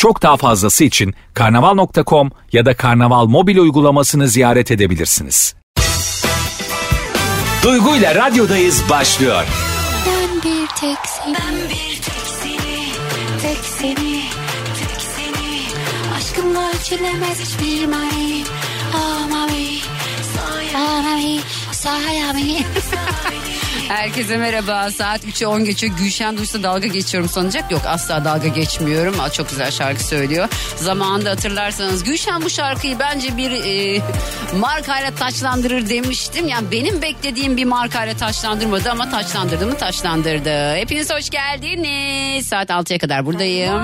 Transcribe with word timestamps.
Çok 0.00 0.22
daha 0.22 0.36
fazlası 0.36 0.84
için 0.84 1.14
karnaval.com 1.34 2.30
ya 2.52 2.66
da 2.66 2.76
karnaval 2.76 3.26
mobil 3.26 3.58
uygulamasını 3.58 4.28
ziyaret 4.28 4.70
edebilirsiniz. 4.70 5.54
Duygu 7.62 7.96
ile 7.96 8.14
radyodayız 8.14 8.82
başlıyor. 8.90 9.44
Ben 10.06 10.36
bir 10.36 10.66
tek 10.66 10.98
seni 11.06 11.34
Ben 11.34 11.54
bir 11.68 12.02
tek 12.02 12.26
seni 12.42 12.92
Tek 13.42 13.64
seni 13.78 14.22
Tek 14.78 15.02
seni. 15.16 15.62
Aşkımla 16.16 16.70
ölçülemez 16.70 17.40
hiçbir 17.40 17.86
mani. 17.86 18.44
Oh 18.94 19.30
mami 19.30 19.66
Oh 20.74 21.02
mami 21.04 21.40
Sayami 21.72 22.56
Herkese 23.90 24.36
merhaba. 24.36 24.90
Saat 24.90 25.24
3'e 25.24 25.46
10 25.46 25.64
geçiyor. 25.64 25.92
Gülşen 25.98 26.36
duysa 26.38 26.62
dalga 26.62 26.86
geçiyorum 26.86 27.28
sanacak. 27.28 27.70
Yok 27.70 27.82
asla 27.86 28.24
dalga 28.24 28.48
geçmiyorum. 28.48 29.20
Aa, 29.20 29.30
Çok 29.30 29.48
güzel 29.50 29.70
şarkı 29.70 30.04
söylüyor. 30.04 30.48
Zamanında 30.76 31.30
hatırlarsanız 31.30 32.04
Gülşen 32.04 32.42
bu 32.42 32.50
şarkıyı 32.50 32.98
bence 32.98 33.36
bir 33.36 33.50
e, 33.50 34.02
markayla 34.56 35.10
taçlandırır 35.14 35.88
demiştim. 35.88 36.48
Yani 36.48 36.70
benim 36.70 37.02
beklediğim 37.02 37.56
bir 37.56 37.64
markayla 37.64 38.16
taçlandırmadı 38.16 38.90
ama 38.90 39.10
taçlandırdı 39.10 39.66
mı 39.66 39.76
taçlandırdı. 39.76 40.74
Hepiniz 40.74 41.10
hoş 41.10 41.30
geldiniz. 41.30 42.46
Saat 42.46 42.70
6'ya 42.70 42.98
kadar 42.98 43.26
buradayım. 43.26 43.80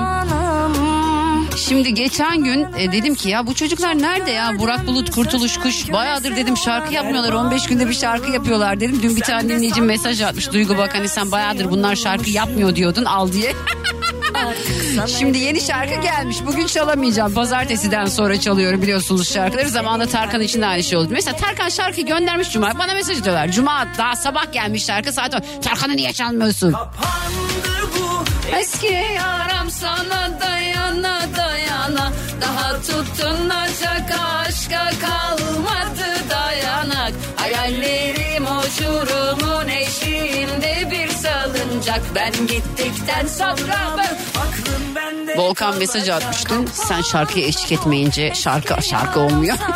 Şimdi 1.57 1.93
geçen 1.93 2.43
gün 2.43 2.67
e, 2.77 2.91
dedim 2.91 3.15
ki 3.15 3.29
ya 3.29 3.47
bu 3.47 3.55
çocuklar 3.55 4.01
nerede 4.01 4.31
ya? 4.31 4.59
Burak 4.59 4.87
Bulut, 4.87 5.11
Kurtuluş 5.11 5.57
Kuş. 5.57 5.91
Bayağıdır 5.91 6.35
dedim 6.35 6.57
şarkı 6.57 6.93
yapmıyorlar. 6.93 7.33
15 7.33 7.65
günde 7.67 7.89
bir 7.89 7.93
şarkı 7.93 8.31
yapıyorlar 8.31 8.79
dedim. 8.79 8.99
Dün 9.03 9.15
bir 9.15 9.21
tane 9.21 9.49
dinleyici 9.49 9.81
mesaj 9.81 10.21
atmış. 10.21 10.51
Duygu 10.53 10.77
bak 10.77 10.95
hani 10.95 11.09
sen 11.09 11.31
bayağıdır 11.31 11.71
bunlar 11.71 11.95
şarkı 11.95 12.29
yapmıyor 12.29 12.75
diyordun 12.75 13.05
al 13.05 13.31
diye. 13.31 13.53
Şimdi 15.07 15.37
yeni 15.37 15.61
şarkı 15.61 16.01
gelmiş. 16.01 16.37
Bugün 16.45 16.67
çalamayacağım. 16.67 17.33
Pazartesiden 17.33 18.05
sonra 18.05 18.39
çalıyorum 18.39 18.81
biliyorsunuz 18.81 19.33
şarkıları. 19.33 19.69
Zamanında 19.69 20.07
Tarkan 20.07 20.41
için 20.41 20.61
de 20.61 20.65
aynı 20.65 20.83
şey 20.83 20.97
oldu. 20.97 21.07
Mesela 21.11 21.37
Tarkan 21.37 21.69
şarkıyı 21.69 22.07
göndermiş 22.07 22.51
Cuma. 22.51 22.79
Bana 22.79 22.93
mesaj 22.93 23.19
ediyorlar. 23.19 23.51
Cuma 23.51 23.87
daha 23.97 24.15
sabah 24.15 24.53
gelmiş 24.53 24.85
şarkı 24.85 25.13
saat 25.13 25.35
10. 25.35 25.61
Tarkan'ı 25.61 25.95
niye 25.95 26.13
çalmıyorsun? 26.13 26.75
Eski 28.59 28.87
yaram 29.15 29.71
sana 29.71 30.39
dayana 30.41 31.26
Daha 32.41 32.81
tutunacak 32.81 34.11
aşka 34.35 34.89
kalmadı 35.01 36.29
dayanak 36.29 37.13
Hayallerim 37.35 38.43
uçurumun 38.43 39.67
eşiğinde 39.67 40.91
bir 40.91 41.09
salıncak 41.09 42.01
Ben 42.15 42.47
gittikten 42.47 43.27
sonra 43.27 43.95
ben 43.97 44.17
Volkan 45.37 45.77
mesaj 45.77 46.09
atmıştın. 46.09 46.69
Sen 46.73 47.01
şarkıya 47.01 47.47
eşlik 47.47 47.71
etmeyince 47.71 48.33
şarkı 48.35 48.83
şarkı 48.83 49.19
olmuyor. 49.19 49.57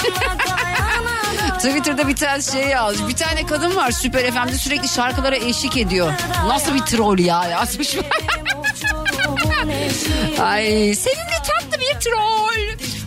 Twitter'da 1.58 2.08
bir 2.08 2.16
tane 2.16 2.42
şey 2.42 2.64
yazmış. 2.64 3.10
Bir 3.10 3.16
tane 3.16 3.46
kadın 3.46 3.76
var 3.76 3.92
Süper 3.92 4.32
FM'de 4.32 4.58
sürekli 4.58 4.88
şarkılara 4.88 5.36
eşlik 5.36 5.78
ediyor. 5.78 6.14
Nasıl 6.48 6.76
bir 6.76 6.80
troll 6.80 7.20
ya 7.20 7.48
yazmış. 7.48 7.96
Ay 10.42 10.96
sevimli 10.96 11.38
tatlı 11.48 11.80
bir 11.80 12.00
troll. 12.00 12.51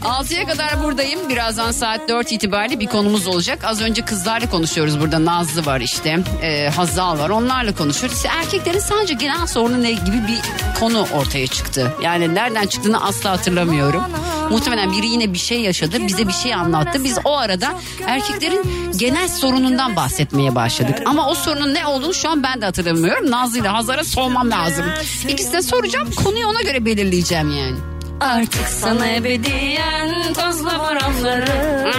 6'ya 0.04 0.46
kadar 0.46 0.82
buradayım. 0.84 1.28
Birazdan 1.28 1.72
saat 1.72 2.08
4 2.08 2.32
itibariyle 2.32 2.80
bir 2.80 2.86
konumuz 2.86 3.26
olacak. 3.26 3.58
Az 3.64 3.80
önce 3.82 4.04
kızlarla 4.04 4.50
konuşuyoruz 4.50 5.00
burada. 5.00 5.24
Nazlı 5.24 5.66
var 5.66 5.80
işte. 5.80 6.18
E, 6.42 6.68
Hazal 6.68 7.18
var. 7.18 7.30
Onlarla 7.30 7.74
konuşuyoruz. 7.74 8.16
İşte 8.16 8.28
erkeklerin 8.28 8.78
sadece 8.78 9.14
genel 9.14 9.46
sorunu 9.46 9.82
ne 9.82 9.90
gibi 9.92 10.16
bir 10.28 10.40
konu 10.80 11.06
ortaya 11.14 11.46
çıktı. 11.46 11.92
Yani 12.02 12.34
nereden 12.34 12.66
çıktığını 12.66 13.04
asla 13.04 13.30
hatırlamıyorum. 13.30 14.02
Muhtemelen 14.50 14.92
biri 14.92 15.06
yine 15.06 15.32
bir 15.32 15.38
şey 15.38 15.60
yaşadı. 15.60 16.06
Bize 16.06 16.28
bir 16.28 16.32
şey 16.32 16.54
anlattı. 16.54 17.04
Biz 17.04 17.18
o 17.24 17.36
arada 17.36 17.74
erkeklerin 18.06 18.92
genel 18.96 19.28
sorunundan 19.28 19.96
bahsetmeye 19.96 20.54
başladık. 20.54 20.98
Ama 21.04 21.28
o 21.28 21.34
sorunun 21.34 21.74
ne 21.74 21.86
olduğunu 21.86 22.14
şu 22.14 22.28
an 22.30 22.42
ben 22.42 22.60
de 22.60 22.64
hatırlamıyorum. 22.64 23.30
Nazlı 23.30 23.58
ile 23.58 23.68
Hazar'a 23.68 24.04
sormam 24.04 24.50
lazım. 24.50 24.84
İkisine 25.28 25.62
soracağım. 25.62 26.10
Konuyu 26.24 26.46
ona 26.46 26.62
göre 26.62 26.84
belirleyeceğim 26.84 27.56
yani. 27.58 27.93
Artık 28.20 28.68
sana 28.68 29.08
ebediyen 29.08 30.32
tozla 30.34 30.78
varamları 30.80 31.92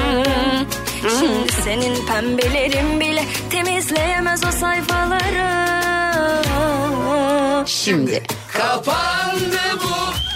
Şimdi 1.19 1.51
senin 1.63 2.05
pembelerin 2.05 2.99
bile 2.99 3.23
temizleyemez 3.51 4.45
o 4.45 4.51
sayfaları. 4.51 5.65
Şimdi. 7.67 8.23
Kapandı 8.53 9.59
bu 9.83 9.95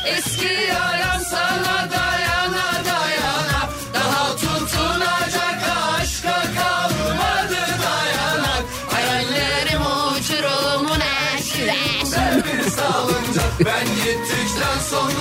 eski 0.09 0.53
yaram 0.69 1.21
sana 1.29 1.89
dayana 1.91 2.71
dayana. 2.85 3.69
Daha 3.93 4.35
tutunacak 4.35 5.59
aşka 5.99 6.41
kalmadı 6.41 7.61
dayanak 7.83 8.63
Hayallerim 8.91 9.81
uçurumun 9.81 11.01
eşiğinde 11.37 12.43
bir 12.45 12.69
salıncak 12.69 13.59
Ben 13.65 13.85
gittikten 13.95 14.79
sonra 14.89 15.18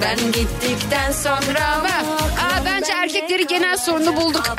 Ben 0.00 0.32
gittikten 0.32 1.12
sonra 1.12 1.78
mı? 1.78 2.21
Erkekleri 3.32 3.60
genel 3.60 3.76
sorunu 3.76 4.16
bulduk. 4.16 4.56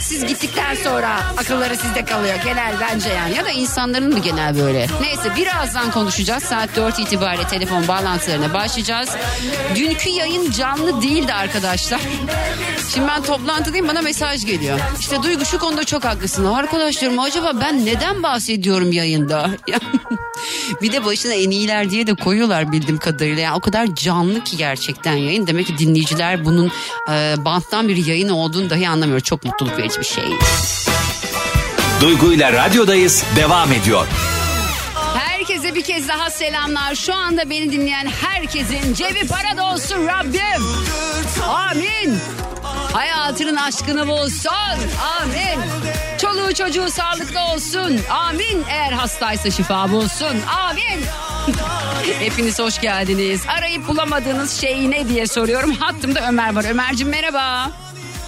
Siz 0.00 0.26
gittikten 0.26 0.74
sonra 0.74 1.20
akılları 1.36 1.76
sizde 1.76 2.04
kalıyor 2.04 2.34
genel 2.44 2.74
bence 2.80 3.08
yani. 3.08 3.36
Ya 3.36 3.44
da 3.44 3.50
insanların 3.50 4.12
mı 4.12 4.18
genel 4.18 4.58
böyle? 4.58 4.86
Neyse 5.00 5.36
birazdan 5.36 5.90
konuşacağız. 5.90 6.42
Saat 6.42 6.76
4 6.76 6.98
itibariyle 6.98 7.46
telefon 7.46 7.88
bağlantılarına 7.88 8.54
başlayacağız. 8.54 9.08
Dünkü 9.74 10.08
yayın 10.08 10.50
canlı 10.50 11.02
değildi 11.02 11.32
arkadaşlar. 11.32 12.00
Şimdi 12.94 13.08
ben 13.08 13.22
toplantıdayım 13.22 13.88
bana 13.88 14.02
mesaj 14.02 14.46
geliyor. 14.46 14.78
İşte 15.00 15.22
Duygu 15.22 15.44
şu 15.44 15.58
konuda 15.58 15.84
çok 15.84 16.04
haklısın. 16.04 16.44
Arkadaş 16.44 17.02
acaba 17.02 17.52
ben 17.60 17.86
neden 17.86 18.22
bahsediyorum 18.22 18.92
yayında? 18.92 19.50
Ya, 19.66 19.78
bir 20.82 20.92
de 20.92 21.04
başına 21.04 21.32
en 21.32 21.50
iyiler 21.50 21.90
diye 21.90 22.06
de 22.06 22.14
koyuyorlar 22.14 22.72
bildiğim 22.72 22.98
kadarıyla. 22.98 23.42
Yani 23.42 23.56
o 23.56 23.60
kadar 23.60 23.94
canlı 23.94 24.44
ki 24.44 24.56
gerçekten 24.56 25.14
yayın. 25.14 25.46
Demek 25.46 25.66
ki 25.66 25.78
dinleyiciler 25.78 26.44
bunun 26.44 26.72
e, 27.10 27.25
banttan 27.38 27.88
bir 27.88 28.06
yayın 28.06 28.28
olduğunu 28.28 28.70
dahi 28.70 28.88
anlamıyor. 28.88 29.20
Çok 29.20 29.44
mutluluk 29.44 29.78
verici 29.78 30.00
bir 30.00 30.04
şey. 30.04 30.24
Duygu 32.00 32.32
ile 32.32 32.52
radyodayız 32.52 33.24
devam 33.36 33.72
ediyor. 33.72 34.06
Herkese 35.14 35.74
bir 35.74 35.82
kez 35.82 36.08
daha 36.08 36.30
selamlar. 36.30 36.94
Şu 36.94 37.14
anda 37.14 37.50
beni 37.50 37.72
dinleyen 37.72 38.06
herkesin 38.06 38.94
cebi 38.94 39.26
para 39.28 39.56
dolsun 39.58 40.06
Rabbim. 40.06 40.64
Amin. 41.48 42.18
Hayatının 42.92 43.56
aşkını 43.56 44.08
bulsun. 44.08 44.50
Amin. 45.20 45.60
Çoluğu 46.20 46.54
çocuğu 46.54 46.90
sağlıklı 46.90 47.40
olsun. 47.40 48.00
Amin. 48.10 48.64
Eğer 48.70 48.92
hastaysa 48.92 49.50
şifa 49.50 49.90
bulsun. 49.90 50.36
Amin. 50.68 51.04
Hepiniz 52.20 52.58
hoş 52.58 52.80
geldiniz. 52.80 53.42
Arayıp 53.58 53.88
bulamadığınız 53.88 54.60
şey 54.60 54.90
ne 54.90 55.08
diye 55.08 55.26
soruyorum. 55.26 55.72
Hattımda 55.72 56.28
Ömer 56.28 56.54
var. 56.54 56.64
Ömerciğim 56.70 57.10
merhaba. 57.10 57.70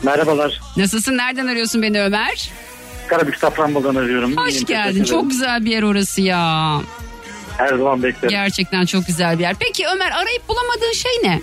Merhabalar. 0.02 0.60
Nasılsın? 0.76 1.16
Nereden 1.16 1.46
arıyorsun 1.46 1.82
beni 1.82 2.00
Ömer? 2.02 2.50
Karabük 3.08 3.36
Safranbolu'dan 3.36 3.94
arıyorum. 3.94 4.36
Hoş 4.36 4.52
İyiyim, 4.52 4.66
geldin. 4.66 5.04
Çok 5.04 5.30
güzel 5.30 5.64
bir 5.64 5.70
yer 5.70 5.82
orası 5.82 6.20
ya. 6.20 6.80
Her 7.56 7.68
zaman 7.68 8.02
beklerim. 8.02 8.28
Gerçekten 8.28 8.86
çok 8.86 9.06
güzel 9.06 9.38
bir 9.38 9.42
yer. 9.42 9.56
Peki 9.60 9.84
Ömer 9.94 10.10
arayıp 10.10 10.48
bulamadığın 10.48 10.92
şey 10.92 11.12
ne? 11.22 11.40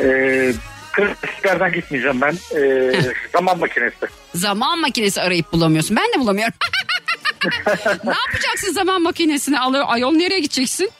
Ee, 0.00 0.52
klasiklerden 0.92 1.72
gitmeyeceğim 1.72 2.20
ben. 2.20 2.34
Ee, 2.56 2.92
zaman 3.32 3.58
makinesi. 3.58 4.06
Zaman 4.34 4.78
makinesi 4.80 5.22
arayıp 5.22 5.52
bulamıyorsun. 5.52 5.96
Ben 5.96 6.12
de 6.14 6.20
bulamıyorum. 6.20 6.54
ne 8.04 8.14
yapacaksın 8.26 8.72
zaman 8.72 9.02
makinesini 9.02 9.60
alıyor? 9.60 9.84
Ayol 9.88 10.12
nereye 10.12 10.40
gideceksin? 10.40 10.90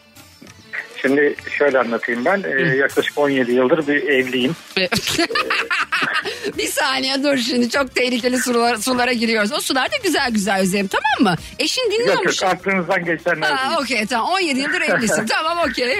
Şimdi 1.03 1.35
şöyle 1.59 1.79
anlatayım 1.79 2.25
ben. 2.25 2.43
Ee, 2.43 2.77
yaklaşık 2.77 3.19
17 3.19 3.53
yıldır 3.53 3.87
bir 3.87 4.03
evliyim. 4.03 4.57
bir 6.59 6.67
saniye 6.67 7.23
dur 7.23 7.37
şimdi 7.37 7.71
çok 7.71 7.95
tehlikeli 7.95 8.39
sular, 8.39 8.77
sulara 8.77 9.13
giriyoruz. 9.13 9.53
O 9.53 9.61
sularda 9.61 9.97
güzel 10.05 10.31
güzel 10.31 10.61
yüzelim 10.61 10.89
tamam 10.89 11.33
mı? 11.33 11.43
Eşin 11.59 11.91
dinliyor 11.91 12.25
Yok 12.25 12.43
aklınızdan 12.45 13.05
geçenler 13.05 13.49
değil. 13.49 13.79
okey 13.81 14.07
tamam 14.07 14.31
17 14.33 14.61
yıldır 14.61 14.81
evlisin 14.81 15.27
tamam 15.31 15.59
okey. 15.71 15.97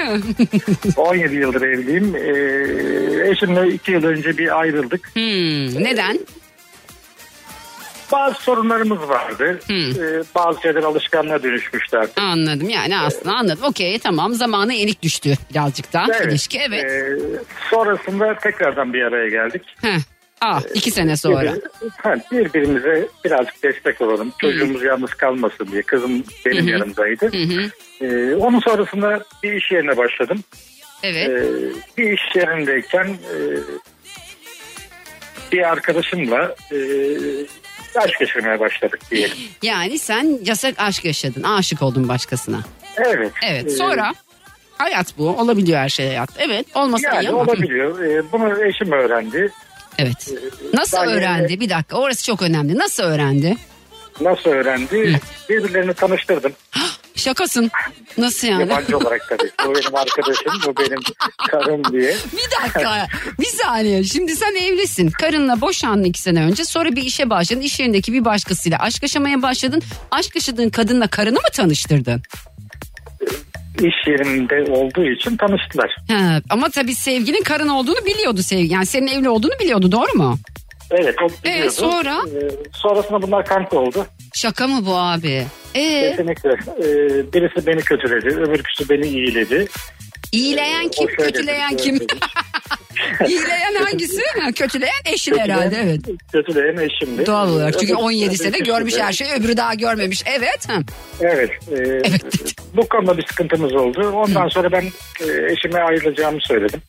17 0.97 1.35
yıldır 1.35 1.63
evliyim. 1.63 2.17
Ee, 2.17 3.31
eşimle 3.31 3.69
2 3.75 3.93
yıl 3.93 4.05
önce 4.05 4.39
bir 4.39 4.61
ayrıldık. 4.61 5.11
Hmm, 5.15 5.85
neden? 5.85 6.19
Bazı 8.13 8.43
sorunlarımız 8.43 9.09
vardı. 9.09 9.61
Hmm. 9.67 9.91
Ee, 9.91 10.23
bazı 10.35 10.61
şeyler 10.61 10.83
alışkanlığa 10.83 11.43
dönüşmüştü 11.43 11.97
artık. 11.97 12.19
Anladım 12.19 12.69
yani 12.69 12.99
aslında 12.99 13.35
anladım. 13.35 13.65
Okey 13.65 13.99
tamam 13.99 14.35
zamanı 14.35 14.75
enik 14.75 15.03
düştü 15.03 15.35
birazcık 15.51 15.93
daha 15.93 16.07
ilişki 16.25 16.59
evet. 16.59 16.85
Ee, 16.85 17.19
sonrasında 17.71 18.35
tekrardan 18.35 18.93
bir 18.93 19.03
araya 19.03 19.29
geldik. 19.29 19.63
Heh. 19.83 19.99
Aa, 20.41 20.61
iki 20.75 20.91
sene 20.91 21.17
sonra. 21.17 21.55
Birbirimize 22.33 23.09
birazcık 23.25 23.63
destek 23.63 24.01
olalım. 24.01 24.33
Çocuğumuz 24.41 24.83
yalnız 24.83 25.15
kalmasın 25.15 25.69
diye. 25.73 25.83
Kızım 25.83 26.25
benim 26.47 26.69
yanımdaydı. 26.69 27.31
Ee, 28.01 28.35
onun 28.35 28.61
sonrasında 28.61 29.25
bir 29.43 29.53
iş 29.53 29.73
yerine 29.73 29.97
başladım. 29.97 30.45
Evet. 31.03 31.31
Ee, 31.31 31.45
bir 31.99 32.13
iş 32.13 32.37
yerindeyken 32.37 33.05
e, 33.07 33.37
bir 35.53 35.71
arkadaşımla 35.71 36.55
e, 36.73 36.77
aşk 37.97 38.21
yaşamaya 38.21 38.61
başladık 38.61 39.01
diyelim. 39.11 39.37
Yani 39.63 39.99
sen 39.99 40.39
yasak 40.45 40.75
aşk 40.79 41.05
yaşadın. 41.05 41.43
Aşık 41.43 41.83
oldun 41.83 42.09
başkasına. 42.09 42.61
Evet. 42.97 43.33
Evet 43.47 43.67
Ee, 43.67 43.71
sonra 43.71 44.13
hayat 44.79 45.19
bu. 45.19 45.29
Olabiliyor 45.29 45.79
her 45.79 45.89
şey 45.89 46.07
hayat. 46.07 46.31
Evet 46.39 46.67
olmasa 46.75 47.09
iyi 47.11 47.15
yani 47.15 47.29
ama. 47.29 47.39
olabiliyor. 47.39 48.05
Ee, 48.05 48.33
bunu 48.33 48.65
eşim 48.65 48.93
öğrendi. 48.93 49.53
Evet. 49.99 50.31
Nasıl 50.75 50.97
Yani- 50.97 51.11
öğrendi? 51.13 51.61
Bir 51.61 51.71
dakika 51.71 51.97
orası 51.97 52.25
çok 52.27 52.43
önemli. 52.43 52.79
Nasıl 52.79 53.03
öğrendi? 53.03 53.57
Nasıl 54.21 54.51
öğrendi? 54.51 55.21
Birbirlerini 55.49 55.95
tanıştırdım. 55.95 56.53
Şakasın. 57.17 57.71
Nasıl 58.19 58.49
yani? 58.49 58.61
Yabancı 58.61 58.99
olarak 58.99 59.29
tabii. 59.29 59.51
Bu 59.67 59.75
benim 59.75 59.95
arkadaşım, 59.97 60.53
bu 60.67 60.77
benim 60.77 61.01
karım 61.51 61.85
diye. 61.93 62.17
Bir 62.33 62.63
dakika. 62.63 63.07
bir 63.41 63.45
saniye. 63.47 64.05
Şimdi 64.05 64.37
sen 64.37 64.55
evlisin. 64.55 65.11
Karınla 65.11 65.61
boşandın 65.61 66.05
iki 66.05 66.21
sene 66.23 66.45
önce. 66.45 66.65
Sonra 66.65 66.93
bir 66.97 67.03
işe 67.03 67.31
başladın. 67.31 67.61
İş 67.61 67.81
yerindeki 67.81 68.13
bir 68.13 68.25
başkasıyla 68.25 68.79
aşk 68.79 69.03
yaşamaya 69.03 69.43
başladın. 69.43 69.83
Aşk 70.11 70.35
yaşadığın 70.35 70.71
kadınla 70.71 71.07
karını 71.07 71.35
mı 71.35 71.49
tanıştırdın? 71.53 72.23
İş 73.79 74.07
yerinde 74.07 74.71
olduğu 74.73 75.05
için 75.07 75.37
tanıştılar. 75.37 75.97
Ha, 76.09 76.41
ama 76.51 76.71
tabii 76.71 76.95
sevgilin 76.95 77.43
karın 77.43 77.69
olduğunu 77.69 78.07
biliyordu 78.07 78.43
sevgi. 78.43 78.75
Yani 78.75 78.87
senin 78.87 79.07
evli 79.07 79.29
olduğunu 79.29 79.53
biliyordu 79.61 79.93
doğru 79.93 80.19
mu? 80.19 80.39
Evet 80.93 81.15
o 81.23 81.29
biliyordu. 81.45 81.67
Ee, 81.67 81.71
sonra? 81.71 82.19
Ee, 82.29 82.51
sonrasında 82.73 83.23
bunlar 83.23 83.45
kanka 83.47 83.79
oldu. 83.79 84.07
Şaka 84.35 84.67
mı 84.67 84.87
bu 84.87 84.97
abi? 84.97 85.47
Ee, 85.75 86.11
Kesinlikle. 86.11 86.51
Ee, 86.51 87.33
birisi 87.33 87.67
beni 87.67 87.81
kötüledi, 87.81 88.29
öbürküsü 88.41 88.89
beni 88.89 89.07
iyiledi. 89.07 89.67
iyileyen 90.33 90.89
kim, 90.89 91.05
O 91.07 91.09
şöyle 91.09 91.33
kötüleyen 91.33 91.77
kim? 91.77 91.99
İyileyen 93.29 93.75
hangisi? 93.85 94.21
Ha, 94.43 94.53
kötüleyen 94.53 94.93
eşin 95.13 95.39
herhalde 95.39 95.77
evet. 95.85 96.01
Kötüleyen 96.33 96.77
eşimdi. 96.77 97.27
Doğal 97.27 97.49
olarak 97.49 97.73
çünkü 97.81 97.93
Öbür- 97.93 98.03
17 98.03 98.29
öbür 98.29 98.37
sene 98.37 98.59
görmüş 98.59 98.99
her 98.99 99.13
şeyi 99.13 99.33
öbürü 99.33 99.57
daha 99.57 99.75
görmemiş. 99.75 100.23
Evet. 100.39 100.69
Ha. 100.69 100.79
Evet. 101.21 101.51
e, 101.73 102.03
Bu 102.77 102.89
konuda 102.89 103.19
bir 103.19 103.27
sıkıntımız 103.27 103.73
oldu. 103.75 104.11
Ondan 104.15 104.49
sonra 104.49 104.73
ben 104.73 104.83
e, 105.21 105.53
eşime 105.53 105.81
ayrılacağımı 105.81 106.39
söyledim. 106.43 106.83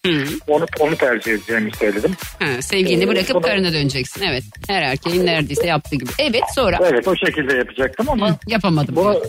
Onu 0.48 0.66
onu 0.80 0.96
tercih 0.96 1.32
edeceğimi 1.34 1.72
söyledim. 1.80 2.12
Ha, 2.40 2.62
sevgilini 2.62 3.04
Ee, 3.04 3.08
bırakıp 3.08 3.36
bunu- 3.36 3.42
karına 3.42 3.74
döneceksin. 3.74 4.24
Evet. 4.24 4.44
Her 4.68 4.82
erkeğin 4.82 5.26
neredeyse 5.26 5.68
yaptığı 5.68 5.96
gibi. 5.96 6.10
Evet 6.20 6.44
sonra 6.56 6.78
Evet 6.92 7.08
o 7.08 7.16
şekilde 7.16 7.58
yapacaktım 7.58 8.10
ama 8.10 8.30
Hı, 8.30 8.36
yapamadım. 8.48 8.96
bunu 8.96 9.24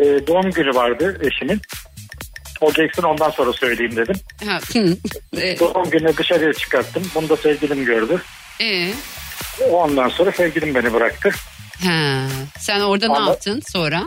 e, 0.00 0.26
doğum 0.26 0.50
günü 0.50 0.74
vardı 0.74 1.18
eşimin. 1.22 1.60
O 2.60 2.72
geçsin 2.72 3.02
ondan 3.02 3.30
sonra 3.30 3.52
söyleyeyim 3.52 3.96
dedim. 3.96 4.16
Ha, 4.46 4.58
hı. 4.72 4.96
Ee, 5.40 5.58
Doğum 5.58 5.90
günü 5.90 6.16
dışarıya 6.16 6.52
çıkarttım. 6.52 7.02
Bunu 7.14 7.28
da 7.28 7.36
sevgilim 7.36 7.84
gördü. 7.84 8.22
ee, 8.60 8.92
Ondan 9.70 10.08
sonra 10.08 10.32
sevgilim 10.32 10.74
beni 10.74 10.92
bıraktı. 10.92 11.30
ha. 11.84 12.22
Sen 12.58 12.80
orada 12.80 13.08
ne 13.08 13.16
Ama- 13.16 13.30
yaptın 13.30 13.62
sonra? 13.72 14.02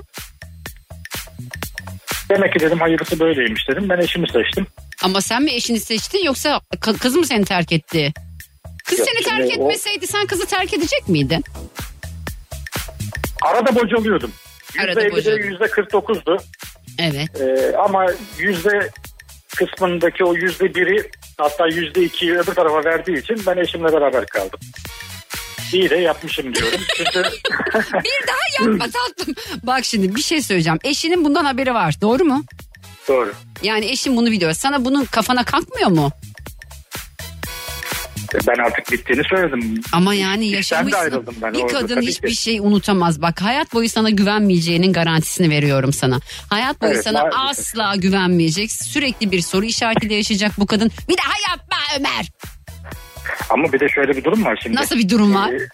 Demek 2.29 2.53
ki 2.53 2.59
dedim 2.59 2.79
hayırlısı 2.79 3.19
böyleymiş 3.19 3.67
dedim. 3.69 3.89
Ben 3.89 3.97
eşimi 3.97 4.27
seçtim. 4.29 4.67
Ama 5.03 5.21
sen 5.21 5.43
mi 5.43 5.51
eşini 5.51 5.79
seçtin 5.79 6.25
yoksa 6.25 6.61
ka- 6.75 6.97
kız 6.97 7.15
mı 7.15 7.25
seni 7.25 7.45
terk 7.45 7.71
etti? 7.71 8.13
Kız 8.85 8.99
Yok, 8.99 9.07
seni 9.11 9.23
şimdi 9.23 9.29
terk 9.47 9.59
o- 9.59 9.63
etmeseydi 9.63 10.07
sen 10.07 10.25
kızı 10.27 10.45
terk 10.45 10.73
edecek 10.73 11.07
miydin? 11.09 11.43
Arada 13.41 13.75
bocalıyordum. 13.75 14.31
Arada 14.83 15.01
%50'de 15.01 15.11
bocalıyordun. 15.11 15.65
%49'du. 15.65 16.37
Evet. 16.99 17.41
Ee, 17.41 17.77
ama 17.77 18.05
yüzde 18.37 18.89
kısmındaki 19.55 20.23
o 20.23 20.33
yüzde 20.33 20.75
biri 20.75 21.09
hatta 21.37 21.67
yüzde 21.67 22.03
ikiyi 22.03 22.33
öbür 22.33 22.55
tarafa 22.55 22.83
verdiği 22.85 23.17
için 23.23 23.41
ben 23.47 23.57
eşimle 23.57 23.93
beraber 23.93 24.25
kaldım. 24.25 24.59
İyi 25.73 25.89
de 25.89 25.95
yapmışım 25.95 26.55
diyorum. 26.55 26.79
Çünkü 26.97 27.23
Bir 27.75 28.27
daha 28.27 28.65
yapma 28.69 28.85
tatlım. 28.85 29.35
Bak 29.63 29.85
şimdi 29.85 30.15
bir 30.15 30.21
şey 30.21 30.41
söyleyeceğim. 30.41 30.79
Eşinin 30.83 31.25
bundan 31.25 31.45
haberi 31.45 31.73
var 31.73 31.95
doğru 32.01 32.25
mu? 32.25 32.43
doğru. 33.07 33.33
Yani 33.63 33.85
eşin 33.85 34.17
bunu 34.17 34.31
biliyor. 34.31 34.53
Sana 34.53 34.85
bunun 34.85 35.05
kafana 35.05 35.43
kalkmıyor 35.43 35.89
mu? 35.89 36.11
Ben 38.47 38.63
artık 38.63 38.91
bittiğini 38.91 39.23
söyledim. 39.23 39.81
Ama 39.93 40.13
yani 40.13 40.47
yaşamışsın. 40.47 41.25
ben 41.41 41.53
Bir 41.53 41.67
kadın 41.67 42.01
hiçbir 42.01 42.29
ki. 42.29 42.35
şey 42.35 42.59
unutamaz. 42.59 43.21
Bak 43.21 43.41
hayat 43.41 43.73
boyu 43.73 43.89
sana 43.89 44.09
güvenmeyeceğinin 44.09 44.93
garantisini 44.93 45.49
veriyorum 45.49 45.93
sana. 45.93 46.19
Hayat 46.49 46.81
boyu 46.81 46.91
Evet, 46.93 47.03
sana 47.03 47.19
maalesef. 47.19 47.39
asla 47.75 47.95
güvenmeyecek. 47.95 48.71
Sürekli 48.71 49.31
bir 49.31 49.41
soru 49.41 49.65
işaretiyle 49.65 50.15
yaşayacak 50.15 50.51
bu 50.57 50.65
kadın. 50.65 50.91
Bir 51.09 51.15
daha 51.17 51.33
yapma 51.51 51.77
Ömer. 51.99 52.27
Ama 53.49 53.73
bir 53.73 53.79
de 53.79 53.89
şöyle 53.89 54.15
bir 54.17 54.23
durum 54.23 54.45
var 54.45 54.59
şimdi. 54.63 54.75
Nasıl 54.75 54.97
bir 54.97 55.09
durum 55.09 55.35
var? 55.35 55.49
Ee, 55.53 55.69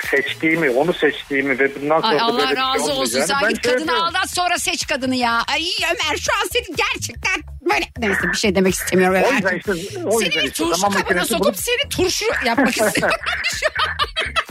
seçtiğimi, 0.00 0.70
onu 0.70 0.92
seçtiğimi 0.92 1.58
ve 1.58 1.82
bundan 1.82 2.00
sonra 2.00 2.12
Ay 2.12 2.20
Allah 2.20 2.38
böyle 2.38 2.50
bir 2.50 2.56
şey 2.56 2.64
razı 2.64 2.92
olsun. 2.92 3.20
Sen 3.20 3.36
ben 3.42 3.48
git 3.50 3.62
kadını 3.62 3.78
söylüyorum. 3.78 4.04
aldat 4.04 4.30
sonra 4.30 4.58
seç 4.58 4.86
kadını 4.86 5.14
ya. 5.16 5.42
Ay 5.48 5.62
Ömer 5.84 6.16
şu 6.16 6.32
an 6.42 6.48
seni 6.52 6.76
gerçekten 6.76 7.42
böyle... 7.70 7.84
Neyse 7.98 8.22
bir 8.32 8.36
şey 8.36 8.54
demek 8.54 8.74
istemiyorum 8.74 9.16
O 9.24 9.28
Ömer. 9.28 9.52
yüzden 9.52 9.56
işte, 9.56 9.72
o 10.06 10.10
Seni 10.10 10.24
yüzden 10.24 10.42
bir 10.42 10.50
işte 10.50 10.64
turşu 10.64 10.80
zaman 10.80 11.02
kabına 11.02 11.24
sokup 11.24 11.44
bulup, 11.44 11.56
seni 11.56 11.88
turşu 11.90 12.24
yapmak 12.46 12.68
istiyorum. 12.68 13.16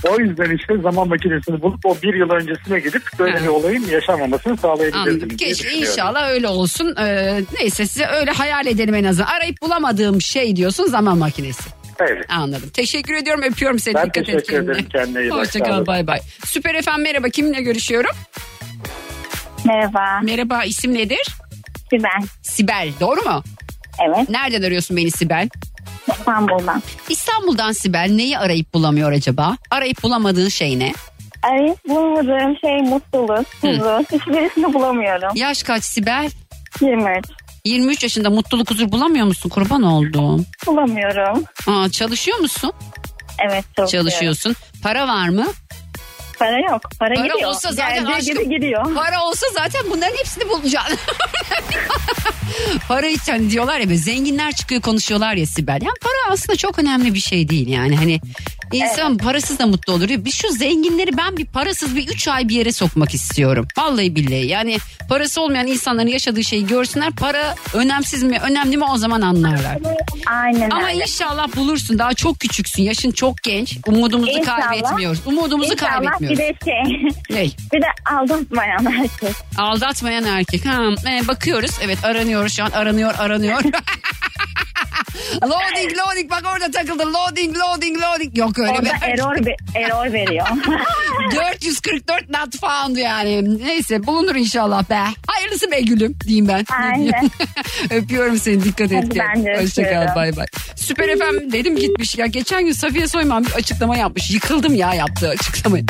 o 0.09 0.19
yüzden 0.19 0.55
işte 0.57 0.77
zaman 0.83 1.07
makinesini 1.07 1.61
bulup 1.61 1.85
o 1.85 1.97
bir 2.03 2.13
yıl 2.13 2.29
öncesine 2.29 2.79
gidip 2.79 3.03
böyle 3.19 3.37
Ha. 3.37 3.43
bir 3.43 3.47
olayın 3.47 3.85
yaşanmamasını 3.87 4.57
sağlayabilirdim. 4.57 5.29
Düşünüyorum. 5.39 5.83
inşallah 5.83 6.29
öyle 6.29 6.47
olsun. 6.47 6.95
Ee, 6.99 7.41
neyse 7.59 7.85
size 7.85 8.05
öyle 8.05 8.31
hayal 8.31 8.65
edelim 8.67 8.95
en 8.95 9.03
azından. 9.03 9.27
Arayıp 9.29 9.61
bulamadığım 9.61 10.21
şey 10.21 10.55
diyorsun 10.55 10.85
zaman 10.85 11.17
makinesi. 11.17 11.80
Evet. 12.09 12.25
Anladım. 12.29 12.69
Teşekkür 12.73 13.13
ediyorum. 13.13 13.43
Öpüyorum 13.43 13.79
seni. 13.79 13.93
Ben 13.95 14.05
Dikkat 14.05 14.17
et 14.17 14.25
teşekkür 14.25 14.53
kendine. 14.53 14.71
ederim. 14.71 14.87
Kendine 14.91 15.21
iyi 15.21 15.31
bak. 15.31 15.39
Hoşçakal. 15.39 15.85
Bay 15.85 16.07
bay. 16.07 16.19
Süper 16.45 16.75
efendim 16.75 17.03
merhaba. 17.03 17.29
Kiminle 17.29 17.61
görüşüyorum? 17.61 18.11
Merhaba, 19.65 20.19
Merhaba. 20.23 20.63
isim 20.63 20.93
nedir? 20.93 21.27
Sibel. 21.89 22.21
Sibel. 22.41 22.89
Doğru 22.99 23.21
mu? 23.21 23.43
Evet, 24.07 24.29
Nereden 24.29 24.61
arıyorsun 24.61 24.97
beni 24.97 25.11
Sibel? 25.11 25.49
İstanbul'dan. 26.11 26.83
İstanbul'dan 27.09 27.71
Sibel 27.71 28.09
neyi 28.11 28.37
arayıp 28.37 28.73
bulamıyor 28.73 29.11
acaba? 29.11 29.57
Arayıp 29.71 30.03
bulamadığın 30.03 30.49
şey 30.49 30.79
ne? 30.79 30.93
Arayıp 31.43 31.87
bulmadığım 31.89 32.57
şey 32.61 32.77
mutluluk, 32.81 33.45
huzur. 33.61 34.03
Hiçbirisini 34.11 34.73
bulamıyorum. 34.73 35.29
Yaş 35.35 35.63
kaç 35.63 35.83
Sibel? 35.83 36.29
23. 36.81 37.25
23 37.65 38.03
yaşında 38.03 38.29
mutluluk 38.29 38.69
huzur 38.71 38.91
bulamıyor 38.91 39.25
musun? 39.27 39.49
Kurban 39.49 39.83
oldum. 39.83 40.45
Bulamıyorum. 40.67 41.43
Aa, 41.67 41.89
çalışıyor 41.89 42.37
musun? 42.37 42.73
Evet, 43.39 43.65
çalışıyorum. 43.75 44.09
Çalışıyorsun. 44.09 44.55
Para 44.83 45.07
var 45.07 45.29
mı? 45.29 45.47
Para 46.39 46.59
yok. 46.71 46.81
Para, 46.99 47.15
Para 47.15 47.27
gidiyor. 47.33 47.49
olsa 47.49 47.71
zaten 47.71 48.05
Geldiği 48.05 48.15
aşkım- 48.15 48.43
gibi 48.43 48.55
gidiyor. 48.55 48.95
Para 48.95 49.23
olsa 49.23 49.45
zaten 49.53 49.81
bunların 49.89 50.17
hepsini 50.17 50.49
bulacaksın. 50.49 50.97
para 52.87 53.05
hiç 53.07 53.27
hani 53.27 53.49
diyorlar 53.49 53.79
ya 53.79 53.97
zenginler 53.97 54.51
çıkıyor 54.55 54.81
konuşuyorlar 54.81 55.33
ya 55.33 55.45
Sibel. 55.45 55.73
Yani 55.81 55.95
para 56.01 56.33
aslında 56.33 56.55
çok 56.57 56.79
önemli 56.79 57.13
bir 57.13 57.19
şey 57.19 57.49
değil 57.49 57.67
yani. 57.67 57.95
Hani 57.97 58.19
insan 58.71 59.17
parasız 59.17 59.59
da 59.59 59.65
mutlu 59.67 59.93
olur. 59.93 60.09
Bir 60.09 60.31
şu 60.31 60.49
zenginleri 60.51 61.17
ben 61.17 61.37
bir 61.37 61.45
parasız 61.45 61.95
bir 61.95 62.07
3 62.07 62.27
ay 62.27 62.49
bir 62.49 62.55
yere 62.55 62.71
sokmak 62.71 63.13
istiyorum. 63.13 63.67
Vallahi 63.77 64.15
billahi 64.15 64.45
yani 64.47 64.77
parası 65.09 65.41
olmayan 65.41 65.67
insanların 65.67 66.07
yaşadığı 66.07 66.43
şeyi 66.43 66.67
görsünler. 66.67 67.11
Para 67.11 67.55
önemsiz 67.73 68.23
mi 68.23 68.39
önemli 68.43 68.77
mi 68.77 68.85
o 68.93 68.97
zaman 68.97 69.21
anlarlar. 69.21 69.77
Aynen 70.25 70.69
Ama 70.69 70.87
öyle. 70.87 71.01
inşallah 71.03 71.55
bulursun. 71.55 71.99
Daha 71.99 72.13
çok 72.13 72.39
küçüksün. 72.39 72.83
Yaşın 72.83 73.11
çok 73.11 73.43
genç. 73.43 73.77
Umudumuzu 73.87 74.31
İnşallah. 74.31 74.67
kaybetmiyoruz. 74.69 75.21
Umudumuzu 75.25 75.73
İnşallah 75.73 76.01
bir 76.01 76.07
kaybetmiyoruz. 76.07 76.39
de 76.39 76.53
şey. 76.65 77.11
Ne? 77.29 77.45
Bir 77.73 77.81
de 77.81 77.87
aldatmayan 78.15 78.85
erkek. 78.85 79.35
Aldatmayan 79.57 80.23
erkek. 80.23 80.65
Ha, 80.65 80.81
e, 81.11 81.27
bakıyoruz. 81.27 81.71
Evet 81.83 82.05
aranıyor 82.05 82.49
şu 82.49 82.63
an. 82.63 82.71
Aranıyor 82.71 83.13
aranıyor. 83.19 83.63
loading 85.41 85.97
loading 85.97 86.31
bak 86.31 86.43
orada 86.53 86.71
takıldı. 86.71 87.13
Loading 87.13 87.57
loading 87.57 88.01
loading. 88.01 88.37
Yok 88.37 88.59
öyle 88.61 88.71
Orada 88.71 88.83
bir 88.83 89.01
error, 89.01 89.35
error 89.75 90.13
veriyor. 90.13 90.47
444 91.35 92.29
not 92.29 92.59
found 92.59 92.97
yani. 92.97 93.59
Neyse 93.65 94.07
bulunur 94.07 94.35
inşallah 94.35 94.89
be. 94.89 94.99
Hayırlısı 95.27 95.71
be 95.71 95.79
gülüm 95.81 96.15
diyeyim 96.27 96.47
ben. 96.47 96.65
Aynen. 96.83 97.29
Öpüyorum 97.89 98.37
seni 98.37 98.63
dikkat 98.63 98.91
et. 98.91 99.05
Ben 99.19 99.45
de 99.45 99.61
Hoşça 99.61 99.81
kal 99.83 99.89
öpüyorum. 99.89 100.15
bay 100.15 100.35
bay. 100.37 100.45
Süper 100.75 101.07
efendim 101.09 101.51
dedim 101.51 101.75
gitmiş 101.75 102.17
ya. 102.17 102.25
Geçen 102.25 102.65
gün 102.65 102.71
Safiye 102.71 103.07
Soyman 103.07 103.45
bir 103.45 103.51
açıklama 103.51 103.97
yapmış. 103.97 104.31
Yıkıldım 104.31 104.75
ya 104.75 104.93
yaptığı 104.93 105.29
açıklamayı. 105.29 105.85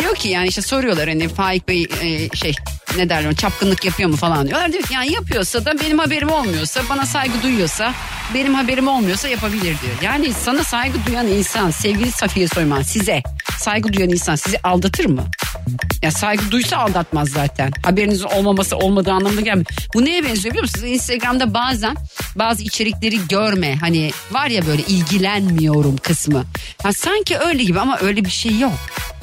Diyor 0.00 0.14
ki 0.14 0.28
yani 0.28 0.48
işte 0.48 0.62
soruyorlar 0.62 1.08
hani 1.08 1.28
Faik 1.28 1.68
Bey 1.68 1.86
e, 2.02 2.36
şey 2.36 2.54
ne 2.96 3.08
derler 3.08 3.34
çapkınlık 3.34 3.84
yapıyor 3.84 4.10
mu 4.10 4.16
falan 4.16 4.46
diyorlar. 4.48 4.72
Diyor 4.72 4.82
ki 4.82 4.94
yani 4.94 5.12
yapıyorsa 5.12 5.64
da 5.64 5.80
benim 5.80 5.98
haberim 5.98 6.30
olmuyorsa 6.30 6.80
bana 6.90 7.06
saygı 7.06 7.42
duyuyorsa 7.42 7.94
benim 8.34 8.54
haberim 8.54 8.88
olmuyorsa 8.88 9.28
yapabilir 9.28 9.62
diyor. 9.62 9.94
Yani 10.02 10.32
sana 10.32 10.64
saygı 10.64 10.98
duyan 11.06 11.26
insan 11.26 11.70
sevgili 11.70 12.12
Safiye 12.16 12.48
Soyman 12.48 12.82
size 12.82 13.22
saygı 13.58 13.92
duyan 13.92 14.10
insan 14.10 14.34
sizi 14.34 14.58
aldatır 14.58 15.04
mı? 15.04 15.24
Ya 16.02 16.10
saygı 16.10 16.50
duysa 16.50 16.76
aldatmaz 16.76 17.28
zaten. 17.28 17.72
Haberinizin 17.82 18.24
olmaması 18.24 18.76
olmadığı 18.76 19.12
anlamına 19.12 19.40
gelmiyor. 19.40 19.66
Bu 19.94 20.04
neye 20.04 20.24
benziyor 20.24 20.54
biliyor 20.54 20.62
musunuz? 20.62 20.84
Instagram'da 20.84 21.54
bazen 21.54 21.96
bazı 22.36 22.62
içerikleri 22.62 23.28
görme. 23.28 23.76
Hani 23.76 24.10
var 24.30 24.46
ya 24.46 24.66
böyle 24.66 24.82
ilgilenmiyorum 24.82 25.96
kısmı. 25.96 26.44
Ha, 26.82 26.92
sanki 26.92 27.38
öyle 27.38 27.64
gibi 27.64 27.80
ama 27.80 27.98
öyle 27.98 28.24
bir 28.24 28.30
şey 28.30 28.58
yok. 28.58 28.72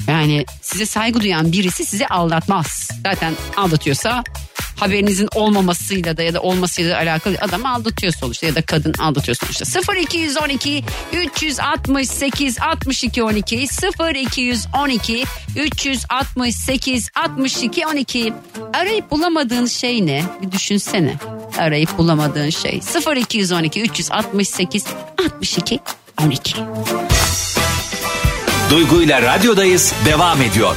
Yani 0.08 0.44
size 0.62 0.86
saygı 0.86 1.20
duyan 1.20 1.52
birisi 1.52 1.84
sizi 1.86 2.06
aldatmaz. 2.06 2.88
Zaten 3.06 3.34
aldatıyorsa 3.56 4.24
haberinizin 4.82 5.28
olmamasıyla 5.34 6.16
da 6.16 6.22
ya 6.22 6.34
da 6.34 6.40
olmasıyla 6.40 6.98
alakalı 6.98 7.36
adam 7.40 7.66
aldatıyor 7.66 8.12
sonuçta 8.12 8.46
ya 8.46 8.54
da 8.54 8.62
kadın 8.62 8.94
aldatıyor 8.98 9.36
sonuçta. 9.36 9.94
0212 10.00 10.84
368 11.12 12.60
62 12.60 13.22
12 13.22 13.66
0212 14.14 15.24
368 15.56 17.08
62 17.14 17.86
12 17.86 18.32
arayıp 18.74 19.10
bulamadığın 19.10 19.66
şey 19.66 20.06
ne? 20.06 20.22
Bir 20.42 20.52
düşünsene. 20.52 21.14
Arayıp 21.58 21.98
bulamadığın 21.98 22.50
şey 22.50 22.80
0212 23.16 23.82
368 23.82 24.84
62 25.18 25.80
12. 26.24 26.54
Duygu 28.70 29.02
ile 29.02 29.22
radyodayız 29.22 29.94
devam 30.04 30.42
ediyor. 30.42 30.76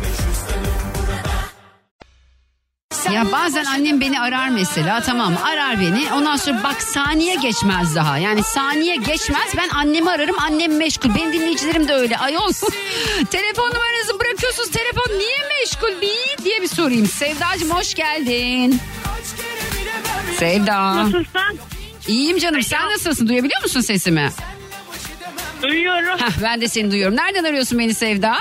Ya 3.13 3.31
bazen 3.31 3.65
annem 3.65 4.01
beni 4.01 4.19
arar 4.19 4.49
mesela 4.49 5.01
tamam 5.01 5.33
arar 5.45 5.79
beni. 5.79 6.13
Ondan 6.13 6.35
sonra 6.35 6.63
bak 6.63 6.81
saniye 6.81 7.35
geçmez 7.35 7.95
daha. 7.95 8.17
Yani 8.17 8.43
saniye 8.43 8.95
geçmez 8.95 9.53
ben 9.57 9.69
annemi 9.69 10.09
ararım 10.09 10.39
annem 10.39 10.77
meşgul. 10.77 11.15
Benim 11.15 11.33
dinleyicilerim 11.33 11.87
de 11.87 11.93
öyle. 11.93 12.17
Ayol 12.17 12.51
telefon 13.31 13.69
numaranızı 13.69 14.19
bırakıyorsunuz 14.19 14.71
telefon 14.71 15.17
niye 15.17 15.37
meşgul 15.59 16.01
bir 16.01 16.43
diye 16.45 16.61
bir 16.61 16.67
sorayım. 16.67 17.07
Sevdacığım 17.07 17.69
hoş 17.69 17.93
geldin. 17.93 18.79
Sevda. 20.37 20.95
Nasılsın? 20.95 21.59
İyiyim 22.07 22.37
canım 22.37 22.63
sen 22.63 22.89
nasılsın? 22.89 23.27
Duyabiliyor 23.27 23.61
musun 23.63 23.81
sesimi? 23.81 24.31
Duyuyorum. 25.61 26.19
Heh, 26.19 26.31
ben 26.43 26.61
de 26.61 26.67
seni 26.67 26.91
duyuyorum. 26.91 27.17
Nereden 27.17 27.43
arıyorsun 27.43 27.79
beni 27.79 27.93
Sevda 27.93 28.37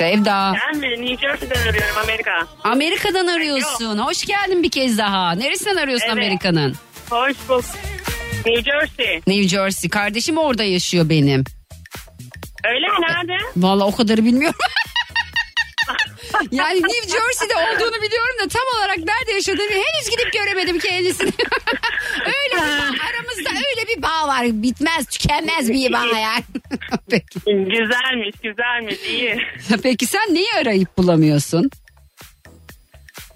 Sevda 0.00 0.54
Ben 0.72 0.80
mi? 0.80 0.88
New 1.06 1.16
Jersey'den 1.28 1.60
arıyorum 1.70 1.98
Amerika. 2.04 2.46
Amerika'dan 2.64 3.26
arıyorsun. 3.26 3.98
Hoş 3.98 4.24
geldin 4.24 4.62
bir 4.62 4.70
kez 4.70 4.98
daha. 4.98 5.32
Neresinden 5.32 5.76
arıyorsun 5.76 6.06
Evet. 6.06 6.16
Amerika'nın? 6.16 6.74
Hoş 7.10 7.36
bulduk. 7.48 7.64
New 8.46 8.62
Jersey. 8.62 9.16
New 9.26 9.48
Jersey. 9.48 9.90
Kardeşim 9.90 10.38
orada 10.38 10.64
yaşıyor 10.64 11.08
benim. 11.08 11.44
Öyle 12.64 12.86
mi? 12.86 12.94
Nerede? 13.00 13.44
Vallahi 13.56 13.86
o 13.88 13.96
kadarı 13.96 14.24
bilmiyorum. 14.24 14.58
yani 16.52 16.82
New 16.82 17.02
Jersey'de 17.02 17.54
olduğunu 17.56 18.02
biliyorum 18.02 18.36
da 18.44 18.48
tam 18.48 18.78
olarak 18.78 18.96
nerede 18.98 19.32
yaşadığını 19.32 19.70
henüz 19.70 20.10
gidip 20.10 20.32
göremedim 20.32 20.78
kendisini. 20.78 21.30
öyle 22.24 22.62
aramızda 23.10 23.50
öyle 23.50 23.88
bir 23.96 24.02
bağ 24.02 24.28
var. 24.28 24.44
Bitmez, 24.44 25.06
tükenmez 25.06 25.68
bir 25.72 25.92
bağ 25.92 26.18
yani. 26.18 26.44
Peki. 27.10 27.40
Güzelmiş, 27.46 28.36
güzelmiş. 28.42 28.96
iyi. 29.08 29.38
Peki 29.82 30.06
sen 30.06 30.34
neyi 30.34 30.52
arayıp 30.60 30.98
bulamıyorsun? 30.98 31.70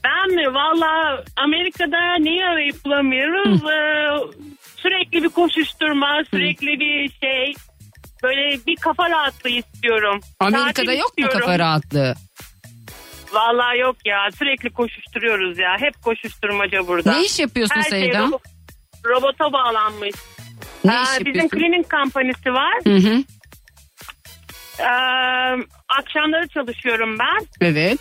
Ben 0.05 0.35
mi? 0.35 0.55
Valla 0.55 1.25
Amerika'da 1.37 2.15
neyi 2.19 2.45
arayıp 2.45 2.85
bulamıyoruz? 2.85 3.63
Ee, 3.65 4.37
sürekli 4.77 5.23
bir 5.23 5.29
koşuşturma, 5.29 6.23
sürekli 6.31 6.81
bir 6.81 7.11
şey. 7.23 7.55
Böyle 8.23 8.67
bir 8.67 8.77
kafa 8.77 9.11
rahatlığı 9.11 9.51
istiyorum. 9.51 10.21
Amerika'da 10.41 10.73
Tatil 10.73 10.99
yok 10.99 11.19
mu 11.19 11.25
istiyorum. 11.25 11.41
kafa 11.41 11.59
rahatlığı? 11.59 12.15
Valla 13.35 13.75
yok 13.75 13.97
ya. 14.05 14.29
Sürekli 14.38 14.71
koşuşturuyoruz 14.71 15.59
ya. 15.59 15.76
Hep 15.81 16.03
koşuşturmaca 16.03 16.88
burada. 16.88 17.12
Ne 17.12 17.25
iş 17.25 17.38
yapıyorsun 17.38 17.76
Her 17.76 17.83
şey 17.83 17.91
Sevda? 18.05 18.19
robo- 18.19 18.41
robota 19.07 19.53
bağlanmış. 19.53 20.14
Ne 20.85 21.03
iş 21.03 21.09
bizim 21.11 21.26
yapıyorsun? 21.26 21.59
cleaning 21.59 21.88
kampanisi 21.88 22.53
var. 22.53 22.75
Hı 22.87 22.95
hı. 22.97 23.23
Ee, 24.79 24.85
akşamları 25.99 26.49
çalışıyorum 26.49 27.19
ben. 27.19 27.47
Evet. 27.61 27.99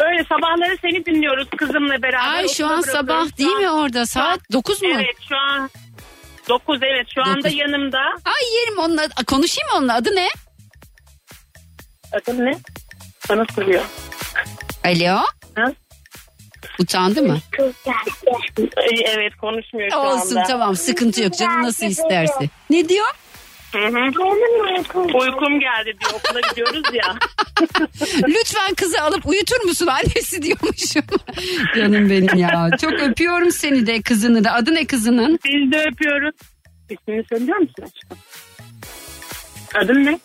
Öyle 0.00 0.24
sabahları 0.24 0.76
seni 0.82 1.06
dinliyoruz 1.06 1.48
kızımla 1.56 2.02
beraber. 2.02 2.34
Ay 2.34 2.48
şu 2.48 2.64
Okula 2.64 2.76
an 2.76 2.82
bırakıyoruz. 2.82 3.08
sabah 3.08 3.38
değil 3.38 3.56
mi 3.56 3.70
orada? 3.70 4.06
Saat 4.06 4.40
9 4.52 4.82
mu? 4.82 4.88
Evet 4.94 5.16
şu 5.28 5.36
an 5.36 5.70
9 6.48 6.78
evet 6.82 7.06
şu 7.14 7.22
anda 7.22 7.38
Dokuz. 7.38 7.54
yanımda. 7.58 7.98
Ay 8.24 8.54
yerim 8.60 8.78
onunla. 8.78 9.08
Konuşayım 9.26 9.68
mı 9.72 9.78
onunla? 9.78 9.94
Adı 9.94 10.16
ne? 10.16 10.28
Adın 12.12 12.44
ne? 12.46 12.52
Sana 13.26 13.44
soruyor. 13.54 13.82
Alo? 14.84 15.20
Ha? 15.54 15.72
Utandı 16.80 17.22
mı? 17.22 17.38
Evet 19.04 19.36
konuşmuyor 19.40 19.90
şu 19.90 19.96
Olsun 19.96 20.36
anda. 20.36 20.48
tamam 20.48 20.76
sıkıntı 20.76 21.22
yok 21.22 21.38
canım 21.38 21.62
nasıl 21.62 21.86
isterse. 21.86 22.48
Ne 22.70 22.88
diyor? 22.88 23.06
Hı 23.72 23.78
hı. 23.78 23.98
Uykum 25.18 25.60
geldi 25.60 25.96
diyor 26.00 26.12
okula 26.14 26.40
gidiyoruz 26.50 26.82
ya. 26.94 27.16
Lütfen 28.28 28.74
kızı 28.74 29.02
alıp 29.02 29.26
uyutur 29.26 29.64
musun 29.64 29.86
annesi 29.86 30.42
diyormuşum. 30.42 31.02
Canım 31.76 32.10
benim 32.10 32.38
ya. 32.38 32.70
Çok 32.80 32.92
öpüyorum 32.92 33.50
seni 33.52 33.86
de 33.86 34.02
kızını 34.02 34.44
da. 34.44 34.52
Adı 34.52 34.74
ne 34.74 34.86
kızının? 34.86 35.38
Biz 35.44 35.72
de 35.72 35.84
öpüyoruz. 35.92 36.34
İsmini 36.90 37.24
söylüyor 37.28 37.58
musun 37.58 37.74
aşkım? 37.82 38.18
Adın 39.74 40.04
ne? 40.06 40.18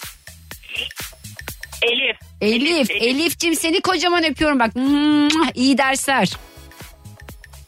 Elif. 1.81 2.17
Elif. 2.41 2.91
Elif'cim 2.91 3.55
seni 3.55 3.81
kocaman 3.81 4.23
öpüyorum 4.23 4.59
bak. 4.59 4.71
İyi 5.55 5.77
dersler. 5.77 6.29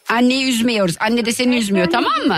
Anneyi 0.10 0.50
üzmüyoruz. 0.50 0.96
Anne 1.00 1.26
de 1.26 1.32
seni 1.32 1.58
üzmüyor 1.58 1.88
tamam 1.92 2.22
mı? 2.28 2.38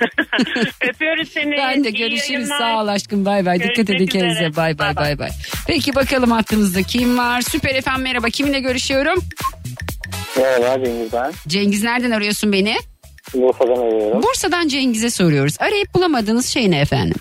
Öpüyoruz 0.88 1.28
seni. 1.28 1.52
Ben 1.56 1.84
de 1.84 1.88
İyi 1.90 1.98
görüşürüz. 1.98 2.30
yayınlar. 2.30 2.58
Sağ 2.58 2.82
ol 2.82 2.88
aşkım. 2.88 3.24
Bay 3.24 3.46
bay. 3.46 3.58
Dikkat 3.58 3.76
Görüşmek 3.76 3.96
edin 4.00 4.06
kendinize. 4.06 4.56
bay 4.56 4.78
Bay 4.78 4.96
bay 4.96 5.18
bay. 5.18 5.30
Peki 5.66 5.94
bakalım 5.94 6.30
hattımızda 6.30 6.82
kim 6.82 7.18
var? 7.18 7.40
Süper 7.40 7.74
efendim 7.74 8.02
merhaba. 8.02 8.30
Kiminle 8.30 8.60
görüşüyorum? 8.60 9.24
Merhaba 10.36 10.84
Cengiz 10.84 11.12
ben. 11.12 11.32
Cengiz 11.48 11.82
nereden 11.82 12.10
arıyorsun 12.10 12.52
beni? 12.52 12.76
Bursa'dan 13.34 13.82
arıyorum. 13.82 14.22
Bursa'dan 14.22 14.68
Cengiz'e 14.68 15.10
soruyoruz. 15.10 15.56
Arayıp 15.60 15.94
bulamadığınız 15.94 16.46
şey 16.46 16.70
ne 16.70 16.80
efendim? 16.80 17.16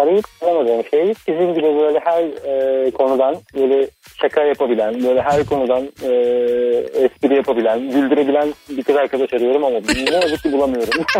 Arayıp 0.00 0.24
bulamadığım 0.42 0.84
şey 0.90 1.14
sizin 1.26 1.54
gibi 1.54 1.62
böyle 1.78 2.00
her 2.04 2.22
e, 2.22 2.90
konudan 2.90 3.36
böyle 3.54 3.88
şaka 4.20 4.42
yapabilen, 4.44 5.04
böyle 5.04 5.22
her 5.22 5.44
konudan 5.44 5.82
e, 6.02 6.08
espri 7.04 7.34
yapabilen, 7.34 7.90
güldürebilen 7.90 8.54
bir 8.68 8.82
kız 8.82 8.96
arkadaş 8.96 9.32
arıyorum 9.32 9.64
ama 9.64 9.80
ne 10.08 10.14
yazık 10.14 10.42
ki 10.42 10.52
bulamıyorum. 10.52 11.04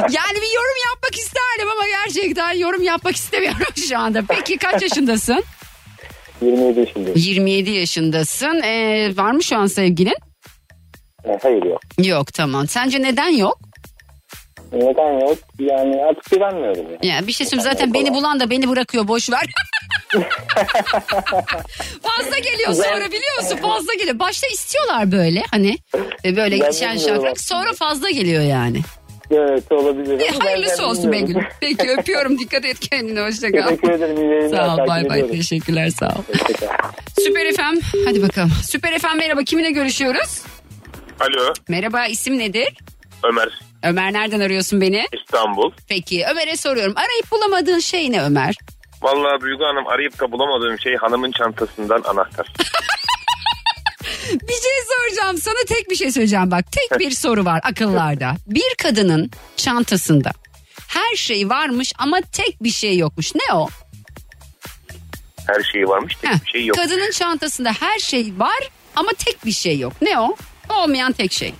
Yani 0.00 0.36
bir 0.36 0.54
yorum 0.54 0.76
yapmak 0.92 1.14
isterdim 1.14 1.68
ama 1.72 1.82
gerçekten 1.88 2.52
yorum 2.52 2.82
yapmak 2.82 3.16
istemiyorum 3.16 3.66
şu 3.88 3.98
anda. 3.98 4.22
Peki 4.28 4.58
kaç 4.58 4.82
yaşındasın? 4.82 5.44
27 6.42 6.80
yaşındayım. 6.80 7.16
27 7.16 7.70
yaşındasın. 7.70 8.62
Ee, 8.62 9.10
var 9.16 9.30
mı 9.32 9.42
şu 9.42 9.56
an 9.56 9.66
sevgilin? 9.66 10.16
E, 11.24 11.38
hayır 11.42 11.62
yok. 11.62 11.80
Yok 12.04 12.32
tamam. 12.34 12.66
Sence 12.68 13.02
neden 13.02 13.28
yok? 13.28 13.58
Neden 14.72 15.20
yok? 15.20 15.38
Yani 15.58 16.04
artık 16.04 16.30
güvenmiyorum. 16.30 16.84
Ya. 17.02 17.14
Ya 17.14 17.26
bir 17.26 17.32
şey 17.32 17.46
söyleyeyim 17.46 17.70
zaten 17.72 17.94
beni 17.94 18.14
bulan 18.14 18.40
da 18.40 18.50
beni 18.50 18.68
bırakıyor 18.68 19.08
boş 19.08 19.30
ver. 19.30 19.46
fazla 22.02 22.38
geliyor 22.38 22.72
sonra 22.72 23.06
biliyor 23.06 23.36
musun 23.42 23.56
fazla 23.56 23.94
geliyor. 23.94 24.18
Başta 24.18 24.46
istiyorlar 24.46 25.12
böyle 25.12 25.42
hani 25.50 25.78
e, 26.24 26.36
böyle 26.36 26.54
bilmiyorum 26.54 26.98
şakrak 26.98 27.40
sonra 27.40 27.72
fazla 27.72 28.10
geliyor 28.10 28.42
yani. 28.42 28.80
Evet 29.30 29.72
olabilir. 29.72 30.20
E, 30.20 30.28
hayırlısı 30.28 30.86
olsun. 30.86 31.12
Begül. 31.12 31.34
Peki 31.60 31.90
öpüyorum 31.90 32.38
dikkat 32.38 32.64
et 32.64 32.80
kendine 32.80 33.20
hoşça 33.20 33.50
kal. 33.52 33.68
Teşekkür 33.68 33.90
ederim. 33.90 34.50
Sağ 34.50 34.74
ol 34.74 34.78
bay 34.88 35.08
bay 35.08 35.30
teşekkürler 35.30 35.90
sağ 35.90 36.06
ol. 36.08 36.22
Süper 37.20 37.52
FM 37.52 37.80
hadi 38.06 38.22
bakalım. 38.22 38.52
Süper 38.70 38.98
FM 38.98 39.16
merhaba 39.16 39.42
kiminle 39.42 39.70
görüşüyoruz? 39.70 40.42
Alo 41.20 41.52
Merhaba 41.68 42.06
isim 42.06 42.38
nedir? 42.38 42.68
Ömer 43.24 43.60
Ömer 43.82 44.12
nereden 44.12 44.40
arıyorsun 44.40 44.80
beni? 44.80 45.06
İstanbul. 45.12 45.72
Peki 45.88 46.24
Ömer'e 46.30 46.56
soruyorum. 46.56 46.92
Arayıp 46.96 47.30
bulamadığın 47.30 47.78
şey 47.78 48.12
ne 48.12 48.22
Ömer? 48.22 48.54
Vallahi 49.02 49.40
Duygu 49.40 49.64
Hanım 49.64 49.86
arayıp 49.86 50.20
da 50.20 50.32
bulamadığım 50.32 50.78
şey 50.80 50.96
hanımın 50.96 51.32
çantasından 51.32 52.02
anahtar. 52.02 52.52
Bir 54.32 54.52
şey 54.54 54.72
soracağım 54.96 55.38
sana 55.38 55.64
tek 55.68 55.90
bir 55.90 55.96
şey 55.96 56.12
söyleyeceğim 56.12 56.50
bak. 56.50 56.64
Tek 56.72 56.98
bir 57.00 57.10
soru 57.10 57.44
var 57.44 57.60
akıllarda. 57.64 58.34
Bir 58.46 58.74
kadının 58.82 59.30
çantasında 59.56 60.30
her 60.88 61.16
şey 61.16 61.48
varmış 61.48 61.92
ama 61.98 62.20
tek 62.32 62.62
bir 62.62 62.70
şey 62.70 62.98
yokmuş. 62.98 63.34
Ne 63.34 63.54
o? 63.54 63.68
Her 65.46 65.62
şeyi 65.72 65.88
varmış 65.88 66.16
tek 66.22 66.30
Heh, 66.30 66.44
bir 66.46 66.50
şey 66.50 66.66
yok. 66.66 66.76
Kadının 66.76 67.10
çantasında 67.10 67.72
her 67.80 67.98
şey 67.98 68.32
var 68.38 68.70
ama 68.96 69.10
tek 69.24 69.44
bir 69.46 69.52
şey 69.52 69.78
yok. 69.78 69.92
Ne 70.02 70.18
o? 70.20 70.36
Olmayan 70.70 71.12
tek 71.12 71.32
şey. 71.32 71.54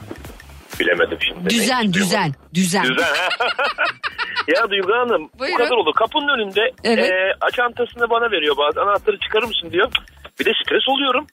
Bilemedim 0.80 1.18
şimdi. 1.20 1.50
Düzen, 1.50 1.84
Ne? 1.88 1.92
düzen, 1.92 2.32
düzen. 2.54 2.84
Düzen. 2.84 3.02
ha? 3.04 3.28
ya 4.56 4.70
Duygu 4.70 4.92
Hanım 4.92 5.30
Buyurun. 5.38 5.54
bu 5.54 5.58
kadar 5.58 5.70
oldu. 5.76 5.92
Kapının 5.92 6.28
önünde 6.38 6.60
Evet. 6.84 7.10
e, 7.10 7.52
çantasını 7.56 8.10
bana 8.10 8.30
veriyor 8.30 8.56
bazı 8.56 8.80
anahtarı 8.82 9.18
çıkarır 9.18 9.44
mısın 9.46 9.70
diyor. 9.72 9.92
Bir 10.40 10.44
de 10.44 10.50
stres 10.64 10.88
oluyorum. 10.88 11.26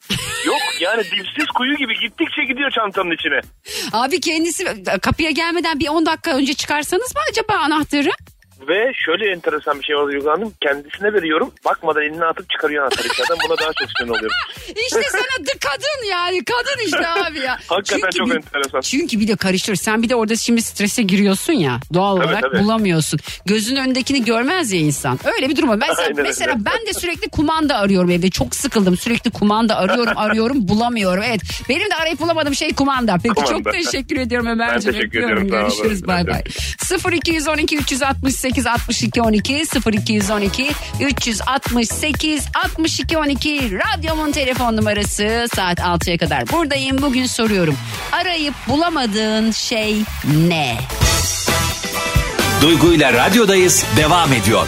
Yok 0.45 0.57
yani 0.81 1.03
dipsiz 1.03 1.47
kuyu 1.55 1.75
gibi 1.77 1.99
gittikçe 1.99 2.43
gidiyor 2.43 2.71
çantanın 2.71 3.11
içine. 3.11 3.39
Abi 3.93 4.19
kendisi 4.19 4.83
kapıya 5.01 5.31
gelmeden 5.31 5.79
bir 5.79 5.87
10 5.87 6.05
dakika 6.05 6.37
önce 6.37 6.53
çıkarsanız 6.53 7.15
mı 7.15 7.21
acaba 7.31 7.53
anahtarı? 7.53 8.09
Ve 8.67 8.91
şöyle 9.05 9.31
enteresan 9.31 9.79
bir 9.79 9.83
şey 9.83 9.95
var 9.95 10.07
Duygu 10.11 10.29
Hanım. 10.29 10.53
Kendisine 10.61 11.13
veriyorum. 11.13 11.51
Bakmadan 11.65 12.01
eline 12.03 12.25
atıp 12.25 12.49
çıkarıyor 12.49 12.83
anahtarı 12.83 13.07
içeriden. 13.07 13.37
Buna 13.49 13.57
daha 13.57 13.73
çok 13.73 13.87
sinir 13.99 14.09
oluyorum. 14.09 14.37
İşte 14.87 15.01
sana 15.11 15.45
the 15.45 15.57
kadın 15.59 16.09
yani 16.11 16.43
kadın 16.45 16.85
işte 16.85 17.07
abi 17.27 17.39
ya. 17.39 17.57
Hakikaten 17.67 18.09
çok 18.09 18.27
bir, 18.27 18.35
enteresan. 18.35 18.81
Çünkü 18.81 19.19
bir 19.19 19.27
de 19.27 19.35
karıştır. 19.35 19.75
Sen 19.75 20.03
bir 20.03 20.09
de 20.09 20.15
orada 20.15 20.35
şimdi 20.35 20.61
strese 20.61 21.01
giriyorsun 21.03 21.53
ya 21.53 21.79
doğal 21.93 22.15
Tabii, 22.17 22.25
olarak 22.27 22.41
tabii. 22.41 22.59
bulamıyorsun. 22.63 23.19
Gözün 23.45 23.75
önündekini 23.75 24.25
görmez 24.25 24.71
ya 24.71 24.79
insan. 24.79 25.19
Öyle 25.35 25.49
bir 25.49 25.55
durum 25.55 25.69
var. 25.69 25.75
Mesela, 25.75 26.01
Aynen 26.07 26.23
mesela 26.23 26.51
öyle. 26.51 26.65
ben 26.65 26.85
de 26.87 26.93
sürekli 26.93 27.29
kumanda 27.29 27.75
arıyorum 27.77 28.09
evde. 28.11 28.29
Çok 28.29 28.55
sıkıldım. 28.55 28.97
Sürekli 28.97 29.31
kumanda 29.31 29.75
arıyorum 29.77 30.17
arıyorum 30.17 30.57
bulamıyorum. 30.67 31.23
Evet 31.27 31.41
benim 31.69 31.89
de 31.89 31.95
arayıp 31.95 32.19
bulamadığım 32.19 32.55
şey 32.55 32.73
kumanda. 32.73 33.17
Peki 33.23 33.35
çok 33.35 33.47
Kumanda. 33.47 33.71
teşekkür 33.71 34.17
ediyorum 34.17 34.47
Ömerciğim. 34.47 34.93
Ben 34.95 34.99
teşekkür 34.99 35.19
ediyorum. 35.23 35.47
Görüşürüz 35.47 36.07
bay 36.07 36.27
bay. 36.27 36.43
0212 37.13 37.77
368 37.77 38.46
62 38.55 39.21
12 39.21 39.63
0212 39.93 40.71
368 40.99 42.45
62 42.65 43.17
12 43.17 43.71
radyomun 43.71 44.31
telefon 44.31 44.77
numarası 44.77 45.45
saat 45.55 45.79
6'ya 45.79 46.17
kadar 46.17 46.49
buradayım. 46.51 47.01
Bugün 47.01 47.25
soruyorum. 47.25 47.77
Arayıp 48.11 48.53
bulamadığın 48.67 49.51
şey 49.51 49.95
ne? 50.47 50.77
Duygu 52.61 52.93
ile 52.93 53.13
radyodayız 53.13 53.85
devam 53.97 54.33
ediyor. 54.33 54.67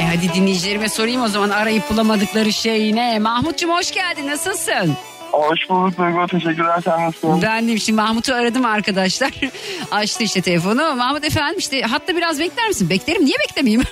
E 0.00 0.06
hadi 0.06 0.34
dinleyicilerime 0.34 0.88
sorayım 0.88 1.22
o 1.22 1.28
zaman 1.28 1.50
arayıp 1.50 1.90
bulamadıkları 1.90 2.52
şey 2.52 2.94
ne? 2.96 3.18
Mahmutcuğum 3.18 3.68
hoş 3.68 3.90
geldin 3.90 4.26
nasılsın? 4.26 4.96
Hoş 5.32 5.68
bulduk 5.68 5.98
Duygu. 5.98 6.26
Teşekkürler. 6.26 6.80
Sen 6.84 7.06
nasılsın? 7.06 7.42
Ben 7.42 7.68
de 7.68 7.78
şimdi 7.78 7.96
Mahmut'u 8.00 8.34
aradım 8.34 8.64
arkadaşlar. 8.64 9.30
Açtı 9.90 10.24
işte 10.24 10.40
telefonu. 10.42 10.94
Mahmut 10.96 11.24
efendim 11.24 11.58
işte 11.58 11.82
hatta 11.82 12.16
biraz 12.16 12.40
bekler 12.40 12.68
misin? 12.68 12.90
Beklerim 12.90 13.24
niye 13.24 13.36
beklemeyeyim? 13.48 13.82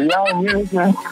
ya 0.00 0.24
niye 0.34 0.54
öyle? 0.56 0.92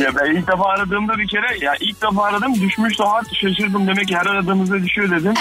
Ya 0.00 0.10
ben 0.16 0.36
ilk 0.36 0.48
defa 0.48 0.64
aradığımda 0.64 1.18
bir 1.18 1.28
kere 1.28 1.64
ya 1.64 1.74
ilk 1.80 2.02
defa 2.02 2.24
aradım 2.24 2.54
düşmüş 2.54 2.98
daha 2.98 3.20
şaşırdım 3.40 3.86
demek 3.86 4.08
ki 4.08 4.16
her 4.16 4.26
aradığımızda 4.26 4.82
düşüyor 4.82 5.10
dedim. 5.10 5.34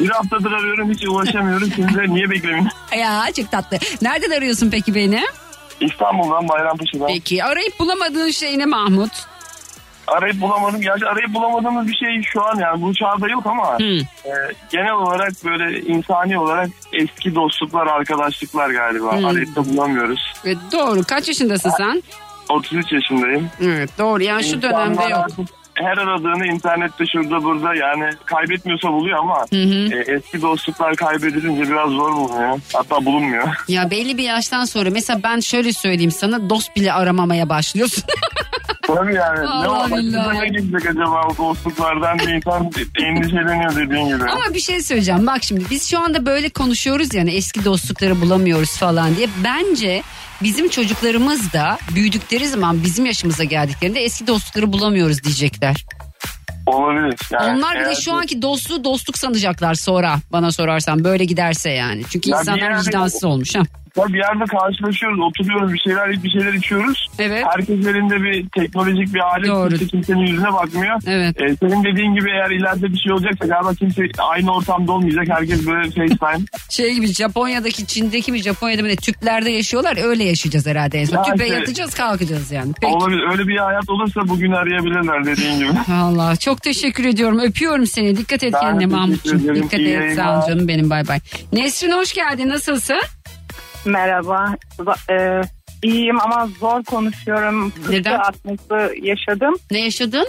Bir 0.00 0.08
haftadır 0.10 0.52
arıyorum 0.52 0.90
hiç 0.90 1.04
ulaşamıyorum. 1.08 1.72
Şimdi 1.76 1.94
de 1.94 2.14
niye 2.14 2.30
beklemiyorum? 2.30 2.68
ya 2.98 3.24
çok 3.36 3.50
tatlı. 3.50 3.78
Nereden 4.02 4.30
arıyorsun 4.30 4.70
peki 4.70 4.94
beni? 4.94 5.22
İstanbul'dan 5.80 6.48
Bayrampaşa'dan. 6.48 7.06
Peki 7.06 7.44
arayıp 7.44 7.78
bulamadığın 7.78 8.30
şey 8.30 8.58
ne 8.58 8.66
Mahmut? 8.66 9.12
Arayıp 10.12 10.40
bulamadım. 10.40 10.80
Gerçi 10.80 11.06
arayıp 11.06 11.34
bulamadığımız 11.34 11.86
bir 11.88 11.94
şey 11.94 12.22
şu 12.22 12.44
an 12.44 12.58
yani 12.58 12.82
bu 12.82 12.94
çağda 12.94 13.28
yok 13.28 13.46
ama 13.46 13.76
e, 13.80 14.32
genel 14.70 14.92
olarak 14.92 15.32
böyle 15.44 15.80
insani 15.80 16.38
olarak 16.38 16.70
eski 16.92 17.34
dostluklar, 17.34 17.86
arkadaşlıklar 17.86 18.70
galiba. 18.70 19.18
Hmm. 19.18 19.24
Arayıp 19.24 19.56
da 19.56 19.64
bulamıyoruz. 19.64 20.32
Evet, 20.44 20.58
doğru 20.72 21.02
kaç 21.08 21.28
yaşındasın 21.28 21.70
sen? 21.70 22.02
33 22.48 22.92
yaşındayım. 22.92 23.50
Evet 23.60 23.90
doğru 23.98 24.22
yani 24.22 24.44
şu 24.44 24.56
İnsanlar 24.56 24.86
dönemde 24.86 25.02
yok. 25.02 25.20
artık 25.24 25.48
Her 25.74 25.98
aradığını 25.98 26.46
internette 26.46 27.06
şurada 27.06 27.44
burada 27.44 27.74
yani 27.74 28.10
kaybetmiyorsa 28.24 28.88
buluyor 28.88 29.18
ama 29.18 29.44
e, 29.52 30.14
eski 30.14 30.42
dostluklar 30.42 30.96
kaybedilince 30.96 31.62
biraz 31.62 31.90
zor 31.90 32.12
bulunuyor. 32.12 32.60
Hatta 32.72 33.04
bulunmuyor. 33.04 33.48
Ya 33.68 33.90
belli 33.90 34.18
bir 34.18 34.22
yaştan 34.22 34.64
sonra 34.64 34.90
mesela 34.90 35.20
ben 35.22 35.40
şöyle 35.40 35.72
söyleyeyim 35.72 36.10
sana 36.10 36.50
dost 36.50 36.76
bile 36.76 36.92
aramamaya 36.92 37.48
başlıyorsun. 37.48 38.04
Tabii 38.96 39.14
yani 39.14 39.40
ne 39.40 39.46
Allah? 39.48 39.90
Başımıza 39.90 39.98
billahi. 40.02 40.38
ne 40.40 40.48
gelecek 40.48 40.90
acaba 40.90 41.22
o 41.28 41.36
dostluklardan 41.36 42.18
bir 42.18 42.28
insan 42.28 42.70
endişeleniyor 43.04 43.76
dediğin 43.76 44.06
gibi. 44.08 44.30
Ama 44.30 44.54
bir 44.54 44.60
şey 44.60 44.82
söyleyeceğim 44.82 45.26
bak 45.26 45.42
şimdi 45.44 45.64
biz 45.70 45.90
şu 45.90 45.98
anda 46.04 46.26
böyle 46.26 46.48
konuşuyoruz 46.48 47.14
yani 47.14 47.30
eski 47.34 47.64
dostlukları 47.64 48.20
bulamıyoruz 48.20 48.76
falan 48.76 49.16
diye. 49.16 49.28
Bence 49.44 50.02
bizim 50.42 50.68
çocuklarımız 50.68 51.52
da 51.52 51.78
büyüdükleri 51.94 52.48
zaman 52.48 52.82
bizim 52.84 53.06
yaşımıza 53.06 53.44
geldiklerinde 53.44 54.00
eski 54.00 54.26
dostlukları 54.26 54.72
bulamıyoruz 54.72 55.22
diyecekler. 55.24 55.86
Olabilir. 56.66 57.18
Yani 57.32 57.58
Onlar 57.58 57.80
bir 57.80 57.84
de 57.86 57.94
şu 57.94 58.04
ki- 58.04 58.12
anki 58.12 58.42
dostluğu 58.42 58.84
dostluk 58.84 59.18
sanacaklar 59.18 59.74
sonra 59.74 60.16
bana 60.32 60.52
sorarsan 60.52 61.04
böyle 61.04 61.24
giderse 61.24 61.70
yani. 61.70 62.02
Çünkü 62.10 62.30
Ya 62.30 62.38
insanlar 62.40 62.58
yerde- 62.62 62.80
vicdansız 62.86 63.24
olmuş 63.24 63.54
ha. 63.54 63.62
Ya 63.96 64.04
bir 64.08 64.18
yerde 64.18 64.44
karşılaşıyoruz, 64.44 65.20
oturuyoruz, 65.20 65.72
bir 65.72 65.78
şeyler 65.78 66.22
bir 66.22 66.30
şeyler 66.30 66.52
içiyoruz. 66.52 67.08
Evet. 67.18 67.44
Herkes 67.50 67.86
elinde 67.86 68.22
bir 68.22 68.48
teknolojik 68.48 69.14
bir 69.14 69.20
alet, 69.20 69.48
Doğru. 69.48 69.68
kimse 69.68 69.86
kimsenin 69.86 70.20
yüzüne 70.20 70.52
bakmıyor. 70.52 71.00
Evet. 71.06 71.40
Ee, 71.40 71.56
senin 71.60 71.84
dediğin 71.84 72.14
gibi 72.14 72.30
eğer 72.30 72.50
ileride 72.50 72.92
bir 72.92 72.98
şey 72.98 73.12
olacaksa 73.12 73.46
galiba 73.46 73.74
kimse 73.74 74.02
aynı 74.18 74.54
ortamda 74.54 74.92
olmayacak. 74.92 75.26
Herkes 75.28 75.66
böyle 75.66 75.90
FaceTime. 75.90 76.46
Şey 76.70 76.94
gibi 76.94 77.06
Japonya'daki 77.06 77.86
Çin'deki 77.86 78.32
mi 78.32 78.38
Japonya'da 78.42 78.82
ne 78.82 78.96
tüplerde 78.96 79.50
yaşıyorlar 79.50 80.08
öyle 80.08 80.24
yaşayacağız 80.24 80.66
herhalde 80.66 81.00
en 81.00 81.04
son. 81.04 81.16
Ya 81.16 81.22
Tüpe 81.22 81.44
işte- 81.44 81.56
yatacağız 81.56 81.94
kalkacağız 81.94 82.52
yani. 82.52 82.72
Peki. 82.80 82.92
Olabilir. 82.92 83.30
Öyle 83.32 83.48
bir 83.48 83.56
hayat 83.56 83.90
olursa 83.90 84.20
bugün 84.28 84.52
arayabilirler 84.52 85.24
dediğin 85.26 85.58
gibi. 85.58 85.70
Allah 85.92 86.36
çok 86.36 86.62
teşekkür 86.62 87.04
ediyorum. 87.04 87.38
Öpüyorum 87.38 87.86
seni. 87.86 88.16
Dikkat 88.16 88.42
et 88.44 88.52
Ben 88.52 88.60
kendine 88.60 88.84
ederim. 89.14 89.54
Dikkat 89.54 89.80
İyi 89.80 89.96
et. 89.96 90.16
Sağ 90.16 90.38
ol 90.38 90.46
canım 90.48 90.68
benim 90.68 90.90
bay 90.90 91.08
bay. 91.08 91.18
Nesrin 91.52 91.90
hoş 91.92 92.12
geldin. 92.12 92.48
Nasılsın? 92.48 93.00
Merhaba. 93.84 94.56
Z- 94.78 95.12
e, 95.12 95.42
iyiyim 95.82 96.20
ama 96.20 96.48
zor 96.60 96.84
konuşuyorum. 96.84 97.70
Pıhtı 97.70 97.92
Neden? 97.92 98.18
atması 98.18 98.94
yaşadım. 99.02 99.54
Ne 99.70 99.80
yaşadın? 99.80 100.26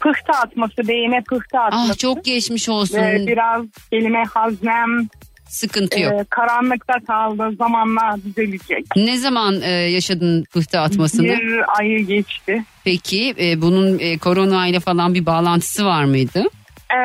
Pıhtı 0.00 0.32
atması, 0.42 0.88
beyine 0.88 1.20
pıhtı 1.20 1.58
atması. 1.58 1.92
Ah 1.92 1.98
çok 1.98 2.24
geçmiş 2.24 2.68
olsun. 2.68 2.98
Ve 2.98 3.26
biraz 3.26 3.62
kelime 3.90 4.24
haznem 4.34 5.08
Sıkıntı 5.48 5.98
e, 5.98 6.02
yok. 6.02 6.30
karanlıkta 6.30 6.94
kaldı. 7.06 7.56
Zamanla 7.58 8.16
düzelecek. 8.24 8.86
Ne 8.96 9.16
zaman 9.18 9.60
e, 9.62 9.70
yaşadın 9.70 10.44
pıhtı 10.44 10.80
atmasını? 10.80 11.22
Bir 11.22 11.78
ayı 11.78 12.06
geçti. 12.06 12.64
Peki 12.84 13.34
e, 13.40 13.62
bunun 13.62 13.98
e, 13.98 14.18
korona 14.18 14.66
ile 14.66 14.80
falan 14.80 15.14
bir 15.14 15.26
bağlantısı 15.26 15.84
var 15.84 16.04
mıydı? 16.04 16.44
E, 16.92 16.98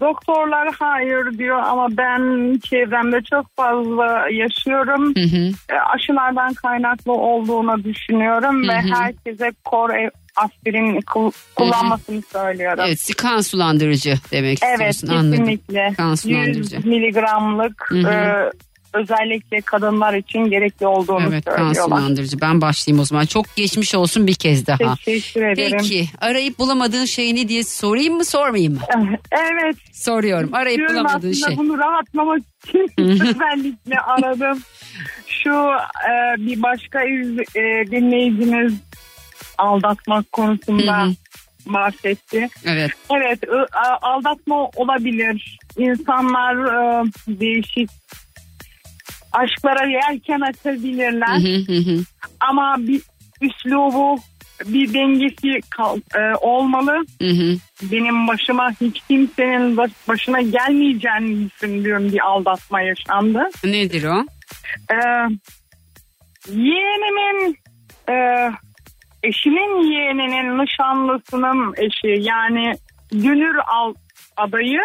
doktorlar 0.00 0.68
hayır 0.78 1.38
diyor 1.38 1.58
ama 1.66 1.88
ben 1.90 2.20
çevremde 2.58 3.20
çok 3.30 3.56
fazla 3.56 4.28
yaşıyorum. 4.30 5.14
Hı 5.16 5.20
hı. 5.36 5.50
E, 5.76 5.80
aşılardan 5.80 6.54
kaynaklı 6.54 7.12
olduğunu 7.12 7.84
düşünüyorum 7.84 8.62
Hı 8.64 8.68
ve 8.68 8.80
hı. 8.82 8.94
herkese 8.94 9.52
kor 9.64 9.90
aspirin 10.36 11.00
kul- 11.00 11.30
kullanmasını 11.54 12.22
söylüyorum. 12.32 12.84
Evet 12.86 13.10
kan 13.16 13.40
sulandırıcı 13.40 14.14
demek 14.32 14.58
Evet 14.62 14.94
istiyorsun 14.94 15.08
anladım. 15.08 15.30
kesinlikle. 15.44 15.92
Kan 15.96 16.14
sulandırıcı. 16.14 16.76
100 16.76 16.84
miligramlık 16.84 17.86
Hı 17.88 17.98
hı. 17.98 18.08
e, 18.08 18.50
özellikle 18.94 19.60
kadınlar 19.60 20.14
için 20.14 20.38
gerekli 20.38 20.86
olduğunu 20.86 21.20
Evet 21.28 21.44
söylüyorlar. 21.44 21.74
kanserlandırıcı. 21.74 22.40
Ben 22.40 22.60
başlayayım 22.60 23.00
o 23.02 23.04
zaman. 23.04 23.26
Çok 23.26 23.56
geçmiş 23.56 23.94
olsun 23.94 24.26
bir 24.26 24.34
kez 24.34 24.66
daha. 24.66 24.96
Teşekkür 25.04 25.42
ederim. 25.46 25.78
Peki 25.80 26.08
arayıp 26.20 26.58
bulamadığın 26.58 27.04
şey 27.04 27.34
ne 27.34 27.48
diye 27.48 27.64
sorayım 27.64 28.14
mı 28.14 28.24
sormayayım 28.24 28.74
mı? 28.74 28.80
Evet. 29.32 29.76
Soruyorum. 29.92 30.54
Arayıp 30.54 30.78
Diyorum 30.78 30.94
bulamadığın 30.96 31.30
aslında 31.30 31.46
şey. 31.48 31.56
bunu 31.56 31.78
rahatlamak 31.78 32.42
için 32.68 32.86
özellikle 32.98 33.98
aradım. 34.06 34.58
Şu 35.26 35.50
e, 36.10 36.12
bir 36.46 36.62
başka 36.62 37.02
iz, 37.02 37.38
e, 37.56 37.84
dinleyicimiz 37.90 38.74
aldatmak 39.58 40.32
konusunda 40.32 41.08
bahsetti. 41.66 42.48
Evet. 42.64 42.90
Evet 43.10 43.38
aldatma 44.02 44.64
olabilir. 44.76 45.58
İnsanlar 45.78 46.54
e, 46.54 47.04
değişik 47.28 47.90
aşklara 49.34 49.86
yelken 49.86 50.40
açabilirler. 50.40 51.36
Ama 52.40 52.76
bir 52.78 53.02
üslubu 53.40 54.16
bir 54.66 54.94
dengesi 54.94 55.60
kal- 55.70 56.00
e, 56.14 56.34
olmalı. 56.40 57.04
Benim 57.82 58.28
başıma 58.28 58.70
hiç 58.80 59.00
kimsenin 59.08 59.76
baş- 59.76 60.08
başına 60.08 60.40
gelmeyeceğini 60.40 61.50
düşündüğüm 61.50 62.12
bir 62.12 62.26
aldatma 62.26 62.80
yaşandı. 62.80 63.42
Nedir 63.64 64.04
o? 64.04 64.24
Ee, 64.90 64.96
yeğenimin 66.52 67.56
e, 68.10 68.14
eşimin 69.22 69.92
yeğeninin 69.92 70.64
nişanlısının 70.64 71.74
eşi 71.76 72.22
yani 72.22 72.74
Dünür 73.12 73.56
al 73.66 73.94
adayı 74.36 74.80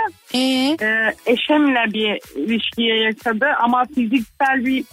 e, 0.81 1.13
eşimle 1.25 1.93
bir 1.93 2.19
ilişkiye 2.35 2.95
yaşadı 3.03 3.45
ama 3.61 3.85
fiziksel 3.95 4.65
bir 4.65 4.83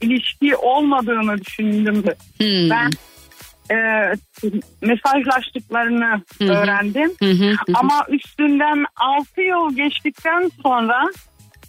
ilişki 0.00 0.56
olmadığını 0.56 1.38
düşündüm. 1.38 2.04
Ben 2.70 2.90
e, 3.70 3.76
mesajlaştıklarını 4.82 6.22
Hı 6.38 6.44
hı. 6.44 6.52
öğrendim. 6.52 7.12
Hı 7.22 7.30
hı, 7.30 7.44
hı 7.44 7.50
hı. 7.50 7.72
Ama 7.74 8.06
üstünden 8.08 8.84
6 8.96 9.40
yıl 9.40 9.76
geçtikten 9.76 10.50
sonra 10.62 11.10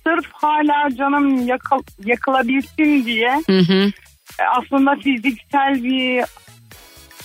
sırf 0.03 0.25
hala 0.31 0.95
canım 0.95 1.47
yakıl, 1.47 1.79
yakılabilsin 2.05 3.05
diye 3.05 3.43
e, 4.39 4.43
aslında 4.57 4.95
fiziksel 4.95 5.83
bir 5.83 6.23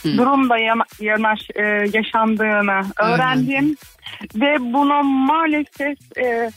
durumda 0.04 0.58
yana, 0.58 0.82
yanaş, 1.00 1.40
e, 1.54 1.62
yaşandığını 1.92 2.82
öğrendim. 3.02 3.76
Ve 4.34 4.56
bunu 4.60 5.02
maalesef 5.02 6.18
e, 6.18 6.50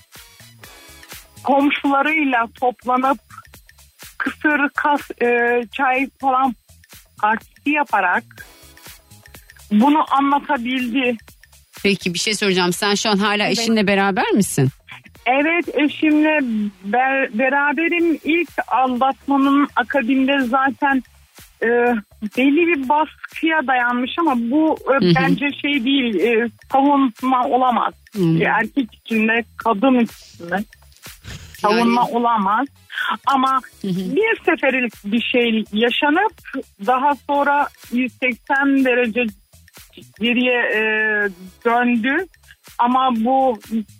komşularıyla 1.43 2.47
toplanıp 2.59 3.19
kısır, 4.17 4.69
kas, 4.75 5.01
e, 5.21 5.61
çay 5.71 6.09
falan 6.21 6.55
partisi 7.21 7.69
yaparak 7.69 8.23
bunu 9.71 10.05
anlatabildi. 10.11 11.17
Peki 11.83 12.13
bir 12.13 12.19
şey 12.19 12.33
soracağım. 12.33 12.73
Sen 12.73 12.95
şu 12.95 13.09
an 13.09 13.17
hala 13.17 13.47
Evet. 13.47 13.59
eşinle 13.59 13.87
beraber 13.87 14.31
misin? 14.31 14.69
Evet 15.25 15.65
eşimle 15.75 16.39
ber- 16.87 17.39
beraberim. 17.39 18.19
İlk 18.23 18.49
aldatmanın 18.67 19.67
akabinde 19.75 20.39
zaten 20.39 21.03
e, 21.63 21.67
belli 22.37 22.67
bir 22.67 22.89
baskıya 22.89 23.67
dayanmış 23.67 24.11
ama 24.19 24.35
bu 24.37 24.77
e, 24.89 25.05
Hı 25.05 25.09
hı. 25.09 25.13
bence 25.15 25.45
şey 25.61 25.85
değil 25.85 26.15
e, 26.19 26.49
savunma 26.71 27.47
olamaz. 27.47 27.93
E, 28.15 28.43
Erkek 28.43 28.93
içinde 28.93 29.43
kadın 29.57 29.99
içinde 29.99 30.57
savunma 31.61 32.07
olamaz. 32.07 32.67
Ama 33.25 33.61
bir 33.83 34.39
seferlik 34.45 34.93
bir 35.05 35.21
şey 35.21 35.63
yaşanıp 35.73 36.33
daha 36.85 37.15
sonra 37.27 37.67
180 37.91 38.85
derece 38.85 39.25
geriye 40.21 40.53
e, 40.59 40.79
döndü. 41.65 42.25
Ama 42.79 43.09
bu 43.15 43.59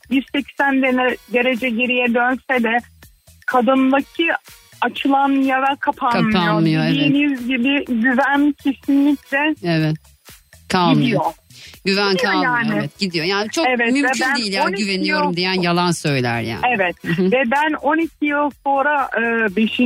180 0.10 0.82
dene- 0.82 1.18
derece 1.34 1.70
geriye 1.70 2.14
dönse 2.14 2.64
de 2.64 2.78
kadındaki 3.46 4.28
açılan 4.82 5.30
yara 5.32 5.76
kapanmıyor. 5.76 6.32
Kapanmıyor, 6.32 6.84
evet. 6.86 6.96
Dediğiniz 7.10 7.48
gibi 7.48 7.86
güven 7.86 8.56
kesinlikle 8.64 9.56
Evet. 9.64 9.96
Kalmıyor. 10.70 11.02
gidiyor. 11.06 11.22
Güven 11.86 12.12
Gidiyor 12.14 12.34
kalmıyor. 12.34 12.58
yani. 12.60 12.74
Evet 12.80 13.00
gidiyor. 13.00 13.26
Yani 13.26 13.50
çok 13.50 13.68
Evet, 13.68 13.80
ve 13.80 13.86
mümkün 13.86 14.36
değil 14.36 14.54
ya 14.54 14.64
12 14.66 14.84
güveniyorum 14.86 15.28
yıl- 15.30 15.36
diyen 15.38 15.62
yalan 15.62 15.92
söyler 15.92 16.42
yani. 16.42 16.62
Evet 16.76 16.96
ve 17.06 17.44
ben 17.52 17.74
12 17.82 18.10
yıl 18.22 18.50
sonra 18.64 19.10
5. 19.56 19.78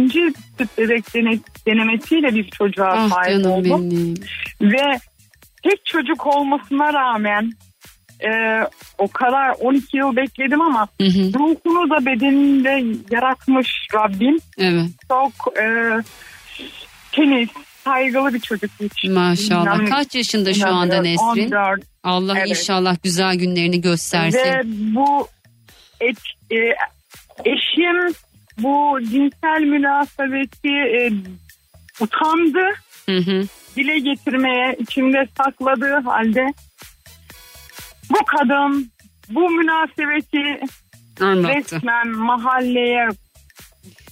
tüp 0.57 0.77
bebek 0.77 1.13
dene- 1.13 1.39
denemesiyle 1.67 2.35
bir 2.35 2.49
çocuğa 2.49 2.87
Ah 2.91 3.09
sahip 3.09 3.45
oldum. 3.45 3.91
benim. 3.91 4.13
Ve 4.61 4.99
tek 5.63 5.85
çocuk 5.85 6.27
olmasına 6.27 6.93
rağmen 6.93 7.51
e, 8.23 8.31
o 8.97 9.07
kadar 9.07 9.49
12 9.59 9.97
yıl 9.97 10.15
bekledim 10.15 10.61
ama 10.61 10.87
ruhunu 11.01 11.89
da 11.89 12.05
bedeninde 12.05 12.97
yaratmış 13.11 13.87
Rabbim. 13.93 14.37
Evet. 14.57 14.85
Çok 15.07 15.57
e, 15.57 15.65
temiz, 17.11 17.49
saygılı 17.83 18.33
bir 18.33 18.39
çocuk 18.39 18.71
hiç. 18.81 19.03
Maşallah. 19.09 19.65
Yani- 19.65 19.89
Kaç 19.89 20.15
yaşında 20.15 20.53
şu 20.53 20.67
anda 20.67 21.01
Nesrin? 21.01 21.51
14. 21.51 21.81
Allah 22.03 22.33
Evet. 22.37 22.49
inşallah 22.49 22.95
güzel 23.03 23.35
günlerini 23.35 23.81
göstersin. 23.81 24.39
Ve 24.39 24.61
bu 24.65 25.27
et, 26.01 26.17
e, 26.51 26.55
eşim 27.45 28.15
bu 28.57 28.99
cinsel 29.03 29.61
münasebeti 29.61 30.69
e, 30.69 31.09
utandı. 31.99 32.59
Dile 33.75 33.99
getirmeye 33.99 34.75
içimde 34.79 35.27
sakladığı 35.37 36.01
halde 36.05 36.53
bu 38.13 38.25
kadın 38.37 38.91
bu 39.29 39.49
münasebeti 39.49 40.59
Anlattı. 41.21 41.55
resmen 41.75 42.07
mahalleye 42.07 43.07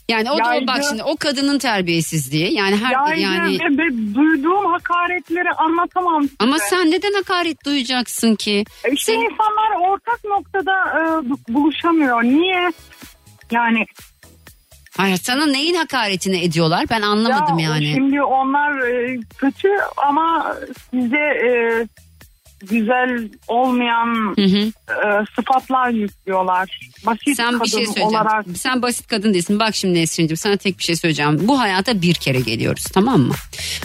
Yani 0.10 0.32
o 0.32 0.38
da 0.40 0.44
o 0.44 0.52
Yaydı. 0.52 0.68
bak 0.68 0.82
şimdi 0.90 1.04
o 1.04 1.16
kadının 1.18 1.60
terbiyesizliği. 1.60 2.54
Yani 2.54 2.76
her 2.78 2.92
yaydı 2.92 3.20
yani 3.22 3.60
ve, 3.60 3.78
ve 3.84 4.16
duyduğum 4.16 4.66
hakaretleri 4.72 5.52
anlatamam 5.52 6.22
size. 6.24 6.36
ama 6.40 6.58
sen 6.60 6.92
neden 6.92 7.14
hakaret 7.14 7.66
duyacaksın 7.66 8.36
ki? 8.36 8.64
İşte 8.92 9.14
insanlar 9.14 9.90
ortak 9.90 10.20
noktada 10.24 10.74
e, 11.00 11.30
bu- 11.30 11.54
buluşamıyor. 11.54 12.24
Niye? 12.24 12.72
Yani 13.52 13.86
Hayır 14.98 15.18
sana 15.18 15.46
neyin 15.46 15.76
hakaretini 15.76 16.44
ediyorlar? 16.44 16.86
Ben 16.90 17.02
anlamadım 17.02 17.60
Ya, 17.60 17.70
yani. 17.70 17.92
Şimdi 17.96 18.22
onlar 18.22 18.80
e, 18.88 19.20
kötü 19.38 19.68
ama 20.08 20.56
size 20.92 21.18
e, 21.18 21.50
güzel 22.62 23.30
olmayan 23.48 24.36
e, 24.38 25.26
sıfatlar 25.36 25.90
yüklüyorlar. 25.90 26.80
Basit 27.06 27.36
Sen 27.38 27.46
kadın 27.46 27.62
bir 27.62 27.70
şey 27.70 27.86
söyleyeceğim. 27.86 28.10
olarak. 28.10 28.46
Sen 28.56 28.82
basit 28.82 29.08
kadın 29.08 29.34
değilsin. 29.34 29.60
Bak 29.60 29.76
şimdi 29.76 30.00
Nesrin'cim 30.00 30.38
sana 30.38 30.58
tek 30.58 30.78
bir 30.78 30.84
şey 30.84 30.96
söyleyeceğim. 30.96 31.40
Bu 31.48 31.60
hayata 31.60 32.02
bir 32.02 32.14
kere 32.14 32.40
geliyoruz 32.40 32.84
tamam 32.84 33.20
mı? 33.22 33.34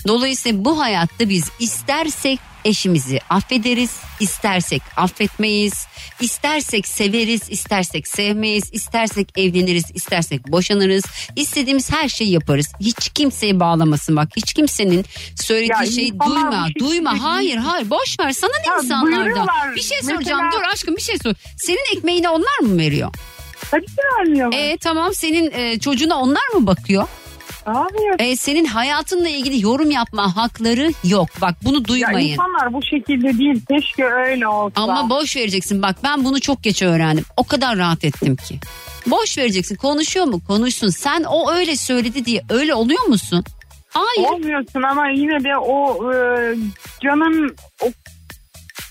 Dolayısıyla 0.09 0.65
bu 0.65 0.81
hayatta 0.81 1.29
biz 1.29 1.51
istersek 1.61 2.39
eşimizi 2.65 3.21
affederiz, 3.31 3.91
istersek 4.21 4.83
affetmeyiz, 4.97 5.87
istersek 6.21 6.87
severiz, 6.89 7.41
istersek 7.51 8.09
sevmeyiz, 8.09 8.65
istersek 8.73 9.39
evleniriz, 9.39 9.85
istersek 9.95 10.49
boşanırız. 10.49 11.05
İstediğimiz 11.37 11.93
her 11.93 12.09
şeyi 12.09 12.31
yaparız. 12.31 12.67
Hiç 12.81 13.09
kimseye 13.15 13.61
bağlamasın 13.61 14.17
bak. 14.17 14.29
Hiç 14.37 14.53
kimsenin 14.55 15.05
söylediği 15.37 15.71
Ya 15.81 15.87
şeyi 15.87 16.21
duyma, 16.21 16.67
şekilde 16.67 16.85
duyma. 16.89 17.11
değil. 17.11 17.23
Hayır, 17.23 17.57
hayır. 17.57 17.91
Boş 17.91 18.21
ver. 18.21 18.33
Sana 18.33 18.51
ne 18.67 18.71
Ya 18.71 18.77
insanlardan? 18.79 19.49
Bir 19.77 19.83
şey 19.83 19.99
soracağım. 20.03 20.41
Mesela- 20.45 20.53
Dur 20.53 20.73
aşkım 20.73 20.97
bir 20.97 21.03
şey 21.03 21.19
sor. 21.19 21.35
Senin 21.59 21.97
ekmeğini 21.97 22.29
onlar 22.29 22.59
mı 22.63 22.79
veriyor? 22.79 23.15
Tabii 23.71 23.87
ki 23.87 23.93
vermiyorlar. 24.19 24.59
E 24.59 24.77
tamam 24.77 25.15
senin 25.15 25.51
e, 25.53 25.79
çocuğuna 25.79 26.21
onlar 26.21 26.49
mı 26.55 26.67
bakıyor? 26.67 27.09
Hayır. 27.65 28.15
E, 28.19 28.37
senin 28.37 28.65
hayatınla 28.65 29.29
ilgili 29.29 29.63
yorum 29.63 29.91
yapma 29.91 30.37
hakları 30.37 30.91
yok. 31.05 31.29
Bak 31.41 31.55
bunu 31.65 31.77
Ya 31.79 31.85
duymayın. 31.85 32.29
insanlar 32.33 32.73
bu 32.73 32.81
şekilde 32.83 33.39
değil. 33.39 33.61
Keşke 33.71 34.05
öyle 34.05 34.49
olsa. 34.49 34.81
Ama 34.83 35.11
boş 35.11 35.37
vereceksin. 35.37 35.83
Bak 35.83 35.97
ben 36.05 36.25
bunu 36.25 36.41
çok 36.41 36.63
geç 36.63 36.83
öğrendim. 36.83 37.25
O 37.37 37.45
kadar 37.45 37.79
rahat 37.79 38.05
ettim 38.05 38.37
ki. 38.37 38.59
Boş 39.07 39.39
vereceksin. 39.39 39.77
Konuşuyor 39.77 40.27
mu? 40.27 40.41
Konuşsun. 40.47 40.89
Sen 40.89 41.25
o 41.25 41.51
öyle 41.53 41.77
söyledi 41.77 42.25
diye 42.25 42.43
öyle 42.51 42.75
oluyor 42.75 43.05
musun? 43.07 43.45
Hayır. 43.89 44.29
Olmuyorsun 44.31 44.83
ama 44.83 45.09
yine 45.09 45.45
de 45.45 45.57
o 45.59 46.13
e, 46.13 46.17
canın 47.03 47.57
o 47.83 47.87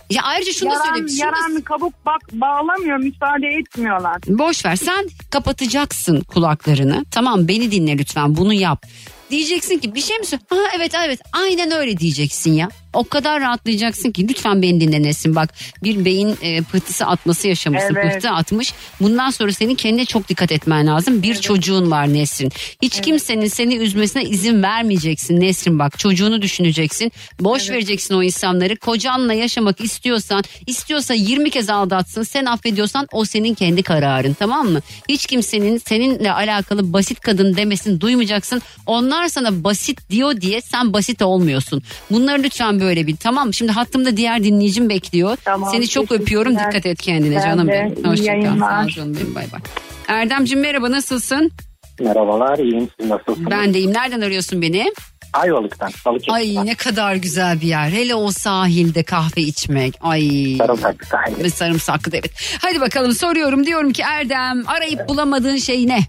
Ya 0.09 0.21
ayrıca 0.23 0.51
şunu 0.53 0.69
da 0.69 0.73
yaran, 0.73 0.85
söyleyeyim. 0.85 1.09
Şunu 1.09 1.19
da- 1.19 1.25
yaran 1.25 1.61
kabuk 1.61 1.93
bak 2.05 2.21
bağlamıyor 2.33 2.97
müsaade 2.97 3.47
etmiyorlar. 3.59 4.17
Boş 4.27 4.65
ver 4.65 4.75
sen 4.75 5.07
kapatacaksın 5.29 6.21
kulaklarını. 6.21 7.05
Tamam 7.11 7.47
beni 7.47 7.71
dinle 7.71 7.97
lütfen 7.97 8.37
bunu 8.37 8.53
yap. 8.53 8.85
diyeceksin 9.29 9.79
ki 9.79 9.95
bir 9.95 10.01
şey 10.01 10.17
mi 10.17 10.25
söyle? 10.25 10.43
Ha 10.49 10.55
evet 10.77 10.91
evet 11.05 11.19
aynen 11.33 11.71
öyle 11.71 11.97
diyeceksin 11.97 12.53
ya. 12.53 12.69
O 12.93 13.03
kadar 13.03 13.41
rahatlayacaksın 13.41 14.11
ki 14.11 14.27
lütfen 14.29 14.61
beni 14.61 14.81
dinle 14.81 15.03
Nesin 15.03 15.35
bak 15.35 15.53
bir 15.83 16.05
beyin 16.05 16.37
e, 16.41 16.61
pıhtısı 16.61 17.05
atması 17.05 17.47
yaşamışsın 17.47 17.95
Evet. 17.95 18.13
pıhtı 18.13 18.29
atmış. 18.29 18.73
Bundan 19.01 19.29
sonra 19.29 19.51
senin 19.53 19.75
kendine 19.75 20.05
çok 20.05 20.29
dikkat 20.29 20.51
etmen 20.51 20.87
lazım. 20.87 21.23
Bir 21.23 21.35
çocuğun 21.35 21.91
var 21.91 22.13
Nesrin. 22.13 22.51
Hiç 22.81 23.01
kimsenin 23.01 23.47
seni 23.47 23.75
üzmesine 23.75 24.23
izin 24.23 24.63
vermeyeceksin 24.63 25.41
Nesrin 25.41 25.79
bak 25.79 25.99
çocuğunu 25.99 26.41
düşüneceksin. 26.41 27.11
Boş 27.39 27.69
vereceksin 27.69 28.13
o 28.15 28.23
insanları. 28.23 28.75
Kocanla 28.75 29.33
yaşamak 29.33 29.81
istiyorsan 29.81 30.43
istiyorsa 30.67 31.13
20 31.13 31.49
kez 31.49 31.69
aldatsın 31.69 32.23
sen 32.23 32.45
affediyorsan 32.45 33.07
o 33.11 33.25
senin 33.25 33.53
kendi 33.53 33.83
kararın 33.83 34.33
tamam 34.33 34.67
mı? 34.69 34.81
Hiç 35.09 35.25
kimsenin 35.25 35.77
seninle 35.77 36.31
alakalı 36.31 36.93
basit 36.93 37.19
kadın 37.19 37.55
demesini 37.57 38.01
duymayacaksın. 38.01 38.61
Onlar 38.85 39.27
sana 39.27 39.63
basit 39.63 40.09
diyor 40.09 40.41
diye 40.41 40.61
sen 40.61 40.93
basit 40.93 41.21
olmuyorsun. 41.21 41.83
Bunları 42.11 42.43
lütfen 42.43 42.79
böyle 42.83 43.07
bil 43.07 43.15
tamam 43.15 43.47
mı? 43.47 43.53
Şimdi 43.53 43.71
hattımda 43.71 44.17
diğer 44.17 44.43
dinleyicim 44.43 44.89
bekliyor. 44.89 45.37
Tamam, 45.45 45.69
Seni 45.71 45.87
çok 45.87 46.11
öpüyorum. 46.11 46.53
Dikkat 46.53 46.85
et 46.85 47.01
kendine 47.01 47.35
Ben 47.35 47.41
canım 47.41 47.67
de. 47.67 47.71
benim. 47.71 47.93
İyi 48.05 48.07
Hoşça 48.09 48.25
kal. 48.25 48.41
yayınlar. 48.41 48.69
Sağ 48.81 48.85
ol 48.85 48.89
canım 48.89 49.15
benim. 49.21 49.35
Bay 49.35 49.45
bay. 49.53 49.59
Erdemciğim 50.07 50.61
merhaba 50.61 50.91
nasılsın? 50.91 51.51
Merhabalar, 51.99 52.57
iyiyim. 52.59 52.89
Siz 52.99 53.09
nasılsınız? 53.09 53.51
Ben 53.51 53.73
deyim. 53.73 53.93
Nereden 53.93 54.21
arıyorsun 54.21 54.61
beni? 54.61 54.85
Ayvalık'tan. 55.33 55.91
Balıkesir'den. 56.05 56.33
Ay 56.33 56.55
ne 56.65 56.75
kadar 56.75 57.15
güzel 57.15 57.61
bir 57.61 57.67
yer. 57.67 57.89
Hele 57.89 58.15
o 58.15 58.31
sahilde 58.31 59.03
kahve 59.03 59.41
içmek. 59.41 59.93
Ay. 60.01 60.55
Sarımsaklı 60.57 61.05
sahil. 61.07 61.43
Ve 61.43 61.49
sarımsaklı 61.49 62.11
da 62.11 62.17
evet. 62.17 62.31
Hadi 62.61 62.81
bakalım 62.81 63.13
soruyorum. 63.13 63.65
Diyorum 63.65 63.91
ki 63.93 64.03
Erdem 64.05 64.63
arayıp 64.67 65.09
bulamadığın 65.09 65.57
şey 65.57 65.87
ne? 65.87 65.99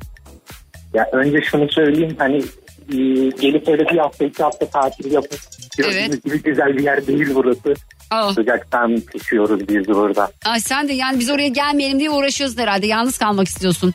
Ya 0.94 1.08
önce 1.12 1.40
şunu 1.50 1.68
söyleyeyim 1.72 2.16
hani 2.18 2.42
e, 2.92 2.96
gelip 3.40 3.68
öyle 3.68 3.88
bir 3.88 3.98
hafta 3.98 4.24
iki 4.24 4.42
hafta 4.42 4.66
tatil 4.66 5.12
yapıp 5.12 5.38
gördüğünüz 5.78 5.96
Evet. 6.08 6.24
gibi 6.24 6.42
güzel 6.42 6.76
bir 6.76 6.82
yer 6.84 7.06
değil 7.06 7.28
burası. 7.34 7.74
Aa. 8.10 8.32
Sıcaktan 8.32 9.00
pişiyoruz 9.00 9.68
biz 9.68 9.88
burada. 9.88 10.30
Ay 10.44 10.60
sen 10.60 10.88
de 10.88 10.92
yani 10.92 11.18
biz 11.20 11.30
oraya 11.30 11.48
gelmeyelim 11.48 11.98
diye 11.98 12.10
uğraşıyorsun 12.10 12.58
herhalde. 12.58 12.86
Yalnız 12.86 13.18
kalmak 13.18 13.48
istiyorsun. 13.48 13.92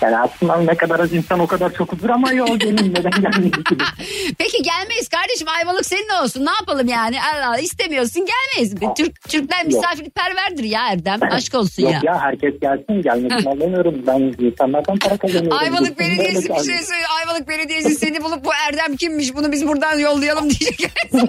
Yani 0.00 0.18
aslında 0.18 0.56
ne 0.56 0.74
kadar 0.74 1.00
az 1.00 1.12
insan 1.12 1.40
o 1.40 1.46
kadar 1.46 1.72
çok 1.72 1.92
huzur 1.92 2.10
ama 2.10 2.32
yok 2.32 2.48
benim 2.48 2.94
neden 2.94 3.22
gelmedi 3.22 3.64
ki? 3.64 3.76
Peki 4.38 4.62
gelmeyiz 4.62 5.08
kardeşim 5.08 5.48
Ayvalık 5.48 5.86
senin 5.86 6.22
olsun. 6.22 6.46
Ne 6.46 6.50
yapalım 6.60 6.88
yani? 6.88 7.16
Allah 7.22 7.48
Allah 7.48 7.58
istemiyorsun 7.58 8.26
gelmeyiz. 8.26 8.74
Türk 8.96 9.22
Türkler 9.28 9.58
Yok. 9.58 9.66
misafirperverdir 9.66 10.64
ya 10.64 10.88
Erdem. 10.88 11.20
Aşk 11.30 11.54
olsun 11.54 11.82
Yok 11.82 11.92
ya. 11.92 12.00
ya 12.04 12.20
herkes 12.20 12.60
gelsin 12.60 13.02
gelmesin 13.02 13.50
anlamıyorum. 13.50 14.02
Ben 14.06 14.44
insanlardan 14.46 14.98
para 14.98 15.16
kazanıyorum. 15.16 15.58
Ayvalık 15.58 15.98
Bizim 15.98 16.16
Belediyesi 16.16 16.48
bir 16.48 16.54
şey 16.54 16.82
söylüyor. 16.82 17.08
Ayvalık 17.20 17.48
Belediyesi 17.48 17.94
seni 17.94 18.22
bulup 18.22 18.44
bu 18.44 18.50
Erdem 18.68 18.96
kimmiş 18.96 19.34
bunu 19.34 19.52
biz 19.52 19.66
buradan 19.68 19.98
yollayalım 19.98 20.50
diyecek. 20.50 20.92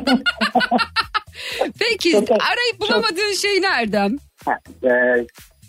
Peki 1.79 2.17
arayıp 2.17 2.79
bulamadığın 2.79 3.33
şey 3.33 3.61
ne 3.61 3.67
Erdem? 3.67 4.17
Ee, 4.83 5.25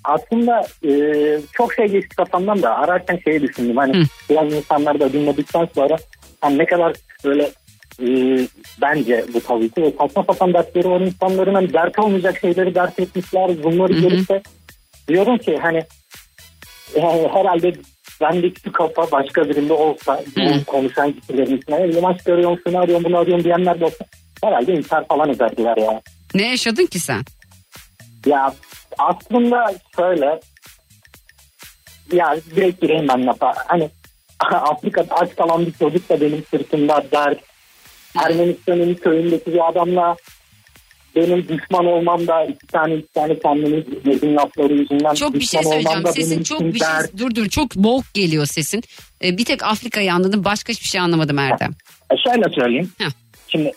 aslında 0.08 0.66
e, 0.84 0.92
çok 1.52 1.74
şey 1.74 1.86
geçti 1.86 2.16
kafamdan 2.16 2.62
da 2.62 2.76
ararken 2.76 3.18
şeyi 3.24 3.42
düşündüm. 3.42 3.76
Hani 3.76 4.02
biraz 4.30 4.52
insanları 4.52 5.00
da 5.00 5.12
dinledikten 5.12 5.68
sonra 5.74 5.96
hani 6.40 6.58
ne 6.58 6.66
kadar 6.66 6.92
böyle 7.24 7.50
e, 8.02 8.08
bence 8.82 9.24
bu 9.34 9.40
tabii 9.40 9.70
ki 9.70 9.82
ve 9.82 9.92
saçma 9.98 10.24
sapan 10.24 10.54
dertleri 10.54 10.88
olan 10.88 11.06
insanların 11.06 11.54
hani 11.54 11.72
dert 11.72 11.98
olmayacak 11.98 12.38
şeyleri 12.40 12.74
dert 12.74 13.00
etmişler. 13.00 13.62
Bunları 13.62 13.92
görüp 13.92 14.28
de 14.28 14.42
diyorum 15.08 15.38
ki 15.38 15.58
hani 15.62 15.82
yani 16.96 17.28
herhalde 17.32 17.72
bendeki 18.20 18.60
şu 18.60 18.72
kafa 18.72 19.10
başka 19.12 19.48
birinde 19.48 19.72
olsa 19.72 20.22
bu 20.36 20.64
konuşan 20.64 21.12
kişilerin 21.12 21.56
içine 21.56 21.80
ne 21.80 21.88
bileyim 21.88 22.06
aşk 22.06 22.28
arıyorum 22.28 22.58
şunu 22.66 22.78
arıyorum 22.78 23.04
bunu 23.04 23.18
arıyorum 23.18 23.44
diyenler 23.44 23.80
de 23.80 23.84
olsa 23.84 24.04
herhalde 24.44 24.72
intihar 24.72 25.06
falan 25.06 25.30
ederdiler 25.30 25.76
ya. 25.76 26.00
Ne 26.34 26.48
yaşadın 26.48 26.86
ki 26.86 26.98
sen? 26.98 27.22
Ya 28.26 28.54
aslında 28.98 29.74
şöyle 29.96 30.40
ya 32.12 32.36
direkt 32.56 32.80
gireyim 32.80 33.08
ben 33.08 33.26
lafa. 33.26 33.54
Hani 33.66 33.90
Afrika'da 34.52 35.14
aç 35.14 35.36
kalan 35.36 35.66
bir 35.66 35.72
çocuk 35.72 36.08
da 36.08 36.20
benim 36.20 36.44
sırtımda 36.50 37.04
dert. 37.12 37.38
Ermenistan'ın 38.24 38.94
köyündeki 38.94 39.52
bir 39.52 39.68
adamla 39.68 40.16
benim 41.16 41.48
düşman 41.48 41.86
olmam 41.86 42.26
da 42.26 42.44
iki 42.44 42.66
tane 42.66 42.94
iki 42.94 43.12
tane 43.12 43.38
kendini 43.38 43.86
bilmediğim 43.86 44.36
lafları 44.36 44.72
yüzünden 44.72 45.14
Çok 45.14 45.34
bir 45.34 45.40
şey 45.40 45.62
söyleyeceğim. 45.62 46.06
Sesin 46.06 46.42
çok 46.42 46.60
bir 46.60 46.78
şey 46.78 47.18
dur 47.18 47.34
dur 47.34 47.48
çok 47.48 47.74
boğuk 47.74 48.04
geliyor 48.14 48.46
sesin. 48.46 48.82
Ee, 49.24 49.38
bir 49.38 49.44
tek 49.44 49.62
Afrika'yı 49.62 50.12
anladım. 50.12 50.44
Başka 50.44 50.72
hiçbir 50.72 50.86
şey 50.86 51.00
anlamadım 51.00 51.38
Erdem. 51.38 51.70
E 52.12 52.14
şöyle 52.16 52.54
söyleyeyim. 52.54 52.92
Şimdi 53.48 53.72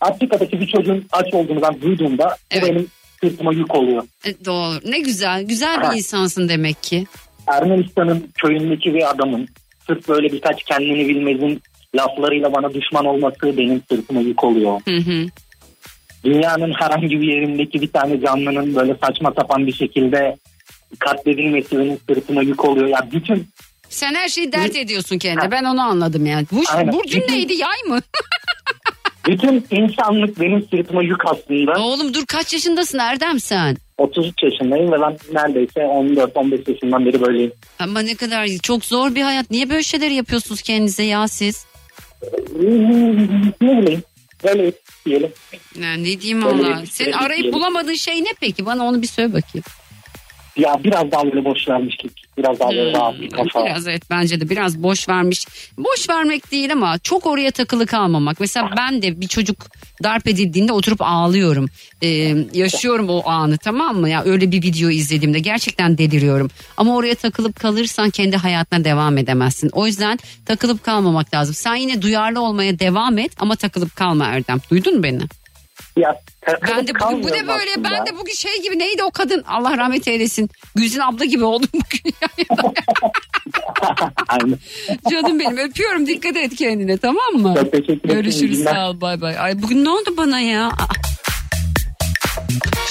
Afrika'daki 0.00 0.60
bir 0.60 0.66
çocuğun 0.66 1.06
aç 1.12 1.34
olduğunu 1.34 1.62
ben 1.62 1.80
duyduğumda 1.80 2.36
bu 2.54 2.62
benim 2.62 2.88
sırtıma 3.20 3.52
yük 3.52 3.74
oluyor. 3.74 4.02
E, 4.26 4.44
doğru. 4.44 4.80
Ne 4.90 4.98
güzel. 4.98 5.42
Güzel 5.42 5.76
Ha. 5.82 5.90
bir 5.92 5.96
insansın 5.96 6.48
demek 6.48 6.82
ki. 6.82 7.06
Ermenistan'ın 7.46 8.30
köyündeki 8.42 8.94
bir 8.94 9.10
adamın 9.10 9.48
sırf 9.86 10.08
böyle 10.08 10.32
birkaç 10.32 10.62
kendini 10.64 11.08
bilmezin 11.08 11.62
laflarıyla 11.96 12.52
bana 12.54 12.74
düşman 12.74 13.04
olması 13.04 13.56
benim 13.58 13.82
sırtıma 13.90 14.20
yük 14.20 14.44
oluyor. 14.44 14.80
Hı 14.84 14.96
hı. 14.96 15.26
Dünyanın 16.24 16.72
herhangi 16.72 17.20
bir 17.20 17.26
yerindeki 17.26 17.80
bir 17.82 17.92
tane 17.92 18.20
canlının 18.20 18.74
böyle 18.74 18.94
saçma 19.04 19.32
sapan 19.36 19.66
bir 19.66 19.72
şekilde 19.72 20.36
katledilmesi 20.98 21.78
benim 21.78 21.98
sırtıma 22.08 22.42
yük 22.42 22.64
oluyor. 22.64 22.86
Ya 22.88 23.08
bütün 23.12 23.48
Sen 23.88 24.14
her 24.14 24.28
şeyi 24.28 24.52
dert 24.52 24.76
ediyorsun 24.76 25.18
kendine. 25.18 25.50
Ben 25.50 25.64
onu 25.64 25.80
anladım 25.82 26.26
yani. 26.26 26.46
Bu 26.52 26.62
Aynen. 26.74 26.92
burcun 26.92 27.20
neydi? 27.28 27.54
Yay 27.54 27.82
mı? 27.88 28.00
bütün 29.26 29.66
insanlık 29.70 30.40
benim 30.40 30.66
sırtıma 30.70 31.02
yük 31.02 31.26
aslında. 31.26 31.80
Oğlum 31.82 32.14
dur 32.14 32.26
kaç 32.26 32.52
yaşındasın 32.52 32.98
Erdem 32.98 33.40
sen? 33.40 33.76
33 33.98 34.42
yaşındayım 34.42 34.92
ve 34.92 34.96
ben 35.00 35.16
neredeyse 35.32 35.80
14-15 35.80 36.70
yaşından 36.70 37.06
beri 37.06 37.20
böyleyim. 37.20 37.52
Ama 37.78 38.00
ne 38.00 38.14
kadar 38.14 38.48
çok 38.62 38.84
zor 38.84 39.14
bir 39.14 39.22
hayat. 39.22 39.50
Niye 39.50 39.70
böyle 39.70 39.82
şeyler 39.82 40.10
yapıyorsunuz 40.10 40.62
kendinize 40.62 41.02
ya 41.02 41.28
siz? 41.28 41.66
Ne 43.60 43.82
bileyim. 43.82 44.02
Böyle 44.44 44.72
diyelim. 45.06 45.32
Yani 45.80 46.02
ne 46.02 46.20
diyeyim 46.20 46.44
valla. 46.44 46.86
Senin 46.86 47.12
bir 47.12 47.24
arayıp 47.24 47.54
bulamadığın 47.54 47.94
şey 47.94 48.24
ne 48.24 48.28
peki? 48.40 48.66
Bana 48.66 48.84
onu 48.84 49.02
bir 49.02 49.06
söyle 49.06 49.28
bakayım. 49.32 49.64
Ya 50.56 50.76
biraz 50.84 51.10
daha 51.10 51.24
böyle 51.24 51.44
boş 51.44 51.68
vermişlik. 51.68 52.12
Biraz 52.38 52.60
daha 52.60 52.70
böyle 52.70 52.92
rahat 52.92 53.20
bir 53.20 53.30
kafa. 53.30 53.64
Biraz 53.66 53.88
evet 53.88 54.02
bence 54.10 54.40
de 54.40 54.48
biraz 54.50 54.82
boş 54.82 55.08
vermiş. 55.08 55.46
Boş 55.78 56.08
vermek 56.08 56.52
değil 56.52 56.72
ama 56.72 56.98
çok 56.98 57.26
oraya 57.26 57.50
takılı 57.50 57.86
kalmamak. 57.86 58.40
Mesela 58.40 58.70
ben 58.76 59.02
de 59.02 59.20
bir 59.20 59.28
çocuk 59.28 59.66
darp 60.02 60.28
edildiğinde 60.28 60.72
oturup 60.72 61.02
ağlıyorum. 61.02 61.66
Ee, 62.02 62.34
yaşıyorum 62.52 63.08
o 63.08 63.28
anı 63.28 63.58
tamam 63.58 63.96
mı? 63.96 64.08
Ya 64.08 64.22
öyle 64.24 64.52
bir 64.52 64.62
video 64.62 64.90
izlediğimde 64.90 65.38
gerçekten 65.38 65.98
deliriyorum. 65.98 66.50
Ama 66.76 66.96
oraya 66.96 67.14
takılıp 67.14 67.60
kalırsan 67.60 68.10
kendi 68.10 68.36
hayatına 68.36 68.84
devam 68.84 69.18
edemezsin. 69.18 69.70
O 69.72 69.86
yüzden 69.86 70.18
takılıp 70.46 70.84
kalmamak 70.84 71.34
lazım. 71.34 71.54
Sen 71.54 71.74
yine 71.74 72.02
duyarlı 72.02 72.40
olmaya 72.40 72.78
devam 72.78 73.18
et 73.18 73.32
ama 73.38 73.56
takılıp 73.56 73.96
kalma 73.96 74.26
Erdem. 74.26 74.58
Duydun 74.70 74.96
mu 74.96 75.02
beni? 75.02 75.20
Ya 75.96 76.20
Ben 76.68 76.86
de 76.86 76.92
bugün 76.94 77.22
bu 77.22 77.26
ne 77.28 77.48
böyle? 77.48 77.84
Ben 77.84 78.06
de 78.06 78.16
bugün 78.18 78.32
şey 78.32 78.62
gibi 78.62 78.78
neydi 78.78 79.02
o 79.02 79.10
kadın? 79.10 79.44
Allah 79.48 79.76
rahmet 79.78 80.08
eylesin. 80.08 80.50
Gülsün 80.74 81.00
abla 81.00 81.24
gibi 81.24 81.44
oldum 81.44 81.68
bugün. 81.74 82.14
Canım 85.10 85.38
benim 85.40 85.56
öpüyorum 85.58 86.06
dikkat 86.06 86.36
et 86.36 86.56
kendine 86.56 86.98
tamam 86.98 87.34
mı? 87.34 87.54
Çok 87.56 87.72
teşekkür 87.72 87.94
ederim. 87.94 88.14
Görüşürüz 88.14 88.62
sağ 88.64 88.90
ol 88.90 89.00
bay 89.00 89.20
bay. 89.20 89.38
Ay 89.38 89.62
bugün 89.62 89.84
ne 89.84 89.90
oldu 89.90 90.14
bana 90.16 90.40
ya? 90.40 90.72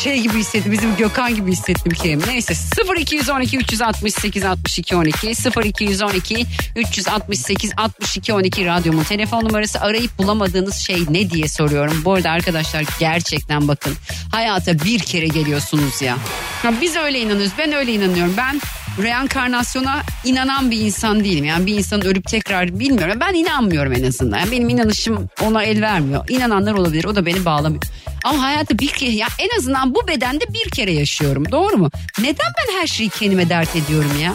Şey 0.04 0.20
gibi 0.22 0.34
hissettim 0.34 0.72
bizim 0.72 0.96
Gökhan 0.96 1.36
gibi 1.36 1.52
hissettim 1.52 1.92
kendimi. 2.04 2.32
Neyse 2.32 2.54
0212 3.00 3.58
368 3.58 4.46
62 4.46 4.96
12 4.96 5.34
0212 5.66 6.46
368 6.76 7.72
62 7.78 8.34
12 8.34 8.66
radyomun 8.66 9.04
telefon 9.04 9.46
numarası 9.46 9.82
arayıp 9.82 10.18
bulamadığınız 10.18 10.76
şey 10.76 11.06
ne 11.10 11.30
diye 11.30 11.48
soruyorum. 11.48 12.02
Bu 12.06 12.14
arada 12.14 12.32
arkadaşlar 12.32 12.86
gerçekten 13.00 13.68
bakın 13.68 13.94
hayata 14.32 14.80
bir 14.80 15.00
kere 15.00 15.28
geliyorsunuz 15.28 16.02
ya. 16.02 16.18
ya 16.64 16.74
biz 16.82 16.96
öyle 16.96 17.20
inanıyoruz 17.20 17.54
ben 17.58 17.74
öyle 17.74 17.94
inanıyorum. 17.94 18.34
Ben 18.38 18.62
reenkarnasyona 19.04 20.02
inanan 20.24 20.72
bir 20.72 20.80
insan 20.80 21.24
değilim. 21.24 21.46
Yani 21.46 21.66
bir 21.66 21.78
insanın 21.78 22.06
ölüp 22.06 22.28
tekrar 22.28 22.80
bilmiyorum. 22.80 23.18
Ben 23.20 23.34
inanmıyorum 23.34 23.94
en 23.94 24.04
azından. 24.04 24.40
Yani 24.40 24.52
benim 24.52 24.70
inanışım 24.70 25.30
ona 25.42 25.64
el 25.64 25.82
vermiyor. 25.82 26.30
İnananlar 26.30 26.74
olabilir. 26.74 27.06
O 27.06 27.16
da 27.16 27.26
beni 27.26 27.46
bağlamıyor. 27.46 27.84
Ama 28.24 28.44
hayatı 28.44 28.80
bir 28.80 28.88
kere 28.88 29.12
ya 29.12 29.28
en 29.40 29.60
azından 29.60 29.96
bu 29.96 30.08
bedende 30.08 30.46
bir 30.54 30.70
kere 30.70 30.92
yaşıyorum. 30.92 31.52
Doğru 31.52 31.78
mu? 31.78 31.90
Neden 32.20 32.52
ben 32.58 32.80
her 32.80 32.88
şeyi 32.88 33.10
kendime 33.10 33.50
dert 33.50 33.76
ediyorum 33.76 34.12
ya? 34.24 34.34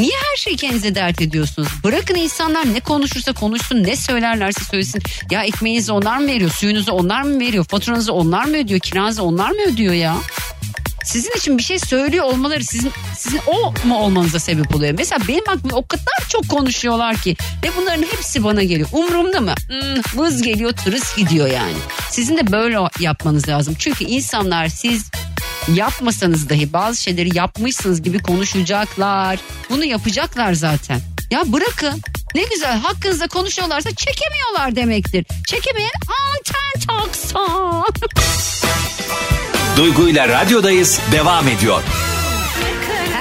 Niye 0.00 0.12
her 0.30 0.36
şeyi 0.36 0.56
kendinize 0.56 0.94
dert 0.94 1.22
ediyorsunuz? 1.22 1.68
Bırakın 1.84 2.14
insanlar 2.14 2.74
ne 2.74 2.80
konuşursa 2.80 3.32
konuşsun, 3.32 3.84
ne 3.84 3.96
söylerlerse 3.96 4.64
söylesin. 4.64 5.02
Ya 5.30 5.42
ekmeğinizi 5.42 5.92
onlar 5.92 6.18
mı 6.18 6.26
veriyor, 6.26 6.50
suyunuzu 6.50 6.92
onlar 6.92 7.22
mı 7.22 7.40
veriyor, 7.40 7.64
faturanızı 7.64 8.12
onlar 8.12 8.44
mı 8.44 8.56
ödüyor, 8.56 8.80
kiranızı 8.80 9.22
onlar 9.22 9.50
mı 9.50 9.60
ödüyor 9.72 9.94
ya? 9.94 10.16
Sizin 11.04 11.30
için 11.36 11.58
bir 11.58 11.62
şey 11.62 11.78
söylüyor 11.78 12.24
olmaları 12.24 12.64
sizin 12.64 12.92
sizin 13.20 13.40
o 13.46 13.74
mu 13.84 13.98
olmanıza 13.98 14.38
sebep 14.38 14.74
oluyor? 14.74 14.94
Mesela 14.98 15.28
benim 15.28 15.48
aklımda 15.48 15.76
o 15.76 15.86
kadar 15.86 16.28
çok 16.28 16.48
konuşuyorlar 16.48 17.16
ki 17.16 17.36
ve 17.64 17.68
bunların 17.76 18.02
hepsi 18.02 18.44
bana 18.44 18.62
geliyor. 18.62 18.88
Umurumda 18.92 19.40
mı? 19.40 19.54
Hmm, 19.68 20.20
vız 20.20 20.42
geliyor 20.42 20.72
turist 20.84 21.16
gidiyor 21.16 21.46
yani. 21.46 21.76
Sizin 22.10 22.36
de 22.36 22.52
böyle 22.52 22.78
yapmanız 23.00 23.48
lazım. 23.48 23.74
Çünkü 23.78 24.04
insanlar 24.04 24.68
siz 24.68 25.10
yapmasanız 25.74 26.48
dahi 26.48 26.72
bazı 26.72 27.02
şeyleri 27.02 27.36
yapmışsınız 27.36 28.02
gibi 28.02 28.18
konuşacaklar. 28.18 29.38
Bunu 29.70 29.84
yapacaklar 29.84 30.52
zaten. 30.52 31.00
Ya 31.30 31.52
bırakın. 31.52 32.02
Ne 32.34 32.42
güzel 32.42 32.78
hakkınızda 32.78 33.28
konuşuyorlarsa 33.28 33.90
çekemiyorlar 33.94 34.76
demektir. 34.76 35.26
Çekemeyen 35.46 35.90
anten 36.08 36.86
taksa. 36.88 37.46
Duygu 39.76 40.08
ile 40.08 40.28
radyodayız 40.28 41.00
devam 41.12 41.48
ediyor. 41.48 41.82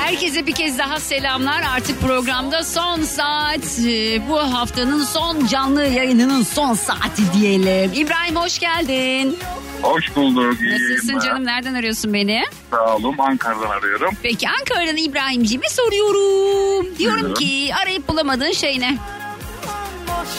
Herkese 0.10 0.48
bir 0.48 0.52
kez 0.56 0.78
daha 0.78 1.00
selamlar. 1.00 1.62
Artık 1.76 2.02
programda 2.02 2.64
son 2.64 3.02
saat. 3.02 3.80
Ee, 3.88 4.30
Bu 4.30 4.40
haftanın 4.40 5.04
son 5.04 5.46
canlı 5.48 5.86
yayınının 5.86 6.44
son 6.44 6.74
saati 6.74 7.22
diyelim. 7.40 7.92
İbrahim 7.96 8.36
hoş 8.36 8.60
geldin. 8.60 9.38
Hoş 9.82 10.16
bulduk. 10.16 10.62
iyi 10.62 10.74
Nasılsın 10.74 11.08
yayınlar. 11.08 11.26
canım? 11.26 11.46
Nereden 11.46 11.74
arıyorsun 11.74 12.14
beni? 12.14 12.44
Sağ 12.72 12.96
olun 12.96 13.16
Ankara'dan 13.18 13.70
arıyorum. 13.70 14.14
Peki 14.24 14.48
Ankara'dan 14.50 14.98
İbrahimciğime 14.98 15.70
soruyorum. 15.70 16.98
Diyorum 16.98 17.22
Buyurun. 17.22 17.34
ki 17.34 17.72
arayıp 17.84 18.08
bulamadığın 18.08 18.52
şey 18.52 18.80
ne? 18.80 18.98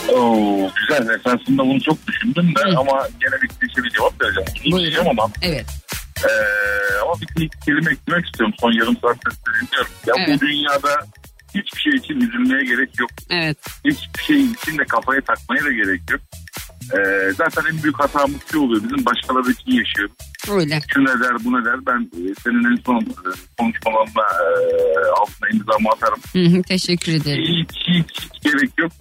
Oo, 0.09 0.71
güzel 0.81 1.09
esasında 1.09 1.63
bunu 1.63 1.81
çok 1.81 2.07
düşündüm 2.07 2.55
de 2.57 2.79
ama 2.79 3.09
gene 3.21 3.43
bir 3.43 3.49
klişe 3.49 3.85
bir 3.85 3.91
cevap 3.91 4.23
vereceğim. 4.23 4.49
Bunu 4.73 4.81
diyeceğim 4.81 5.09
ama 5.09 5.31
Evet. 5.43 5.67
Eee, 6.25 6.99
ama 7.03 7.13
bir 7.37 7.49
kelime 7.65 7.93
eklemek 7.93 8.27
istiyorum. 8.27 8.55
Son 8.61 8.73
yarım 8.73 8.97
saatte 8.97 9.31
size 9.31 9.61
dinliyorum. 9.61 9.93
Ya 10.07 10.15
Evet. 10.19 10.29
bu 10.43 10.47
dünyada 10.47 10.91
hiçbir 11.55 11.81
şey 11.81 11.93
için 11.93 12.21
üzülmeye 12.21 12.65
gerek 12.65 13.01
yok. 13.01 13.11
Evet. 13.31 13.59
Hiçbir 13.85 14.23
şey 14.23 14.41
için 14.41 14.79
de 14.79 14.85
kafaya 14.85 15.21
takmaya 15.21 15.65
da 15.65 15.71
gerek 15.73 16.01
yok. 16.11 16.21
Eee, 16.95 17.33
zaten 17.37 17.63
en 17.73 17.83
büyük 17.83 18.01
hatamız 18.01 18.41
şu 18.53 18.61
oluyor. 18.61 18.83
Bizim 18.85 19.07
başkaları 19.07 19.51
için 19.51 19.73
yaşıyoruz. 19.73 20.17
Öyle. 20.51 20.81
Şu 20.89 21.01
ne 21.05 21.21
der 21.21 21.35
bu 21.45 21.53
ne 21.61 21.65
der. 21.65 21.87
Ben 21.87 22.01
e, 22.01 22.35
senin 22.45 22.73
en 22.73 22.77
son 22.87 23.01
e, 23.01 23.31
konuşmalarına 23.59 24.27
e, 24.41 24.47
altına 25.21 25.49
imzamı 25.53 25.89
atarım. 25.95 26.21
Hı 26.33 26.57
hı, 26.57 26.63
teşekkür 26.63 27.13
ederim. 27.13 27.43
Hiç, 27.45 27.71
hiç, 27.89 28.07
hiç 28.25 28.43
gerek 28.43 28.71
yok. 28.79 28.93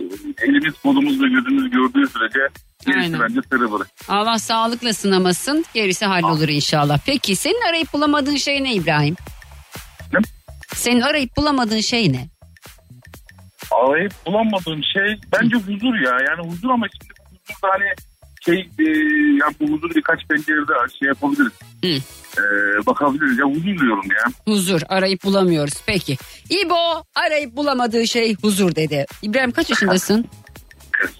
Elimiz 0.41 0.73
kolumuz 0.83 1.21
ve 1.23 1.27
gözümüz 1.27 1.69
gördüğü 1.71 2.07
sürece 2.07 2.39
gerisi 2.85 2.99
Aynen. 2.99 3.19
bence 3.19 3.39
Allah 4.07 4.39
sağlıkla 4.39 4.93
sınamasın. 4.93 5.65
Gerisi 5.73 6.05
hallolur 6.05 6.47
inşallah. 6.49 6.99
Peki 7.05 7.35
senin 7.35 7.69
arayıp 7.69 7.93
bulamadığın 7.93 8.35
şey 8.35 8.63
ne 8.63 8.73
İbrahim? 8.73 9.15
Ne? 10.13 10.19
Senin 10.75 11.01
arayıp 11.01 11.37
bulamadığın 11.37 11.79
şey 11.79 12.13
ne? 12.13 12.27
Arayıp 13.71 14.13
bulamadığım 14.25 14.83
şey 14.83 15.19
bence 15.33 15.55
huzur 15.55 15.95
ya. 16.05 16.11
Yani 16.11 16.51
huzur 16.51 16.69
ama 16.69 16.85
şimdi 16.89 17.13
huzur 17.29 17.61
da 17.63 17.67
hani 17.71 17.93
şey 18.45 18.59
e, 18.79 18.83
yani 19.41 19.55
bu 19.59 19.65
huzur 19.65 19.95
birkaç 19.95 20.27
pencerede 20.27 20.73
şey 20.99 21.07
yapabiliriz. 21.07 21.51
E, 22.37 22.41
bakabiliriz 22.85 23.39
ya 23.39 23.45
huzur 23.45 23.79
diyorum 23.79 24.05
ya. 24.11 24.53
Huzur 24.53 24.81
arayıp 24.89 25.23
bulamıyoruz. 25.23 25.73
Peki. 25.85 26.17
İbo 26.49 27.03
arayıp 27.15 27.55
bulamadığı 27.55 28.07
şey 28.07 28.35
huzur 28.35 28.75
dedi. 28.75 29.05
İbrahim 29.21 29.51
kaç 29.51 29.69
yaşındasın? 29.69 30.25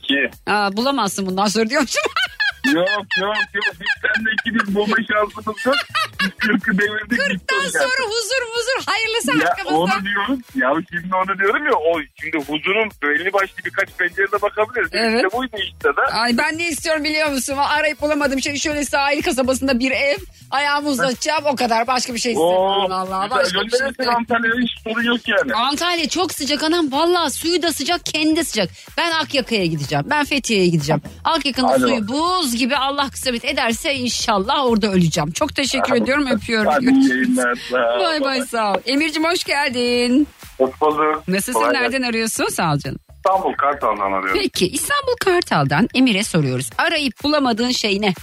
Ki 0.03 0.29
Aa, 0.47 0.77
bulamazsın 0.77 1.25
bundan 1.25 1.47
sonra 1.47 1.69
diyormuşum. 1.69 2.01
yok 2.65 2.87
yok 3.21 3.35
yok 3.53 3.65
biz 3.79 3.87
seninle 4.01 4.31
ikimiz 4.33 4.75
bulma 4.75 4.95
şansımız 4.95 5.65
yok. 5.65 5.75
Biz 6.21 6.29
kırkı 6.37 6.77
devirdik. 6.77 7.19
Kırktan 7.19 7.65
sonra 7.71 8.03
huzur 8.13 8.43
huzur 8.55 8.85
hayırlısı 8.91 9.37
Ya 9.37 9.49
hakkımızda. 9.49 9.77
onu 9.77 10.05
diyoruz. 10.05 10.39
Ya 10.55 10.69
şimdi 10.91 11.15
onu 11.15 11.39
diyorum 11.39 11.65
ya. 11.65 11.71
O 11.73 11.99
şimdi 12.21 12.37
huzurun 12.37 12.89
belli 13.03 13.33
başlı 13.33 13.57
birkaç 13.65 13.89
pencerede 13.97 14.41
bakabiliriz. 14.41 14.89
Evet. 14.93 15.23
İşte 15.25 15.37
buydu 15.37 15.57
işte 15.63 15.89
de. 15.89 16.01
Ay 16.13 16.37
ben 16.37 16.57
ne 16.57 16.67
istiyorum 16.67 17.03
biliyor 17.03 17.29
musun? 17.31 17.57
Arayıp 17.57 18.01
bulamadığım 18.01 18.41
şey 18.41 18.55
şöyle 18.55 18.85
sahil 18.85 19.21
kasabasında 19.21 19.79
bir 19.79 19.91
ev. 19.91 20.17
Ayağımı 20.51 20.89
uzatacağım 20.89 21.45
o 21.45 21.55
kadar. 21.55 21.87
Başka 21.87 22.13
bir 22.13 22.19
şey 22.19 22.31
istemiyorum 22.31 22.89
vallahi. 22.91 23.29
Başka 23.29 23.61
bir 23.61 23.69
şey 23.69 23.87
istemiyorum. 23.89 24.19
Antalya'ya 24.29 24.55
hiç 24.61 24.71
sorun 24.83 25.03
yok 25.03 25.19
yani. 25.27 25.53
Antalya 25.53 26.09
çok 26.09 26.33
sıcak 26.33 26.63
anam. 26.63 26.91
Vallahi 26.91 27.31
suyu 27.31 27.61
da 27.61 27.73
sıcak 27.73 28.05
kendi 28.05 28.35
de 28.35 28.43
sıcak. 28.43 28.69
Ben 28.97 29.11
Akyaka'ya 29.11 29.65
gideceğim. 29.65 30.05
Ben 30.09 30.25
Fethiye'ye 30.25 30.67
gideceğim. 30.67 31.01
Akyaka'nın 31.23 31.77
suyu 31.77 32.01
bak. 32.01 32.09
Buz 32.49 32.59
gibi 32.59 32.75
Allah 32.77 33.09
kısmet 33.09 33.45
ederse 33.45 33.95
inşallah 33.95 34.65
orada 34.65 34.87
öleceğim. 34.91 35.31
Çok 35.31 35.55
teşekkür 35.55 35.95
ediyorum 35.95 36.27
öpüyorum. 36.31 36.71
Hadi 36.71 36.85
yayınlar. 36.85 37.59
Bay 37.99 38.21
bay 38.21 38.41
sağ 38.41 38.71
ol. 38.73 38.77
Emir'cim 38.85 39.23
hoş 39.23 39.43
geldin. 39.43 40.27
Hoş 40.57 40.81
bulduk. 40.81 41.27
Nasılsın 41.27 41.59
Kolay 41.59 41.73
nereden 41.73 41.91
gelsin. 41.91 42.03
arıyorsun 42.03 42.45
sağ 42.47 42.73
ol 42.73 42.77
canım. 42.77 42.99
İstanbul 43.15 43.53
Kartal'dan 43.53 44.11
arıyorum. 44.11 44.33
Peki 44.41 44.67
İstanbul 44.67 45.15
Kartal'dan 45.25 45.87
Emir'e 45.95 46.23
soruyoruz. 46.23 46.69
Arayıp 46.77 47.23
bulamadığın 47.23 47.71
şey 47.71 48.01
ne? 48.01 48.13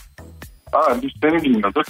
Aa, 0.73 1.03
biz 1.03 1.11
seni 1.23 1.43
bilmiyorduk. 1.43 1.87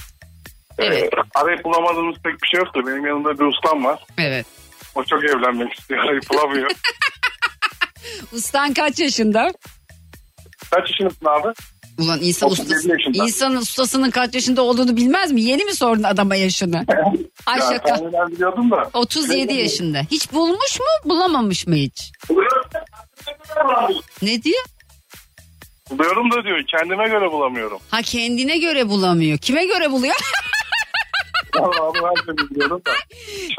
Evet. 0.79 1.03
Ee, 1.03 1.38
arayıp 1.40 1.64
bulamadığımız 1.64 2.16
pek 2.25 2.42
bir 2.42 2.49
şey 2.49 2.59
yoktu. 2.59 2.81
Benim 2.87 3.07
yanımda 3.07 3.38
bir 3.38 3.44
ustam 3.44 3.85
var. 3.85 4.05
Evet. 4.18 4.46
O 4.94 5.05
çok 5.05 5.25
evlenmek 5.25 5.72
istiyor. 5.72 6.05
Arayıp 6.05 6.31
bulamıyor. 6.31 6.70
Ustan 8.33 8.75
kaç 8.75 8.99
yaşında? 8.99 9.53
Kaç 10.70 10.90
yaşındasın 10.90 11.27
abi? 11.27 11.49
Ulan 11.98 12.18
insan 12.22 12.50
37 12.50 12.74
ustası, 12.74 12.88
insanın 13.12 13.56
ustasının 13.56 14.11
kaç 14.11 14.35
yaşında 14.35 14.62
olduğunu 14.62 14.96
bilmez 14.96 15.32
mi? 15.32 15.42
Yeni 15.42 15.64
mi 15.64 15.74
sordun 15.74 16.02
adama 16.02 16.37
yaşını? 16.37 16.85
Ay 17.46 17.59
Ya, 17.59 17.66
şaka. 17.70 17.96
biliyordum 18.30 18.70
da. 18.70 18.90
37 18.94 19.52
yaşında. 19.54 19.98
Hiç 20.11 20.32
bulmuş 20.32 20.80
mu 20.80 21.11
bulamamış 21.11 21.66
mı 21.66 21.74
hiç? 21.74 22.12
Ne 24.22 24.42
diyor? 24.42 24.64
Buluyorum 25.90 26.30
da 26.30 26.44
diyor. 26.44 26.62
Kendime 26.66 27.09
göre 27.09 27.32
bulamıyorum. 27.32 27.78
Ha 27.90 28.02
kendine 28.02 28.59
göre 28.59 28.88
bulamıyor. 28.88 29.38
Kime 29.38 29.64
göre 29.66 29.90
buluyor? 29.92 30.14
Vallahi 31.59 32.16
ben 32.28 32.37
de 32.37 32.50
biliyorum 32.50 32.82
da. 32.87 32.92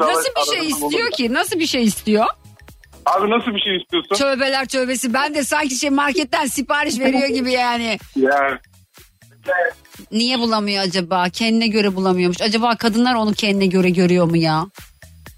Nasıl 0.06 0.28
bir 0.36 0.56
şey 0.56 0.68
istiyor 0.68 1.10
ki? 1.10 1.32
Nasıl 1.34 1.58
bir 1.58 1.66
şey 1.66 1.84
istiyor? 1.84 2.26
Abi 3.16 3.30
nasıl 3.30 3.54
bir 3.54 3.60
şey 3.60 3.76
istiyorsun? 3.76 4.14
Tövbeler 4.16 4.66
tövbesi. 4.68 5.14
Ben 5.14 5.34
de 5.34 5.44
sanki 5.44 5.74
şey 5.74 5.90
marketten 5.90 6.46
sipariş 6.46 6.98
veriyor 6.98 7.28
gibi 7.28 7.52
yani. 7.52 7.98
Yani 8.16 8.58
Niye 10.12 10.38
bulamıyor 10.38 10.82
acaba? 10.82 11.28
Kendine 11.28 11.66
göre 11.66 11.96
bulamıyormuş. 11.96 12.40
Acaba 12.42 12.76
kadınlar 12.76 13.14
onu 13.14 13.32
kendine 13.32 13.66
göre 13.66 13.90
görüyor 13.90 14.26
mu 14.30 14.36
ya? 14.36 14.66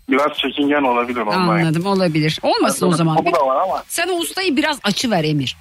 biraz 0.08 0.32
çekingen 0.38 0.82
olabilir 0.82 1.20
ondan. 1.20 1.32
Anladım 1.48 1.86
olabilir. 1.86 2.38
Olmasın 2.42 2.86
o 2.86 2.92
zaman. 2.92 3.16
Bu 3.26 3.32
da 3.32 3.46
var 3.46 3.56
ama 3.62 3.82
Sen 3.88 4.08
o 4.08 4.12
ustayı 4.12 4.56
biraz 4.56 4.78
açı 4.84 5.10
ver 5.10 5.24
Emir. 5.24 5.56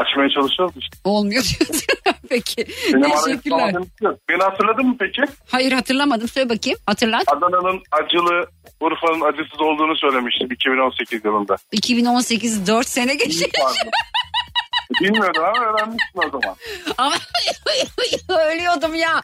açmaya 0.00 0.28
çalışıyoruz 0.30 0.74
işte. 0.78 0.96
Olmuyor 1.04 1.42
diyorsun. 1.44 1.86
Peki. 2.28 2.66
Benim 2.92 3.10
Teşekkürler. 3.24 3.72
şey. 3.72 4.10
Beni 4.28 4.42
hatırladın 4.42 4.86
mı 4.86 4.96
peki? 4.98 5.22
Hayır 5.50 5.72
hatırlamadım. 5.72 6.28
Söyle 6.28 6.48
bakayım. 6.48 6.78
Hatırlat. 6.86 7.24
Adana'nın 7.26 7.82
acılı, 7.92 8.46
Urfa'nın 8.80 9.20
acısız 9.20 9.60
olduğunu 9.60 9.96
söylemiştim 9.96 10.48
2018 10.52 11.24
yılında. 11.24 11.56
2018 11.72 12.66
4 12.66 12.88
sene. 12.88 13.16
Pardon. 13.18 13.90
Bilmiyordum 15.00 15.42
ama 15.44 15.64
öğrenmişsin 15.64 16.18
o 16.18 16.40
zaman. 16.40 16.56
Ama 16.98 17.14
ölüyordum 18.52 18.94
ya. 18.94 19.22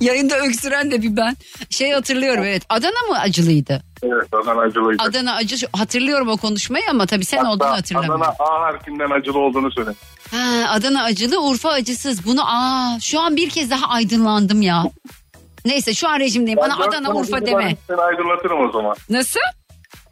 Yayında 0.00 0.38
öksüren 0.38 0.90
de 0.90 1.02
bir 1.02 1.16
ben. 1.16 1.36
Şey 1.70 1.92
hatırlıyorum 1.92 2.44
evet. 2.44 2.62
Adana 2.68 3.08
mı 3.08 3.18
acılıydı? 3.20 3.82
Evet 4.02 4.34
Adana 4.34 4.60
acılıydı. 4.60 5.02
Adana 5.02 5.34
acı 5.34 5.66
hatırlıyorum 5.72 6.28
o 6.28 6.36
konuşmayı 6.36 6.84
ama 6.90 7.06
tabii 7.06 7.24
sen 7.24 7.44
olduğunu 7.44 7.68
Hatta 7.68 7.76
hatırlamıyorum. 7.78 8.22
Adana 8.22 8.34
A 8.38 8.60
harfinden 8.62 9.10
acılı 9.10 9.38
olduğunu 9.38 9.70
söyle. 9.70 9.90
Ha, 10.30 10.64
Adana 10.68 11.04
acılı, 11.04 11.42
Urfa 11.48 11.70
acısız. 11.70 12.26
Bunu 12.26 12.40
aa 12.46 13.00
şu 13.00 13.20
an 13.20 13.36
bir 13.36 13.50
kez 13.50 13.70
daha 13.70 13.88
aydınlandım 13.88 14.62
ya. 14.62 14.84
Neyse 15.64 15.94
şu 15.94 16.08
an 16.08 16.20
rejimdeyim. 16.20 16.58
Bana 16.58 16.74
Ben 16.74 16.86
dört 16.86 16.94
Adana, 16.94 17.14
Urfa 17.14 17.40
bir 17.40 17.46
deme. 17.46 17.56
arayıp 17.56 17.78
Seni 17.86 17.96
aydınlatırım 18.00 18.68
o 18.68 18.72
zaman. 18.72 18.96
Nasıl? 19.10 19.40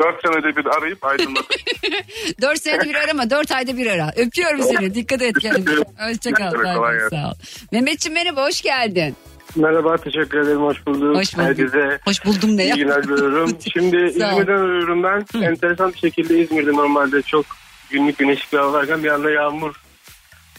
Dört 0.01 0.23
senede 0.23 0.57
bir 0.57 0.67
arayıp 0.67 1.05
aydınlatırım. 1.05 1.61
Dört 2.43 2.59
senede 2.63 2.85
bir 2.89 2.95
arama, 2.95 3.31
dört 3.31 3.53
ayda 3.53 3.77
bir 3.77 3.87
ara. 3.87 4.13
Öpüyorum 4.17 4.63
seni. 4.63 4.95
Dikkat 4.95 5.23
et 5.23 5.39
kendine. 5.39 5.85
Hoşçakal. 6.09 6.53
Kolay 6.53 6.95
gelsin. 6.99 7.09
Sağ 7.17 7.29
ol. 7.31 7.35
Mehmetciğim 7.73 8.15
merhaba, 8.15 8.43
hoş 8.47 8.63
geldin. 8.63 9.17
Merhaba 9.57 9.97
teşekkür 9.97 10.39
ederim 10.39 10.61
hoş 10.63 10.87
bulduk. 10.87 11.17
Hoş 11.17 11.35
bulduk. 11.37 11.47
Herkese 11.47 11.99
Hoş 12.05 12.25
buldum 12.25 12.57
ne 12.57 12.65
iyi 12.65 12.69
ya? 12.69 12.75
günler 12.77 13.03
diliyorum. 13.03 13.57
Şimdi 13.73 14.13
Sağ 14.19 14.27
ol. 14.29 14.33
İzmir'den 14.33 14.59
arıyorum 14.59 15.03
ben. 15.03 15.43
Enteresan 15.43 15.93
bir 15.93 15.99
şekilde 15.99 16.39
İzmir'de 16.39 16.73
normalde 16.73 17.23
çok 17.23 17.47
günlük 17.91 18.19
güneşli 18.19 18.53
bir 18.53 18.59
hava 18.59 18.73
varken 18.73 19.03
bir 19.05 19.09
anda 19.09 19.31
yağmur 19.31 19.75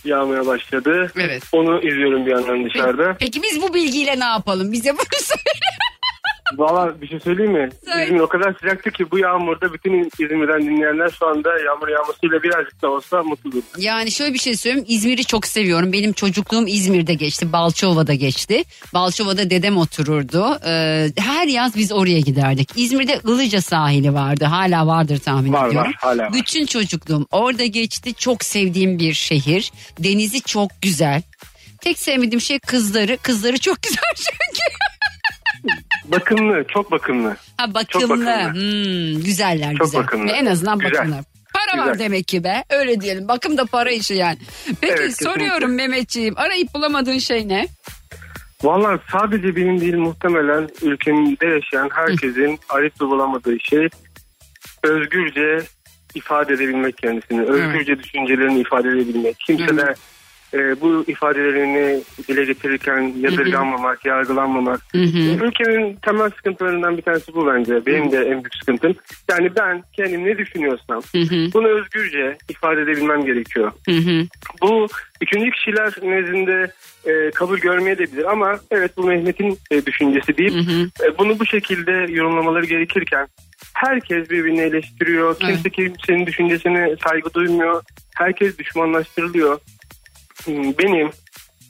yağmaya 0.05 0.45
başladı. 0.45 1.11
Evet. 1.19 1.43
Onu 1.51 1.77
izliyorum 1.81 2.25
bir 2.25 2.31
yandan 2.31 2.65
dışarıda. 2.65 3.15
Peki 3.19 3.41
biz 3.43 3.61
bu 3.61 3.73
bilgiyle 3.73 4.19
ne 4.19 4.25
yapalım? 4.25 4.71
Bize 4.71 4.91
bunu 4.93 4.99
söyle. 5.19 5.43
Valla 6.57 7.01
bir 7.01 7.07
şey 7.07 7.19
söyleyeyim 7.19 7.51
mi? 7.51 7.69
İzmir 8.05 8.19
o 8.19 8.27
kadar 8.27 8.53
sıcaktı 8.53 8.91
ki 8.91 9.11
bu 9.11 9.19
yağmurda 9.19 9.73
bütün 9.73 10.03
İzmir'den 10.03 10.61
dinleyenler 10.61 11.09
şu 11.19 11.27
anda 11.27 11.49
yağmur 11.59 11.87
yağmasıyla 11.87 12.43
birazcık 12.43 12.81
da 12.81 12.89
olsa 12.91 13.23
mutludur. 13.23 13.61
Yani 13.77 14.11
şöyle 14.11 14.33
bir 14.33 14.39
şey 14.39 14.55
söyleyeyim. 14.57 14.85
İzmir'i 14.89 15.25
çok 15.25 15.47
seviyorum. 15.47 15.93
Benim 15.93 16.13
çocukluğum 16.13 16.67
İzmir'de 16.67 17.13
geçti. 17.13 17.53
Balçova'da 17.53 18.13
geçti. 18.13 18.63
Balçova'da 18.93 19.49
dedem 19.49 19.77
otururdu. 19.77 20.59
Ee, 20.65 21.07
her 21.17 21.47
yaz 21.47 21.75
biz 21.75 21.91
oraya 21.91 22.19
giderdik. 22.19 22.69
İzmir'de 22.75 23.19
Ilıca 23.27 23.61
sahili 23.61 24.13
vardı. 24.13 24.45
Hala 24.45 24.87
vardır 24.87 25.17
tahmin 25.19 25.53
Var, 25.53 25.67
ediyorum. 25.67 25.87
var, 25.91 25.95
hala 25.99 26.23
var. 26.23 26.33
Bütün 26.33 26.65
çocukluğum 26.65 27.27
orada 27.31 27.65
geçti. 27.65 28.13
Çok 28.13 28.43
sevdiğim 28.43 28.99
bir 28.99 29.13
şehir. 29.13 29.71
Denizi 29.99 30.41
çok 30.41 30.71
güzel. 30.81 31.21
Tek 31.81 31.99
sevmediğim 31.99 32.41
şey 32.41 32.59
kızları. 32.59 33.17
Kızları 33.17 33.59
çok 33.59 33.83
güzel. 33.83 34.03
Bakımlı, 36.05 36.63
çok 36.67 36.91
bakımlı. 36.91 37.35
Ha 37.57 37.73
bakımlı. 37.73 38.09
bakımlı. 38.09 38.53
Hmm, 38.53 39.23
güzeller 39.23 39.73
Çok 39.75 39.85
güzel. 39.87 40.01
bakımlı. 40.03 40.31
En 40.31 40.45
azından 40.45 40.79
Güzel. 40.79 40.93
bakımlı. 40.93 41.15
Para 41.53 41.81
var 41.85 41.91
Güzel. 41.93 42.05
demek 42.05 42.27
ki 42.27 42.43
be. 42.43 42.63
Öyle 42.69 43.01
diyelim. 43.01 43.27
Bakım 43.27 43.57
da 43.57 43.65
para 43.65 43.91
işi 43.91 44.13
yani. 44.13 44.37
Peki 44.81 44.93
Evet, 44.99 45.23
soruyorum 45.23 45.75
Mehmetciğim. 45.75 46.37
Arayıp 46.37 46.73
bulamadığın 46.73 47.17
şey 47.17 47.47
ne? 47.47 47.67
Valla 48.63 48.99
sadece 49.11 49.55
benim 49.55 49.81
değil 49.81 49.95
muhtemelen 49.95 50.69
ülkemde 50.81 51.45
yaşayan 51.45 51.89
herkesin 51.93 52.59
arayıp 52.69 52.99
da 52.99 53.07
bulamadığı 53.07 53.59
şey 53.59 53.87
özgürce 54.83 55.59
ifade 56.15 56.53
edebilmek 56.53 56.97
kendisini. 56.97 57.41
Özgürce 57.41 58.03
düşüncelerini 58.03 58.59
ifade 58.59 58.87
edebilmek. 58.89 59.35
Kimse 59.39 59.77
de 59.77 59.93
e, 60.53 60.81
bu 60.81 61.03
ifadelerini 61.07 62.01
dile 62.27 62.45
getirirken 62.45 63.13
yadırganmamak, 63.19 64.05
yargılanmamak. 64.05 64.81
Ülkenin 65.43 65.95
temel 65.95 66.29
sıkıntılarından 66.29 66.97
bir 66.97 67.01
tanesi 67.01 67.33
bu 67.33 67.47
bence. 67.47 67.85
Benim 67.85 68.11
de 68.11 68.17
en 68.17 68.43
büyük 68.43 68.55
sıkıntım. 68.55 68.95
Yani 69.31 69.49
ben 69.59 69.83
kendim 69.93 70.25
ne 70.25 70.37
düşünüyorsam 70.37 71.01
bunu 71.53 71.67
özgürce 71.67 72.37
ifade 72.49 72.81
edebilmem 72.81 73.25
gerekiyor. 73.25 73.71
Bu 74.61 74.87
üçüncü 75.21 75.51
kişiler 75.51 75.93
nezdinde 76.03 76.71
e, 77.05 77.31
kabul 77.31 77.57
görmeyebilir 77.57 78.31
ama 78.31 78.59
evet 78.71 78.97
bu 78.97 79.03
Mehmet'in 79.03 79.57
e, 79.71 79.85
düşüncesi 79.85 80.37
deyip 80.37 80.53
e, 81.03 81.17
bunu 81.17 81.39
bu 81.39 81.45
şekilde 81.45 82.05
yorumlamaları 82.09 82.65
gerekirken 82.65 83.27
herkes 83.73 84.29
birbirini 84.29 84.61
eleştiriyor. 84.61 85.39
Kimse 85.39 85.69
kimsenin 85.69 86.25
düşüncesine 86.25 86.95
saygı 87.07 87.33
duymuyor. 87.33 87.83
Herkes 88.15 88.57
düşmanlaştırılıyor. 88.57 89.59
Hmm, 90.45 90.77
Benim 90.77 91.09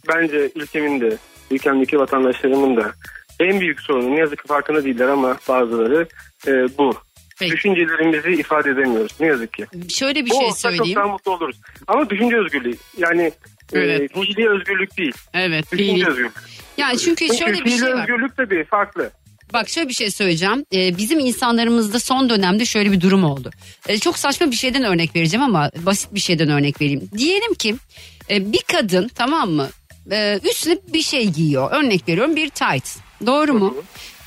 bence 0.08 0.50
ülkemin 0.56 1.02
de 1.02 1.18
ülkemdeki 1.52 2.00
vatandaşlarımın 2.00 2.78
da 2.78 2.92
en 3.40 3.60
büyük 3.60 3.80
sorunu 3.82 4.16
ne 4.16 4.20
yazık 4.20 4.40
ki 4.42 4.48
farkında 4.48 4.84
değiller 4.84 5.08
ama 5.08 5.38
bazıları 5.50 6.08
e, 6.48 6.52
bu. 6.78 6.94
Düşüncelerimizi 7.42 8.30
ifade 8.32 8.70
edemiyoruz 8.70 9.12
ne 9.20 9.28
yazık 9.28 9.54
ki. 9.54 9.66
Şöyle 9.90 10.26
bir 10.26 10.30
Bu 10.30 10.34
şey 10.36 10.52
söyleyeyim. 10.52 10.96
daha 10.96 11.08
mutlu 11.08 11.32
oluruz. 11.32 11.60
Ama 11.88 12.10
düşünce 12.10 12.38
özgürlüğü 12.38 12.76
yani 12.98 13.32
Evet. 13.74 14.02
e, 14.02 14.08
fiili 14.08 14.50
özgürlük 14.50 14.98
değil. 14.98 15.14
Evet. 15.34 15.72
Düşünce 15.72 15.94
fiili. 15.94 16.08
özgürlüğü. 16.10 16.30
Yani 16.78 17.00
çünkü 17.00 17.38
şöyle 17.38 17.66
bir 17.66 17.70
şey 17.70 17.82
var. 17.94 18.02
özgürlük 18.02 18.38
tabii 18.38 18.64
farklı. 18.64 19.12
Bak 19.54 19.70
şöyle 19.70 19.90
bir 19.90 19.94
şey 19.94 20.12
söyleyeceğim. 20.12 20.66
Ee, 20.74 20.98
bizim 20.98 21.20
insanlarımızda 21.20 22.00
son 22.00 22.30
dönemde 22.30 22.66
şöyle 22.66 22.92
bir 22.92 23.02
durum 23.02 23.24
oldu. 23.24 23.50
Ee, 23.88 23.98
çok 24.00 24.18
saçma 24.18 24.52
bir 24.52 24.56
şeyden 24.56 24.84
örnek 24.84 25.16
vereceğim 25.16 25.44
ama 25.44 25.72
basit 25.86 26.14
bir 26.14 26.20
şeyden 26.20 26.50
örnek 26.50 26.82
vereyim. 26.82 27.10
Diyelim 27.18 27.54
ki 27.54 27.76
e, 28.30 28.52
bir 28.54 28.62
kadın 28.72 29.08
tamam 29.16 29.50
mı? 29.52 29.70
Ee, 30.12 30.40
üstüne 30.44 30.78
bir 30.94 31.02
şey 31.02 31.30
giyiyor. 31.30 31.72
Örnek 31.72 32.08
veriyorum 32.08 32.36
bir 32.36 32.50
tight. 32.50 32.98
Doğru 33.26 33.54
mu? 33.54 33.76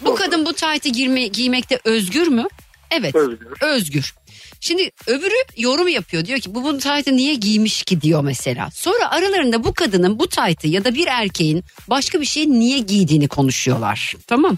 Bu 0.01 0.14
kadın 0.14 0.47
bu 0.47 0.53
tight'ı 0.53 0.88
girme, 0.88 1.26
giymekte 1.26 1.80
özgür 1.84 2.26
mü? 2.26 2.44
Evet. 2.90 3.14
Özgür. 3.61 4.14
Şimdi 4.61 4.90
öbürü 5.07 5.34
yorum 5.57 5.88
yapıyor. 5.88 6.24
Diyor 6.24 6.38
ki 6.38 6.55
bu 6.55 6.64
bu 6.64 6.78
taytı 6.78 7.16
niye 7.16 7.34
giymiş 7.34 7.82
ki 7.82 8.01
diyor 8.01 8.24
mesela. 8.24 8.70
Sonra 8.70 9.11
aralarında 9.11 9.64
bu 9.64 9.74
kadının 9.74 10.18
bu 10.18 10.28
taytı 10.28 10.68
ya 10.68 10.84
da 10.84 10.94
bir 10.94 11.07
erkeğin 11.07 11.64
başka 11.88 12.20
bir 12.20 12.26
şeyi 12.26 12.59
niye 12.59 12.78
giydiğini 12.78 13.28
konuşuyorlar. 13.28 14.14
Tamam. 14.26 14.57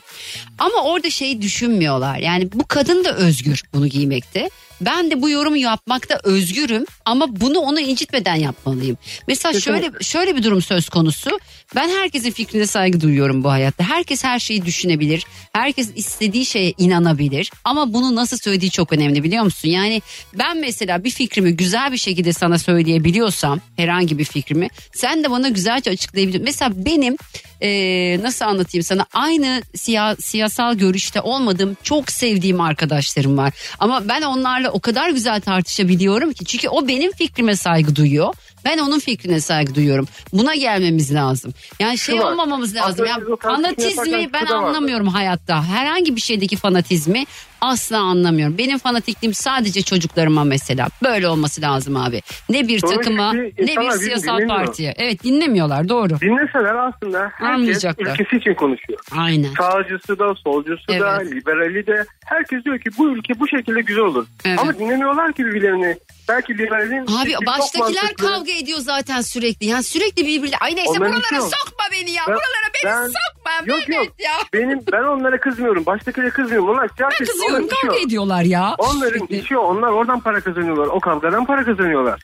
Ama 0.58 0.82
orada 0.82 1.10
şeyi 1.10 1.42
düşünmüyorlar. 1.42 2.18
Yani 2.18 2.52
bu 2.52 2.66
kadın 2.66 3.04
da 3.04 3.16
özgür 3.16 3.62
bunu 3.74 3.86
giymekte. 3.86 4.50
Ben 4.80 5.10
de 5.10 5.22
bu 5.22 5.30
yorumu 5.30 5.56
yapmakta 5.56 6.20
özgürüm 6.24 6.84
ama 7.04 7.40
bunu 7.40 7.58
onu 7.58 7.80
incitmeden 7.80 8.34
yapmalıyım. 8.34 8.98
Mesela 9.28 9.52
şöyle 9.60 9.90
şöyle 10.02 10.36
bir 10.36 10.42
durum 10.42 10.62
söz 10.62 10.88
konusu. 10.88 11.30
Ben 11.74 11.88
herkesin 11.88 12.30
fikrine 12.30 12.66
saygı 12.66 13.00
duyuyorum 13.00 13.44
bu 13.44 13.50
hayatta. 13.50 13.84
Herkes 13.84 14.24
her 14.24 14.38
şeyi 14.38 14.64
düşünebilir. 14.66 15.26
Herkes 15.52 15.90
istediği 15.94 16.46
şeye 16.46 16.72
inanabilir. 16.78 17.50
Ama 17.64 17.92
bunu 17.94 18.14
nasıl 18.14 18.38
söylediği 18.38 18.70
çok 18.70 18.92
önemli 18.92 19.22
biliyor 19.22 19.44
musun? 19.44 19.68
Yani 19.68 20.02
ben 20.34 20.56
mesela 20.56 21.04
bir 21.04 21.10
fikrimi 21.10 21.56
güzel 21.56 21.92
bir 21.92 21.98
şekilde 21.98 22.32
sana 22.32 22.58
söyleyebiliyorsam 22.58 23.60
herhangi 23.76 24.18
bir 24.18 24.24
fikrimi 24.24 24.68
sen 24.94 25.24
de 25.24 25.30
bana 25.30 25.48
güzelce 25.48 25.90
açıklayabiliyorsun. 25.90 26.44
Mesela 26.44 26.72
benim 26.84 27.16
eee, 27.60 28.20
nasıl 28.22 28.44
anlatayım 28.44 28.84
sana 28.84 29.06
aynı 29.12 29.62
siya, 29.74 30.16
siyasal 30.16 30.74
görüşte 30.74 31.20
olmadığım 31.20 31.76
çok 31.82 32.10
sevdiğim 32.10 32.60
arkadaşlarım 32.60 33.38
var. 33.38 33.52
Ama 33.78 34.08
ben 34.08 34.22
onlarla 34.22 34.67
o 34.70 34.80
kadar 34.80 35.10
güzel 35.10 35.40
tartışabiliyorum 35.40 36.32
ki 36.32 36.44
çünkü 36.44 36.68
o 36.68 36.88
benim 36.88 37.12
fikrime 37.12 37.56
saygı 37.56 37.96
duyuyor. 37.96 38.34
Ben 38.64 38.78
onun 38.78 38.98
fikrine 38.98 39.40
saygı 39.40 39.74
duyuyorum. 39.74 40.06
Buna 40.32 40.54
gelmemiz 40.54 41.14
lazım. 41.14 41.52
Yani 41.80 41.98
şey 41.98 42.18
var. 42.18 42.32
olmamamız 42.32 42.74
lazım. 42.76 43.06
Yani 43.06 43.24
fanatizmi 43.40 44.32
ben 44.32 44.46
da 44.46 44.54
vardı. 44.54 44.66
anlamıyorum 44.66 45.06
hayatta. 45.08 45.64
Herhangi 45.64 46.16
bir 46.16 46.20
şeydeki 46.20 46.56
fanatizmi 46.56 47.24
asla 47.60 47.98
anlamıyorum. 47.98 48.58
Benim 48.58 48.78
fanatikliğim 48.78 49.34
sadece 49.34 49.82
çocuklarıma 49.82 50.44
mesela. 50.44 50.86
Böyle 51.04 51.28
olması 51.28 51.62
lazım 51.62 51.96
abi. 51.96 52.22
Ne 52.48 52.68
bir 52.68 52.78
Sonra 52.78 52.94
takıma 52.94 53.32
ne 53.32 53.50
bir 53.58 53.90
siyasal 53.90 54.36
dinlemiyor. 54.38 54.64
partiye. 54.66 54.94
Evet 54.96 55.24
dinlemiyorlar 55.24 55.88
doğru. 55.88 56.20
Dinleseler 56.20 56.74
aslında 56.74 57.30
herkes 57.34 57.84
ülkesi 57.98 58.36
için 58.36 58.54
konuşuyor. 58.54 59.00
Aynen. 59.16 59.50
Sağcısı 59.58 60.18
da, 60.18 60.34
solcusu 60.34 60.88
da, 60.88 61.18
Evet. 61.22 61.32
liberali 61.32 61.86
de. 61.86 62.04
Herkes 62.24 62.64
diyor 62.64 62.78
ki 62.78 62.90
bu 62.98 63.08
ülke 63.10 63.40
bu 63.40 63.48
şekilde 63.48 63.80
güzel 63.80 64.04
olur. 64.04 64.26
Evet. 64.44 64.58
Ama 64.58 64.78
dinlemiyorlar 64.78 65.32
ki 65.32 65.46
birbirlerini. 65.46 65.96
Belki 66.28 66.58
liberalin... 66.58 67.06
Abi 67.06 67.46
baştakiler 67.46 68.14
kavga 68.16 68.52
ediyor 68.52 68.78
zaten 68.78 69.20
sürekli. 69.20 69.66
Yani 69.66 69.82
sürekli 69.82 70.26
birbirle. 70.26 70.56
Ay 70.60 70.76
neyse 70.76 70.90
Onların 70.90 71.12
buralara 71.12 71.40
sokma 71.40 71.84
beni 71.92 72.10
ya. 72.10 72.22
Ben- 72.28 72.34
buralara 72.34 72.68
beni 72.74 72.92
ben- 72.92 73.06
sokma. 73.06 73.50
Yok 73.66 73.88
Mehmet 73.88 74.06
yok. 74.06 74.14
ya. 74.18 74.32
Benim 74.52 74.80
ben 74.92 75.02
onlara 75.02 75.40
kızmıyorum. 75.40 75.86
Baştakilere 75.86 76.30
kızmıyorum. 76.30 76.68
Onlar 76.68 76.88
Ben 76.90 76.94
siyaset. 76.96 77.18
kızıyorum 77.18 77.54
onların 77.54 77.66
işi 77.66 77.74
kavga 77.86 77.96
o. 77.96 78.06
ediyorlar 78.06 78.42
ya. 78.42 78.74
Onların 78.78 79.26
işi 79.26 79.58
o. 79.58 79.60
Onlar 79.60 79.88
oradan 79.88 80.20
para 80.20 80.40
kazanıyorlar. 80.40 80.86
O 80.86 81.00
kavgadan 81.00 81.44
para 81.44 81.64
kazanıyorlar. 81.64 82.22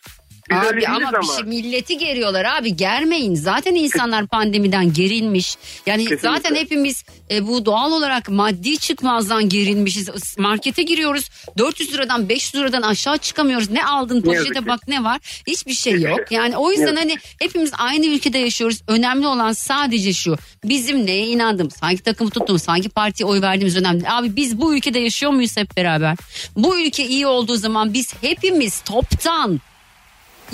Biz 0.50 0.58
Abi 0.58 0.86
ama, 0.86 1.08
ama. 1.08 1.20
bir 1.20 1.26
şey 1.26 1.44
milleti 1.44 1.98
geriyorlar 1.98 2.44
abi 2.44 2.76
germeyin. 2.76 3.34
Zaten 3.34 3.74
insanlar 3.74 4.26
pandemiden 4.26 4.92
gerilmiş. 4.92 5.56
Yani 5.86 6.02
Kesinlikle. 6.02 6.28
zaten 6.28 6.54
hepimiz 6.54 7.04
e, 7.30 7.46
bu 7.46 7.66
doğal 7.66 7.92
olarak 7.92 8.28
maddi 8.28 8.78
çıkmazdan 8.78 9.48
gerilmişiz. 9.48 10.38
Markete 10.38 10.82
giriyoruz 10.82 11.30
400 11.58 11.92
liradan 11.92 12.28
500 12.28 12.54
liradan 12.54 12.82
aşağı 12.82 13.18
çıkamıyoruz. 13.18 13.70
Ne 13.70 13.84
aldın 13.86 14.22
poşete 14.22 14.66
bak 14.66 14.88
ne 14.88 15.04
var? 15.04 15.20
Hiçbir 15.46 15.74
şey 15.74 16.00
yok. 16.00 16.20
Yani 16.30 16.56
o 16.56 16.70
yüzden 16.70 16.96
hani 16.96 17.16
hepimiz 17.40 17.70
aynı 17.78 18.06
ülkede 18.06 18.38
yaşıyoruz. 18.38 18.82
Önemli 18.88 19.26
olan 19.26 19.52
sadece 19.52 20.12
şu. 20.12 20.36
Bizim 20.64 21.06
neye 21.06 21.26
inandığımız, 21.26 21.82
hangi 21.82 22.02
takımı 22.02 22.30
tuttuğumuz, 22.30 22.68
hangi 22.68 22.88
partiye 22.88 23.26
oy 23.26 23.40
verdiğimiz 23.40 23.76
önemli. 23.76 24.08
Abi 24.08 24.36
biz 24.36 24.60
bu 24.60 24.76
ülkede 24.76 24.98
yaşıyor 24.98 25.32
muyuz 25.32 25.56
hep 25.56 25.76
beraber? 25.76 26.16
Bu 26.56 26.80
ülke 26.80 27.06
iyi 27.06 27.26
olduğu 27.26 27.56
zaman 27.56 27.94
biz 27.94 28.14
hepimiz 28.20 28.80
toptan 28.80 29.60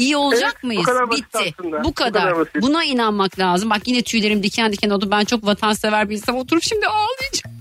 İyi 0.00 0.16
olacak 0.16 0.52
Evet, 0.54 0.62
bu 0.62 0.66
mıyız? 0.66 0.84
kadar 0.86 1.10
basit 1.10 1.24
Bitti. 1.24 1.54
aslında. 1.58 1.80
Bu 1.80 1.88
Bu 1.88 1.92
kadar. 1.94 2.22
kadar 2.22 2.38
basit. 2.38 2.62
Buna 2.62 2.84
inanmak 2.84 3.38
lazım. 3.38 3.70
Bak 3.70 3.88
yine 3.88 4.02
tüylerim 4.02 4.42
diken 4.42 4.72
diken 4.72 4.90
oldu. 4.90 5.08
Ben 5.10 5.24
çok 5.24 5.46
vatansever 5.46 6.10
bir 6.10 6.14
insanım. 6.16 6.40
Oturup 6.40 6.62
şimdi 6.62 6.86
ağlayacağım. 6.86 7.59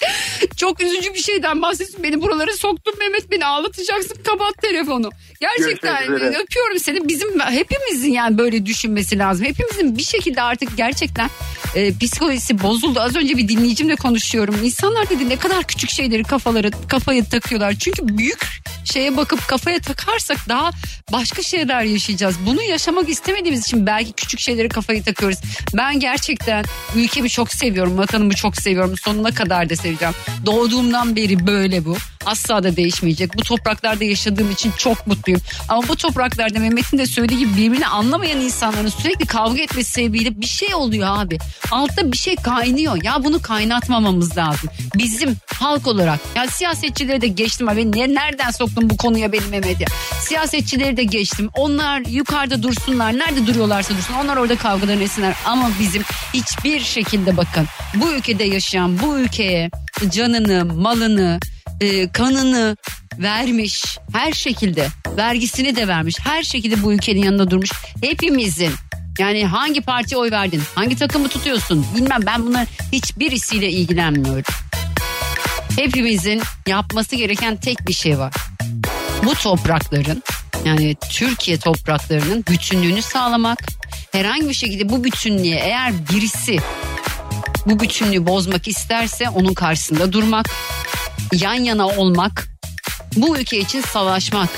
Çok 0.56 0.80
üzücü 0.80 1.14
bir 1.14 1.18
şeyden 1.22 1.62
bahsediyorsun. 1.62 2.02
Beni 2.02 2.22
buralara 2.22 2.52
soktun 2.52 2.94
Mehmet 2.98 3.30
beni 3.30 3.46
ağlatacaksın. 3.46 4.16
Kapat 4.24 4.62
telefonu. 4.62 5.10
Gerçekten 5.40 6.12
üzere. 6.12 6.28
öpüyorum 6.28 6.78
seni. 6.78 7.08
Bizim 7.08 7.40
hepimizin 7.40 8.12
yani 8.12 8.38
böyle 8.38 8.66
düşünmesi 8.66 9.18
lazım. 9.18 9.46
Hepimizin 9.46 9.98
bir 9.98 10.02
şekilde 10.02 10.42
artık 10.42 10.76
gerçekten 10.76 11.30
e, 11.74 11.98
psikolojisi 11.98 12.62
bozuldu. 12.62 13.00
Az 13.00 13.16
önce 13.16 13.36
bir 13.36 13.48
dinleyicimle 13.48 13.96
konuşuyorum. 13.96 14.54
İnsanlar 14.64 15.10
dedi 15.10 15.28
ne 15.28 15.36
kadar 15.36 15.64
küçük 15.64 15.90
şeyleri 15.90 16.22
kafaları 16.22 16.70
kafaya 16.88 17.24
takıyorlar. 17.24 17.74
Çünkü 17.80 18.18
büyük 18.18 18.46
şeye 18.84 19.16
bakıp 19.16 19.48
kafaya 19.48 19.78
takarsak 19.80 20.38
daha 20.48 20.70
başka 21.12 21.42
şeyler 21.42 21.82
yaşayacağız. 21.82 22.36
Bunu 22.46 22.62
yaşamak 22.62 23.08
istemediğimiz 23.08 23.60
için 23.60 23.86
belki 23.86 24.12
küçük 24.12 24.40
şeyleri 24.40 24.68
kafaya 24.68 25.02
takıyoruz. 25.02 25.38
Ben 25.74 26.00
gerçekten 26.00 26.64
ülkemi 26.94 27.30
çok 27.30 27.52
seviyorum. 27.52 27.98
Vatanımı 27.98 28.34
çok 28.34 28.56
seviyorum. 28.56 28.94
Sonuna 28.96 29.34
kadar 29.34 29.70
da 29.70 29.76
seveceğim. 29.86 30.14
Doğduğumdan 30.46 31.16
beri 31.16 31.46
böyle 31.46 31.84
bu. 31.84 31.96
Asla 32.26 32.62
da 32.62 32.76
değişmeyecek. 32.76 33.36
Bu 33.36 33.42
topraklarda 33.42 34.04
yaşadığım 34.04 34.50
için 34.50 34.72
çok 34.78 35.06
mutluyum. 35.06 35.40
Ama 35.68 35.88
bu 35.88 35.96
topraklarda 35.96 36.58
Mehmet'in 36.58 36.98
de 36.98 37.06
söylediği 37.06 37.38
gibi 37.38 37.56
birbirini 37.56 37.86
anlamayan 37.86 38.40
insanların 38.40 38.88
sürekli 38.88 39.26
kavga 39.26 39.62
etmesi 39.62 39.92
sebebiyle 39.92 40.40
bir 40.40 40.46
şey 40.46 40.74
oluyor 40.74 41.18
abi. 41.18 41.38
Altta 41.70 42.12
bir 42.12 42.16
şey 42.16 42.36
kaynıyor. 42.36 43.02
Ya 43.02 43.24
bunu 43.24 43.42
kaynatmamamız 43.42 44.36
lazım. 44.38 44.70
Bizim 44.94 45.36
halk 45.54 45.86
olarak. 45.86 46.20
Ya 46.36 46.46
siyasetçileri 46.46 47.20
de 47.20 47.26
geçtim 47.26 47.68
abi. 47.68 47.92
Ne, 47.92 48.14
nereden 48.14 48.50
soktun 48.50 48.90
bu 48.90 48.96
konuya 48.96 49.32
benim 49.32 49.48
Mehmet 49.48 49.80
ya? 49.80 49.86
Siyasetçileri 50.20 50.96
de 50.96 51.04
geçtim. 51.04 51.50
Onlar 51.54 52.00
yukarıda 52.00 52.62
dursunlar. 52.62 53.18
Nerede 53.18 53.46
duruyorlarsa 53.46 53.94
dursun. 53.94 54.14
Onlar 54.14 54.36
orada 54.36 54.56
kavgadan 54.56 55.00
etsinler. 55.00 55.34
Ama 55.44 55.70
bizim 55.80 56.02
hiçbir 56.34 56.80
şekilde 56.80 57.36
bakın. 57.36 57.66
Bu 57.94 58.12
ülkede 58.12 58.44
yaşayan 58.44 59.00
bu 59.00 59.18
ülkeye 59.18 59.70
canını, 60.10 60.64
malını, 60.64 61.38
e, 61.80 62.08
kanını 62.12 62.76
vermiş. 63.18 63.98
Her 64.12 64.32
şekilde. 64.32 64.88
Vergisini 65.16 65.76
de 65.76 65.88
vermiş. 65.88 66.16
Her 66.20 66.42
şekilde 66.42 66.82
bu 66.82 66.92
ülkenin 66.92 67.22
yanında 67.22 67.50
durmuş. 67.50 67.70
Hepimizin. 68.02 68.72
Yani 69.18 69.46
hangi 69.46 69.80
partiye 69.80 70.18
oy 70.18 70.30
verdin? 70.30 70.62
Hangi 70.74 70.96
takımı 70.96 71.28
tutuyorsun? 71.28 71.86
Bilmem. 71.96 72.20
Ben 72.26 72.46
bunların 72.46 72.68
hiçbirisiyle 72.92 73.70
ilgilenmiyorum. 73.70 74.44
Hepimizin 75.76 76.42
yapması 76.66 77.16
gereken 77.16 77.56
tek 77.56 77.88
bir 77.88 77.92
şey 77.92 78.18
var. 78.18 78.32
Bu 79.24 79.34
toprakların 79.34 80.22
yani 80.64 80.96
Türkiye 81.10 81.58
topraklarının 81.58 82.44
bütünlüğünü 82.50 83.02
sağlamak. 83.02 83.58
Herhangi 84.12 84.48
bir 84.48 84.54
şekilde 84.54 84.88
bu 84.88 85.04
bütünlüğe 85.04 85.56
eğer 85.56 85.92
birisi 86.14 86.58
bu 87.66 87.80
bütünlüğü 87.80 88.26
bozmak 88.26 88.68
isterse 88.68 89.28
onun 89.28 89.54
karşısında 89.54 90.12
durmak 90.12 90.50
yan 91.32 91.54
yana 91.54 91.86
olmak, 91.86 92.48
bu 93.16 93.38
ülke 93.38 93.58
için 93.58 93.80
savaşmak. 93.80 94.48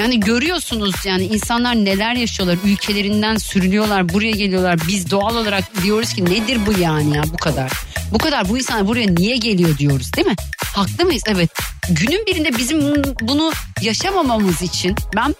Yani 0.00 0.20
görüyorsunuz 0.20 0.94
yani 1.04 1.24
insanlar 1.24 1.74
neler 1.74 2.14
yaşıyorlar 2.14 2.58
ülkelerinden 2.64 3.36
sürülüyorlar 3.36 4.08
buraya 4.08 4.30
geliyorlar 4.30 4.78
biz 4.88 5.10
doğal 5.10 5.36
olarak 5.36 5.82
diyoruz 5.82 6.12
ki 6.12 6.24
nedir 6.24 6.58
bu 6.66 6.80
yani 6.80 7.16
ya 7.16 7.22
bu 7.32 7.36
kadar. 7.36 7.72
Bu 8.12 8.18
kadar 8.18 8.48
bu 8.48 8.58
insanlar 8.58 8.86
buraya 8.86 9.06
niye 9.06 9.36
geliyor 9.36 9.78
diyoruz 9.78 10.12
değil 10.12 10.26
mi? 10.26 10.36
Haklı 10.74 11.04
mıyız? 11.04 11.22
Evet. 11.26 11.50
Günün 11.88 12.26
birinde 12.26 12.58
bizim 12.58 13.04
bunu 13.20 13.52
yaşamamamız 13.80 14.62
için 14.62 14.94
ben 15.16 15.34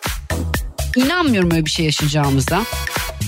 inanmıyorum 0.97 1.51
öyle 1.51 1.65
bir 1.65 1.71
şey 1.71 1.87
yaşayacağımıza. 1.87 2.63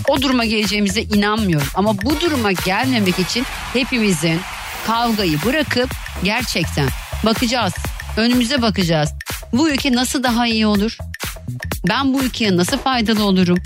O 0.08 0.22
duruma 0.22 0.44
geleceğimize 0.44 1.02
inanmıyorum. 1.02 1.68
Ama 1.74 2.02
bu 2.02 2.20
duruma 2.20 2.52
gelmemek 2.52 3.18
için 3.18 3.44
hepimizin 3.72 4.40
kavgayı 4.86 5.38
bırakıp 5.44 5.90
gerçekten 6.24 6.88
bakacağız. 7.24 7.72
Önümüze 8.16 8.62
bakacağız. 8.62 9.12
Bu 9.52 9.70
ülke 9.70 9.92
nasıl 9.92 10.22
daha 10.22 10.46
iyi 10.46 10.66
olur? 10.66 10.98
Ben 11.88 12.14
bu 12.14 12.22
ülkeye 12.22 12.56
nasıl 12.56 12.78
faydalı 12.78 13.24
olurum? 13.24 13.58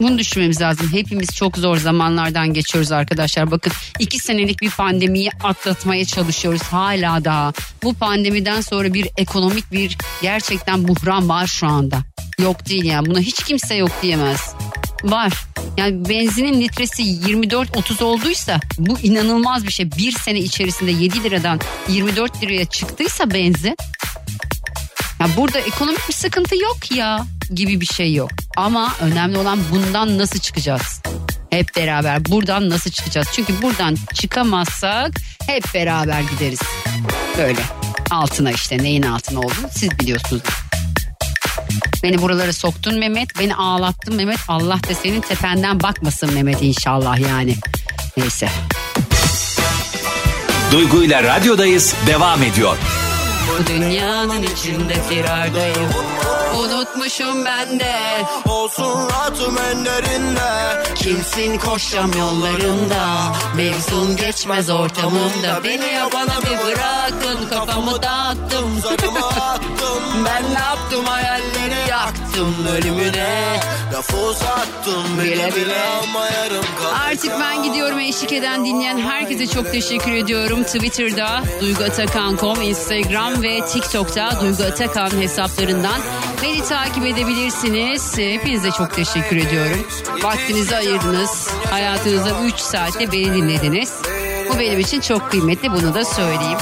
Bunu 0.00 0.18
düşünmemiz 0.18 0.60
lazım. 0.60 0.88
Hepimiz 0.92 1.28
çok 1.34 1.56
zor 1.56 1.76
zamanlardan 1.76 2.52
geçiyoruz 2.52 2.92
arkadaşlar. 2.92 3.50
Bakın 3.50 3.72
iki 3.98 4.18
senelik 4.18 4.60
bir 4.62 4.70
pandemiyi 4.70 5.30
atlatmaya 5.42 6.04
çalışıyoruz 6.04 6.62
hala 6.62 7.24
daha. 7.24 7.52
Bu 7.82 7.94
pandemiden 7.94 8.60
sonra 8.60 8.94
bir 8.94 9.08
ekonomik 9.16 9.72
bir 9.72 9.98
gerçekten 10.22 10.88
buhran 10.88 11.28
var 11.28 11.46
şu 11.46 11.66
anda. 11.66 11.98
Yok 12.38 12.68
değil 12.68 12.84
yani 12.84 13.06
buna 13.10 13.18
hiç 13.18 13.44
kimse 13.44 13.74
yok 13.74 13.90
diyemez. 14.02 14.54
Var. 15.04 15.32
Yani 15.76 16.08
benzinin 16.08 16.60
litresi 16.60 17.02
24-30 17.02 18.04
olduysa 18.04 18.60
bu 18.78 18.98
inanılmaz 18.98 19.66
bir 19.66 19.72
şey. 19.72 19.92
Bir 19.92 20.12
sene 20.12 20.38
içerisinde 20.38 20.90
7 20.90 21.22
liradan 21.22 21.60
24 21.88 22.42
liraya 22.42 22.64
çıktıysa 22.64 23.30
benzin. 23.30 23.76
Ya 25.20 25.26
burada 25.36 25.58
ekonomik 25.58 26.08
bir 26.08 26.14
sıkıntı 26.14 26.56
yok 26.56 26.92
ya 26.96 27.26
gibi 27.54 27.80
bir 27.80 27.86
şey 27.86 28.14
yok. 28.14 28.30
Ama 28.56 28.92
önemli 29.00 29.38
olan 29.38 29.58
bundan 29.72 30.18
nasıl 30.18 30.38
çıkacağız? 30.38 31.02
Hep 31.50 31.76
beraber 31.76 32.24
buradan 32.24 32.70
nasıl 32.70 32.90
çıkacağız? 32.90 33.28
Çünkü 33.32 33.62
buradan 33.62 33.96
çıkamazsak 34.14 35.12
hep 35.46 35.74
beraber 35.74 36.20
gideriz. 36.20 36.60
Böyle 37.38 37.60
altına 38.10 38.52
işte 38.52 38.78
neyin 38.78 39.02
altına 39.02 39.38
olduğunu 39.38 39.68
siz 39.70 39.98
biliyorsunuz. 39.98 40.42
Beni 42.02 42.22
buralara 42.22 42.52
soktun 42.52 42.98
Mehmet. 42.98 43.38
Beni 43.38 43.54
ağlattın 43.54 44.14
Mehmet. 44.14 44.38
Allah 44.48 44.78
da 44.88 44.94
senin 44.94 45.20
tependen 45.20 45.80
bakmasın 45.82 46.34
Mehmet 46.34 46.62
inşallah 46.62 47.18
yani. 47.18 47.56
Neyse. 48.16 48.48
Duygu 50.72 51.02
ile 51.02 51.22
radyodayız 51.22 51.94
devam 52.06 52.42
ediyor. 52.42 52.76
Bu 53.48 53.66
dünyanın 53.66 54.42
içinde 54.42 55.02
firardayım. 55.08 55.88
Unutmuşum 56.58 57.44
ben 57.44 57.80
de. 57.80 57.96
Olsun 58.46 59.08
rahatım 59.10 59.58
enlerinde. 59.58 60.84
Kimsin 60.94 61.58
koşacağım 61.58 62.12
yollarında. 62.18 63.32
Mevzun 63.56 64.16
geçmez 64.16 64.70
ortamımda. 64.70 65.64
Beni 65.64 65.92
yapana 65.94 66.40
bir 66.42 66.66
bırakın. 66.66 67.48
Kafamı 67.50 68.02
dağıttım. 68.02 68.80
Ben 70.24 70.54
ne 70.54 70.58
yaptım 70.58 71.04
hayalleri 71.04 71.90
yaktım 71.90 72.54
ölümüne. 72.76 73.60
Lafı 73.94 74.16
uzattım 74.16 75.18
bile 75.22 75.54
bile 75.54 75.76
ama 76.02 76.26
yarım 76.26 76.64
kaldı. 76.78 76.94
Artık 77.08 77.32
ben 77.40 77.62
gidiyorum 77.62 77.98
eşlik 77.98 78.32
eden 78.32 78.64
dinleyen 78.64 78.98
herkese 78.98 79.46
çok 79.46 79.72
teşekkür 79.72 80.12
ediyorum. 80.12 80.64
Twitter'da 80.64 81.42
Duygu 81.60 81.84
Atakan.com, 81.84 82.62
Instagram 82.62 83.42
ve 83.42 83.60
TikTok'ta 83.66 84.40
Duygu 84.40 84.62
Atakan 84.62 85.10
hesaplarından 85.10 86.00
beni 86.42 86.64
takip 86.64 87.06
edebilirsiniz. 87.06 88.18
Hepinize 88.18 88.70
çok 88.70 88.94
teşekkür 88.94 89.36
ediyorum. 89.36 89.86
Vaktinizi 90.22 90.76
ayırdınız. 90.76 91.48
Hayatınızda 91.70 92.30
3 92.44 92.54
saatte 92.54 93.12
beni 93.12 93.34
dinlediniz. 93.34 93.92
Bu 94.54 94.58
benim 94.58 94.80
için 94.80 95.00
çok 95.00 95.30
kıymetli 95.30 95.72
bunu 95.72 95.94
da 95.94 96.04
söyleyeyim. 96.04 96.58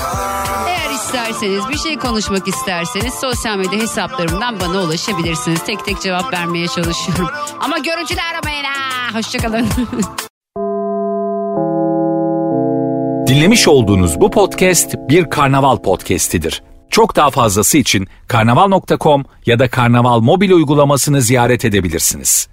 İsterseniz 1.06 1.68
bir 1.70 1.78
şey 1.78 1.96
konuşmak 1.98 2.48
isterseniz 2.48 3.14
sosyal 3.14 3.56
medya 3.56 3.80
hesaplarımdan 3.80 4.60
bana 4.60 4.82
ulaşabilirsiniz. 4.82 5.64
Tek 5.64 5.84
tek 5.84 6.00
cevap 6.00 6.32
vermeye 6.32 6.68
çalışıyorum. 6.68 7.28
Ama 7.60 7.78
görüntülü 7.78 8.20
aramayın 8.20 8.64
ha. 8.64 9.14
Hoşçakalın. 9.14 9.66
Dinlemiş 13.26 13.68
olduğunuz 13.68 14.20
bu 14.20 14.30
podcast 14.30 14.94
bir 15.08 15.30
karnaval 15.30 15.76
podcastidir. 15.76 16.62
Çok 16.90 17.16
daha 17.16 17.30
fazlası 17.30 17.78
için 17.78 18.06
karnaval.com 18.28 19.24
ya 19.46 19.58
da 19.58 19.70
karnaval 19.70 20.20
mobil 20.20 20.50
uygulamasını 20.50 21.22
ziyaret 21.22 21.64
edebilirsiniz. 21.64 22.48